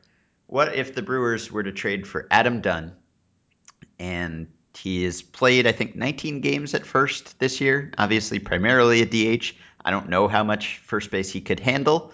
What 0.47 0.75
if 0.75 0.93
the 0.95 1.01
Brewers 1.01 1.49
were 1.49 1.63
to 1.63 1.71
trade 1.71 2.05
for 2.05 2.27
Adam 2.29 2.59
Dunn 2.59 2.93
and 3.99 4.47
he 4.75 5.03
has 5.05 5.21
played, 5.21 5.65
I 5.65 5.71
think, 5.71 5.95
19 5.95 6.41
games 6.41 6.73
at 6.73 6.85
first 6.85 7.39
this 7.39 7.61
year, 7.61 7.91
obviously, 7.97 8.39
primarily 8.39 9.01
a 9.01 9.05
DH. 9.05 9.53
I 9.85 9.91
don't 9.91 10.09
know 10.09 10.27
how 10.27 10.43
much 10.43 10.79
first 10.79 11.09
base 11.09 11.31
he 11.31 11.39
could 11.39 11.61
handle, 11.61 12.11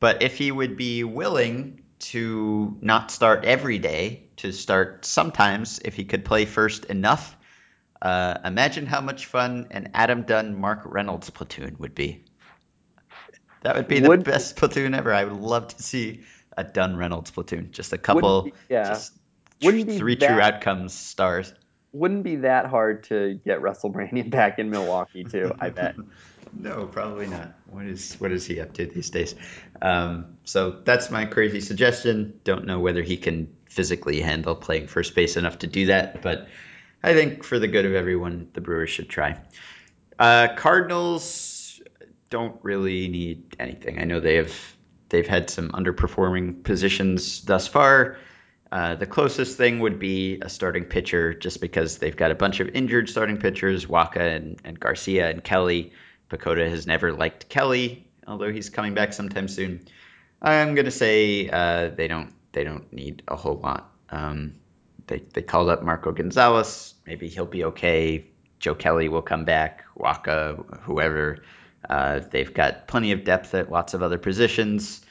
but 0.00 0.22
if 0.22 0.36
he 0.36 0.50
would 0.50 0.76
be 0.76 1.04
willing 1.04 1.82
to 1.98 2.76
not 2.80 3.10
start 3.10 3.44
every 3.44 3.78
day, 3.78 4.28
to 4.36 4.52
start 4.52 5.04
sometimes, 5.04 5.80
if 5.84 5.94
he 5.94 6.04
could 6.04 6.24
play 6.24 6.44
first 6.44 6.86
enough, 6.86 7.36
uh, 8.02 8.38
imagine 8.44 8.86
how 8.86 9.00
much 9.00 9.26
fun 9.26 9.68
an 9.70 9.90
Adam 9.94 10.22
Dunn 10.22 10.60
Mark 10.60 10.82
Reynolds 10.84 11.30
platoon 11.30 11.76
would 11.78 11.94
be. 11.94 12.24
That 13.62 13.76
would 13.76 13.88
be 13.88 14.00
the 14.00 14.08
would, 14.08 14.24
best 14.24 14.56
platoon 14.56 14.94
ever. 14.94 15.12
I 15.12 15.24
would 15.24 15.40
love 15.40 15.68
to 15.68 15.82
see 15.82 16.22
a 16.56 16.64
Dunn 16.64 16.96
Reynolds 16.96 17.30
platoon. 17.30 17.70
Just 17.72 17.92
a 17.92 17.98
couple, 17.98 18.42
be, 18.42 18.52
yeah. 18.68 18.88
just 18.90 19.12
three 19.60 19.82
that, 19.82 19.98
true 19.98 20.40
outcomes 20.40 20.92
stars 20.92 21.52
wouldn't 21.96 22.22
be 22.22 22.36
that 22.36 22.66
hard 22.66 23.04
to 23.04 23.40
get 23.44 23.60
Russell 23.62 23.92
Branyan 23.92 24.30
back 24.30 24.58
in 24.58 24.70
Milwaukee 24.70 25.24
too. 25.24 25.52
I 25.58 25.70
bet. 25.70 25.96
no, 26.52 26.86
probably 26.86 27.26
not. 27.26 27.54
What 27.70 27.86
is 27.86 28.14
what 28.14 28.32
is 28.32 28.46
he 28.46 28.60
up 28.60 28.72
to 28.74 28.86
these 28.86 29.10
days? 29.10 29.34
Um, 29.82 30.36
so 30.44 30.70
that's 30.84 31.10
my 31.10 31.24
crazy 31.24 31.60
suggestion. 31.60 32.40
Don't 32.44 32.66
know 32.66 32.80
whether 32.80 33.02
he 33.02 33.16
can 33.16 33.54
physically 33.66 34.20
handle 34.20 34.54
playing 34.54 34.86
first 34.86 35.14
base 35.14 35.36
enough 35.36 35.58
to 35.58 35.66
do 35.66 35.86
that, 35.86 36.22
but 36.22 36.48
I 37.02 37.14
think 37.14 37.44
for 37.44 37.58
the 37.58 37.68
good 37.68 37.84
of 37.84 37.94
everyone, 37.94 38.48
the 38.54 38.60
Brewers 38.60 38.90
should 38.90 39.08
try. 39.08 39.38
Uh, 40.18 40.48
Cardinals 40.56 41.80
don't 42.30 42.58
really 42.62 43.08
need 43.08 43.56
anything. 43.58 43.98
I 43.98 44.04
know 44.04 44.20
they 44.20 44.36
have 44.36 44.54
they've 45.08 45.26
had 45.26 45.50
some 45.50 45.70
underperforming 45.70 46.64
positions 46.64 47.42
thus 47.42 47.68
far. 47.68 48.16
Uh, 48.72 48.96
the 48.96 49.06
closest 49.06 49.56
thing 49.56 49.78
would 49.78 49.98
be 49.98 50.40
a 50.42 50.48
starting 50.48 50.84
pitcher, 50.84 51.32
just 51.34 51.60
because 51.60 51.98
they've 51.98 52.16
got 52.16 52.30
a 52.30 52.34
bunch 52.34 52.58
of 52.60 52.68
injured 52.70 53.08
starting 53.08 53.36
pitchers, 53.36 53.86
Wacha 53.86 54.36
and, 54.36 54.60
and 54.64 54.80
Garcia 54.80 55.30
and 55.30 55.44
Kelly. 55.44 55.92
PECOTA 56.30 56.68
has 56.68 56.86
never 56.86 57.12
liked 57.12 57.48
Kelly, 57.48 58.08
although 58.26 58.52
he's 58.52 58.70
coming 58.70 58.94
back 58.94 59.12
sometime 59.12 59.48
soon. 59.48 59.86
I'm 60.42 60.74
gonna 60.74 60.90
say 60.90 61.48
uh, 61.48 61.90
they 61.90 62.08
don't 62.08 62.32
they 62.52 62.64
don't 62.64 62.92
need 62.92 63.22
a 63.28 63.36
whole 63.36 63.56
lot. 63.56 63.92
Um, 64.10 64.56
they 65.06 65.22
they 65.32 65.42
called 65.42 65.68
up 65.68 65.82
Marco 65.82 66.12
Gonzales. 66.12 66.94
Maybe 67.06 67.28
he'll 67.28 67.46
be 67.46 67.64
okay. 67.64 68.26
Joe 68.58 68.74
Kelly 68.74 69.08
will 69.08 69.22
come 69.22 69.44
back. 69.44 69.84
Wacha, 69.98 70.80
whoever. 70.80 71.38
Uh, 71.88 72.20
they've 72.30 72.52
got 72.52 72.88
plenty 72.88 73.12
of 73.12 73.24
depth 73.24 73.54
at 73.54 73.70
lots 73.70 73.94
of 73.94 74.02
other 74.02 74.18
positions. 74.18 75.02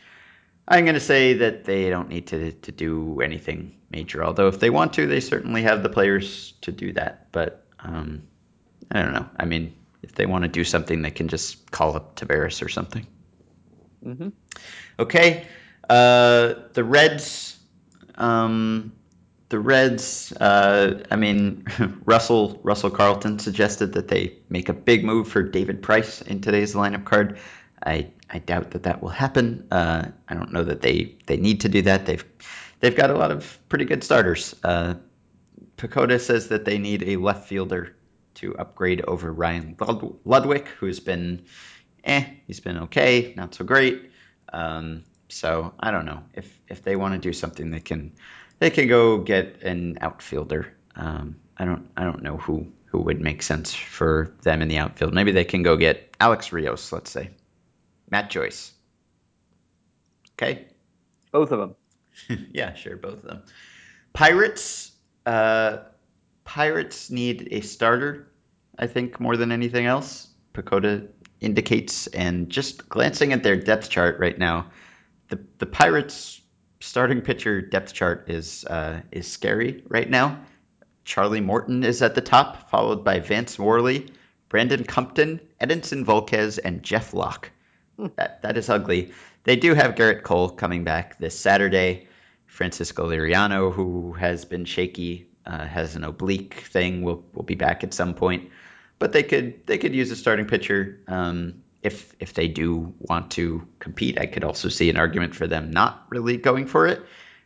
I'm 0.68 0.84
going 0.84 0.95
to 0.95 0.99
say 0.99 1.34
that 1.34 1.63
they 1.63 1.89
don't 1.89 2.09
need 2.09 2.28
to, 2.28 2.51
to 2.51 2.72
do 2.72 3.22
anything 3.22 3.78
major, 3.91 4.24
although 4.24 4.47
if 4.47 4.59
they 4.59 4.72
want 4.72 4.93
to, 4.93 5.05
they 5.05 5.20
certainly 5.20 5.61
have 5.61 5.84
the 5.84 5.89
players 5.89 6.53
to 6.61 6.72
do 6.72 6.91
that. 6.93 7.32
But 7.32 7.66
um, 7.80 8.24
I 8.91 9.03
don't 9.03 9.13
know. 9.13 9.30
I 9.38 9.45
mean, 9.45 9.76
if 10.06 10.14
they 10.14 10.28
want 10.28 10.43
to 10.43 10.47
do 10.47 10.64
something, 10.64 11.01
they 11.01 11.12
can 11.12 11.28
just 11.28 11.72
call 11.72 11.95
up 11.95 12.16
Taveras 12.16 12.64
or 12.64 12.70
something. 12.70 13.08
Mm-hmm. 14.06 14.30
Okay. 14.99 15.47
Uh, 15.89 16.53
the 16.74 16.84
Reds. 16.84 17.58
Um, 18.14 18.93
the 19.49 19.60
Reds. 19.60 20.32
Uh, 20.32 21.03
I 21.10 21.16
mean, 21.16 21.66
Russell 22.06 22.60
Russell 22.64 22.91
Carleton 22.91 23.39
suggested 23.39 23.93
that 23.93 24.08
they 24.08 24.38
make 24.47 24.70
a 24.70 24.74
big 24.74 25.03
move 25.03 25.28
for 25.28 25.41
David 25.41 25.82
Price 25.82 26.22
in 26.22 26.39
today's 26.39 26.76
lineup 26.76 27.06
card. 27.06 27.39
I 27.84 28.12
I 28.30 28.39
doubt 28.39 28.72
that 28.72 28.84
that 28.84 29.01
will 29.01 29.10
happen. 29.10 29.68
Uh, 29.72 30.10
I 30.28 30.36
don't 30.36 30.53
know 30.53 30.64
that 30.64 30.82
they 30.82 31.18
they 31.26 31.38
need 31.38 31.62
to 31.62 31.70
do 31.70 31.82
that. 31.82 32.06
They've 32.06 32.24
they've 32.80 32.95
got 32.95 33.10
a 33.10 33.16
lot 33.16 33.32
of 33.32 33.58
pretty 33.70 33.86
good 33.86 34.03
starters. 34.03 34.53
Uh, 34.64 34.95
says 36.20 36.49
that 36.49 36.64
they 36.64 36.78
need 36.78 37.03
a 37.03 37.18
left 37.18 37.49
fielder 37.49 37.95
to 38.36 38.56
upgrade 38.58 39.02
over 39.02 39.32
Ryan 39.32 39.76
Ludwick, 39.76 40.68
who's 40.80 41.00
been 41.00 41.46
eh, 42.04 42.26
he's 42.48 42.60
been 42.60 42.78
okay, 42.84 43.34
not 43.36 43.56
so 43.56 43.66
great. 43.66 44.12
Um, 44.54 45.04
so 45.28 45.74
I 45.80 45.92
don't 45.92 46.06
know 46.06 46.24
if 46.34 46.60
if 46.68 46.84
they 46.84 46.96
want 46.96 47.14
to 47.14 47.20
do 47.20 47.34
something, 47.34 47.72
they 47.72 47.80
can 47.80 48.14
they 48.60 48.70
can 48.70 48.88
go 48.88 49.18
get 49.18 49.64
an 49.64 49.98
outfielder. 50.02 50.74
Um, 50.96 51.38
I 51.58 51.66
don't 51.66 51.90
I 51.98 52.04
don't 52.04 52.24
know 52.24 52.38
who 52.38 52.68
who 52.86 53.00
would 53.02 53.20
make 53.20 53.42
sense 53.42 53.74
for 53.74 54.34
them 54.44 54.62
in 54.62 54.68
the 54.68 54.78
outfield. 54.78 55.14
Maybe 55.14 55.32
they 55.32 55.44
can 55.44 55.64
go 55.64 55.76
get 55.76 56.16
Alex 56.20 56.54
Rios, 56.54 56.92
let's 56.92 57.12
say, 57.12 57.32
Matt 58.10 58.30
Joyce. 58.30 58.72
Okay, 60.34 60.68
both 61.32 61.52
of 61.52 61.60
them. 61.60 62.48
yeah, 62.54 62.74
sure, 62.74 62.96
both 62.96 63.16
of 63.16 63.24
them. 63.24 63.44
Pirates. 64.14 64.92
Uh, 65.26 65.80
Pirates 66.46 67.10
need 67.10 67.50
a 67.52 67.62
starter, 67.62 68.32
I 68.80 68.88
think, 68.88 69.20
more 69.20 69.36
than 69.36 69.52
anything 69.52 69.86
else. 69.86 70.28
PECOTA 70.54 71.10
indicates, 71.41 72.08
and 72.08 72.50
just 72.50 72.88
glancing 72.88 73.34
at 73.34 73.43
their 73.43 73.58
depth 73.58 73.89
chart 73.89 74.20
right 74.20 74.38
now, 74.38 74.68
the 75.28 75.39
the 75.58 75.66
Pirates 75.66 76.41
starting 76.80 77.22
pitcher 77.22 77.62
depth 77.62 77.93
chart 77.93 78.30
is 78.30 78.64
uh, 78.66 79.02
is 79.12 79.28
scary 79.28 79.84
right 79.88 80.10
now. 80.10 80.39
Charlie 81.04 81.41
Morton 81.41 81.84
is 81.84 82.02
at 82.02 82.16
the 82.16 82.22
top, 82.22 82.70
followed 82.70 83.04
by 83.04 83.20
Vance 83.20 83.60
Worley, 83.60 84.08
Brandon 84.50 84.84
Cumpton, 84.84 85.39
Edinson 85.60 86.06
Volquez, 86.06 86.60
and 86.64 86.84
Jeff 86.84 87.14
Locke. 87.14 87.52
Hmm. 87.98 88.08
That 88.16 88.43
that 88.43 88.58
is 88.58 88.70
ugly. 88.70 89.12
They 89.43 89.56
do 89.56 89.74
have 89.74 89.96
Gerrit 89.96 90.24
Cole 90.24 90.50
coming 90.50 90.84
back 90.84 91.20
this 91.20 91.38
Saturday. 91.38 92.08
Francisco 92.46 93.10
Liriano, 93.10 93.74
who 93.74 94.14
has 94.14 94.46
been 94.46 94.64
shaky, 94.64 95.28
uh, 95.46 95.66
has 95.66 95.96
an 95.96 96.04
oblique 96.04 96.56
thing, 96.72 97.02
We'll 97.02 97.24
will 97.34 97.43
be 97.43 97.56
back 97.56 97.84
at 97.84 97.93
some 97.93 98.14
point. 98.14 98.50
But 99.00 99.12
they 99.12 99.24
could 99.24 99.66
they 99.68 99.78
could 99.78 99.93
use 99.93 100.12
a 100.12 100.16
starting 100.16 100.46
pitcher. 100.46 101.02
Um, 101.08 101.64
if 101.84 102.16
if 102.20 102.34
they 102.34 102.48
do 102.48 102.93
want 103.00 103.32
to 103.32 103.68
compete, 103.80 104.20
I 104.20 104.26
could 104.26 104.43
also 104.43 104.70
see 104.70 104.89
an 104.89 104.98
argument 104.98 105.36
for 105.36 105.48
them 105.48 105.72
not 105.72 106.06
really 106.10 106.38
going 106.38 106.66
for 106.66 106.88
it 106.88 107.06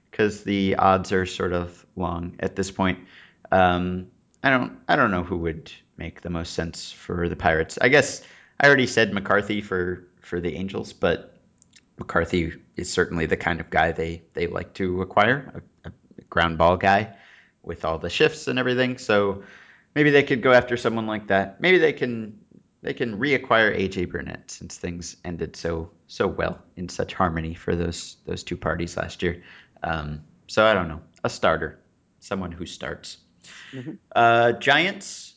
because 0.09 0.43
the 0.43 0.75
odds 0.75 1.11
are 1.11 1.25
sort 1.25 1.53
of 1.53 1.85
long 1.95 2.35
at 2.39 2.55
this 2.55 2.71
point. 2.71 2.99
Um, 3.51 4.07
I 4.43 4.49
don't 4.49 4.79
I 4.87 4.95
don't 4.95 5.11
know 5.11 5.23
who 5.23 5.37
would 5.37 5.71
make 5.97 6.21
the 6.21 6.29
most 6.29 6.53
sense 6.53 6.91
for 6.91 7.27
the 7.27 7.35
Pirates. 7.35 7.77
I 7.81 7.89
guess 7.89 8.21
I 8.59 8.67
already 8.67 8.87
said 8.87 9.13
McCarthy 9.13 9.61
for 9.61 10.07
for 10.21 10.39
the 10.39 10.55
Angels, 10.55 10.93
but 10.93 11.35
McCarthy 11.97 12.53
is 12.77 12.89
certainly 12.89 13.25
the 13.25 13.35
kind 13.35 13.59
of 13.59 13.69
guy 13.69 13.91
they 13.91 14.21
they 14.33 14.47
like 14.47 14.73
to 14.75 15.01
acquire, 15.01 15.61
a, 15.83 15.89
a 15.89 16.21
ground 16.29 16.57
ball 16.57 16.77
guy 16.77 17.15
with 17.63 17.85
all 17.85 17.97
the 17.99 18.09
shifts 18.09 18.47
and 18.47 18.59
everything. 18.59 18.97
So 18.97 19.43
maybe 19.95 20.11
they 20.11 20.23
could 20.23 20.41
go 20.41 20.51
after 20.51 20.77
someone 20.77 21.07
like 21.07 21.27
that. 21.27 21.61
Maybe 21.61 21.77
they 21.77 21.93
can 21.93 22.39
they 22.81 22.93
can 22.93 23.19
reacquire 23.19 23.77
AJ 23.77 24.09
Burnett 24.09 24.51
since 24.51 24.77
things 24.77 25.17
ended 25.25 25.55
so 25.55 25.91
so 26.07 26.27
well 26.27 26.59
in 26.75 26.89
such 26.89 27.13
harmony 27.13 27.53
for 27.53 27.75
those 27.75 28.17
those 28.25 28.43
two 28.43 28.57
parties 28.57 28.95
last 28.97 29.21
year. 29.21 29.43
Um, 29.83 30.21
so 30.47 30.65
I 30.65 30.73
don't 30.73 30.87
know, 30.87 31.01
a 31.23 31.29
starter, 31.29 31.79
someone 32.19 32.51
who 32.51 32.65
starts. 32.65 33.17
Mm-hmm. 33.71 33.93
Uh, 34.15 34.53
Giants. 34.53 35.35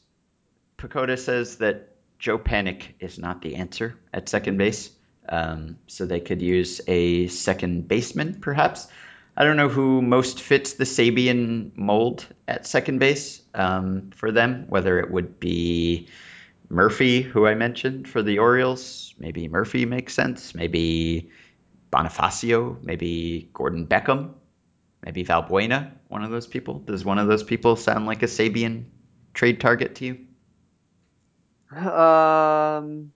PECOTA 0.78 1.16
says 1.16 1.58
that 1.58 1.90
Joe 2.18 2.38
Panik 2.38 2.94
is 2.98 3.16
not 3.16 3.40
the 3.40 3.54
answer 3.54 3.98
at 4.12 4.28
second 4.28 4.56
base. 4.56 4.90
Um, 5.28 5.78
so 5.86 6.06
they 6.06 6.18
could 6.18 6.42
use 6.42 6.80
a 6.88 7.28
second 7.28 7.86
baseman, 7.86 8.40
perhaps. 8.40 8.88
I 9.36 9.44
don't 9.44 9.56
know 9.56 9.68
who 9.68 10.02
most 10.02 10.40
fits 10.40 10.74
the 10.74 10.84
Sabean 10.84 11.76
mold 11.76 12.26
at 12.46 12.66
second 12.66 12.98
base 12.98 13.40
um, 13.54 14.10
for 14.14 14.30
them, 14.30 14.66
whether 14.68 15.00
it 15.00 15.10
would 15.10 15.40
be 15.40 16.08
Murphy, 16.68 17.22
who 17.22 17.46
I 17.46 17.54
mentioned 17.54 18.08
for 18.08 18.22
the 18.22 18.38
Orioles. 18.38 19.14
Maybe 19.18 19.48
Murphy 19.48 19.86
makes 19.86 20.12
sense. 20.12 20.54
Maybe 20.54 21.30
Bonifacio. 21.90 22.82
Maybe 22.82 23.48
Gordon 23.54 23.86
Beckham. 23.86 24.34
Maybe 25.04 25.24
Valbuena, 25.24 25.90
one 26.08 26.22
of 26.22 26.30
those 26.30 26.46
people. 26.46 26.78
Does 26.78 27.04
one 27.04 27.18
of 27.18 27.26
those 27.26 27.42
people 27.42 27.74
sound 27.74 28.06
like 28.06 28.22
a 28.22 28.26
Sabean 28.26 28.84
trade 29.34 29.60
target 29.60 29.96
to 29.96 30.04
you? 30.04 31.76
Um, 31.76 33.12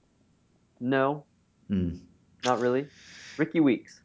no, 0.80 1.24
mm. 1.70 2.00
not 2.44 2.60
really. 2.60 2.88
Rickie 3.36 3.60
Weeks. 3.60 4.00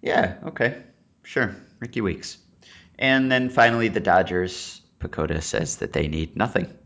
Yeah. 0.00 0.36
Okay. 0.46 0.82
Sure. 1.22 1.54
Rickie 1.80 2.00
Weeks. 2.00 2.38
And 2.98 3.30
then 3.30 3.50
finally, 3.50 3.88
the 3.88 4.00
Dodgers. 4.00 4.80
PECOTA 5.02 5.42
says 5.42 5.76
that 5.78 5.92
they 5.92 6.08
need 6.08 6.36
nothing. 6.36 6.72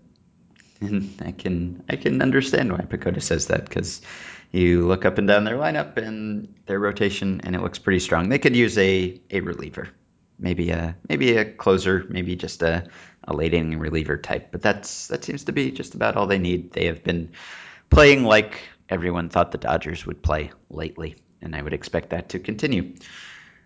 And 0.78 1.22
I 1.24 1.32
can 1.32 1.82
I 1.88 1.96
can 1.96 2.20
understand 2.20 2.70
why 2.70 2.80
PECOTA 2.80 3.22
says 3.22 3.46
that 3.46 3.64
because 3.64 4.02
you 4.52 4.86
look 4.86 5.06
up 5.06 5.16
and 5.16 5.26
down 5.26 5.44
their 5.44 5.56
lineup 5.56 5.96
and 5.96 6.54
their 6.66 6.78
rotation, 6.78 7.40
and 7.44 7.56
it 7.56 7.62
looks 7.62 7.78
pretty 7.78 8.00
strong. 8.00 8.28
They 8.28 8.38
could 8.38 8.54
use 8.54 8.76
a, 8.76 9.18
a 9.30 9.40
reliever, 9.40 9.88
maybe 10.38 10.68
a 10.70 10.94
maybe 11.08 11.34
a 11.38 11.46
closer, 11.46 12.04
maybe 12.10 12.36
just 12.36 12.62
a, 12.62 12.86
a 13.24 13.34
late 13.34 13.54
inning 13.54 13.78
reliever 13.78 14.18
type. 14.18 14.52
But 14.52 14.60
that's 14.60 15.06
that 15.06 15.24
seems 15.24 15.44
to 15.44 15.52
be 15.52 15.70
just 15.70 15.94
about 15.94 16.14
all 16.18 16.26
they 16.26 16.38
need. 16.38 16.72
They 16.72 16.84
have 16.86 17.02
been 17.02 17.30
playing 17.88 18.24
like 18.24 18.60
everyone 18.90 19.30
thought 19.30 19.52
the 19.52 19.58
Dodgers 19.58 20.04
would 20.04 20.22
play 20.22 20.50
lately, 20.68 21.16
and 21.40 21.56
I 21.56 21.62
would 21.62 21.72
expect 21.72 22.10
that 22.10 22.28
to 22.30 22.38
continue. 22.38 22.92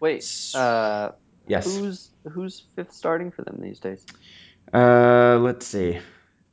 Wait, 0.01 0.25
uh, 0.55 1.11
yes. 1.47 1.77
Who's 1.77 2.11
who's 2.31 2.65
fifth 2.75 2.93
starting 2.93 3.31
for 3.31 3.43
them 3.43 3.61
these 3.61 3.79
days? 3.79 4.05
Uh, 4.73 5.39
let's 5.41 5.67
see. 5.67 5.99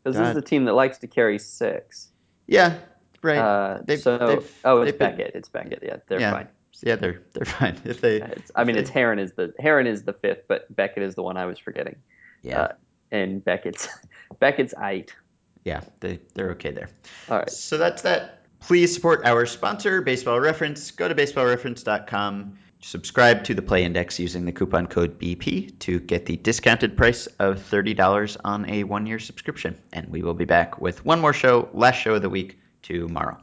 Because 0.03 0.17
this 0.17 0.29
is 0.29 0.37
a 0.37 0.41
team 0.41 0.65
that 0.65 0.73
likes 0.73 0.99
to 0.99 1.07
carry 1.07 1.39
six. 1.39 2.09
Yeah, 2.45 2.77
right. 3.21 3.37
Uh, 3.37 3.81
they've, 3.85 3.99
so, 3.99 4.17
they've, 4.17 4.61
oh, 4.63 4.81
it's 4.81 4.97
Beckett. 4.97 5.33
Been, 5.33 5.39
it's 5.39 5.49
Beckett. 5.49 5.83
Yeah, 5.83 5.97
they're 6.07 6.19
yeah, 6.19 6.31
fine. 6.31 6.47
Yeah, 6.81 6.95
they're 6.95 7.21
they're 7.33 7.45
fine. 7.59 7.77
If 7.83 8.01
they, 8.01 8.21
it's, 8.21 8.51
I 8.55 8.63
mean, 8.63 8.75
they, 8.75 8.81
it's 8.81 8.91
Haren 8.91 9.19
is 9.19 9.33
the 9.33 9.53
Haren 9.61 9.85
is 9.85 10.03
the 10.03 10.13
fifth, 10.13 10.43
but 10.47 10.73
Beckett 10.73 11.03
is 11.03 11.15
the 11.15 11.23
one 11.23 11.37
I 11.37 11.45
was 11.45 11.59
forgetting. 11.59 11.97
Yeah, 12.41 12.61
uh, 12.61 12.71
and 13.11 13.43
Beckett's 13.43 13.87
Beckett's 14.39 14.73
eight. 14.81 15.15
Yeah, 15.63 15.81
they 15.99 16.19
they're 16.33 16.51
okay 16.51 16.71
there. 16.71 16.89
All 17.29 17.39
right. 17.39 17.49
So 17.49 17.77
that's 17.77 18.03
that. 18.03 18.33
Please 18.59 18.93
support 18.93 19.23
our 19.25 19.45
sponsor, 19.45 20.01
Baseball 20.01 20.39
Reference. 20.39 20.91
Go 20.91 21.07
to 21.07 21.13
baseballreference.com 21.13 22.57
Subscribe 22.81 23.43
to 23.45 23.53
the 23.53 23.61
Play 23.61 23.83
Index 23.83 24.19
using 24.19 24.45
the 24.45 24.51
coupon 24.51 24.87
code 24.87 25.19
BP 25.19 25.79
to 25.79 25.99
get 25.99 26.25
the 26.25 26.37
discounted 26.37 26.95
price 26.95 27.27
of 27.39 27.57
$30 27.57 28.37
on 28.43 28.69
a 28.69 28.83
one 28.83 29.07
year 29.07 29.19
subscription. 29.19 29.77
And 29.91 30.09
we 30.09 30.21
will 30.21 30.35
be 30.35 30.45
back 30.45 30.79
with 30.79 31.03
one 31.03 31.19
more 31.19 31.33
show, 31.33 31.69
last 31.73 31.97
show 31.97 32.15
of 32.15 32.21
the 32.21 32.29
week, 32.29 32.59
tomorrow. 32.83 33.39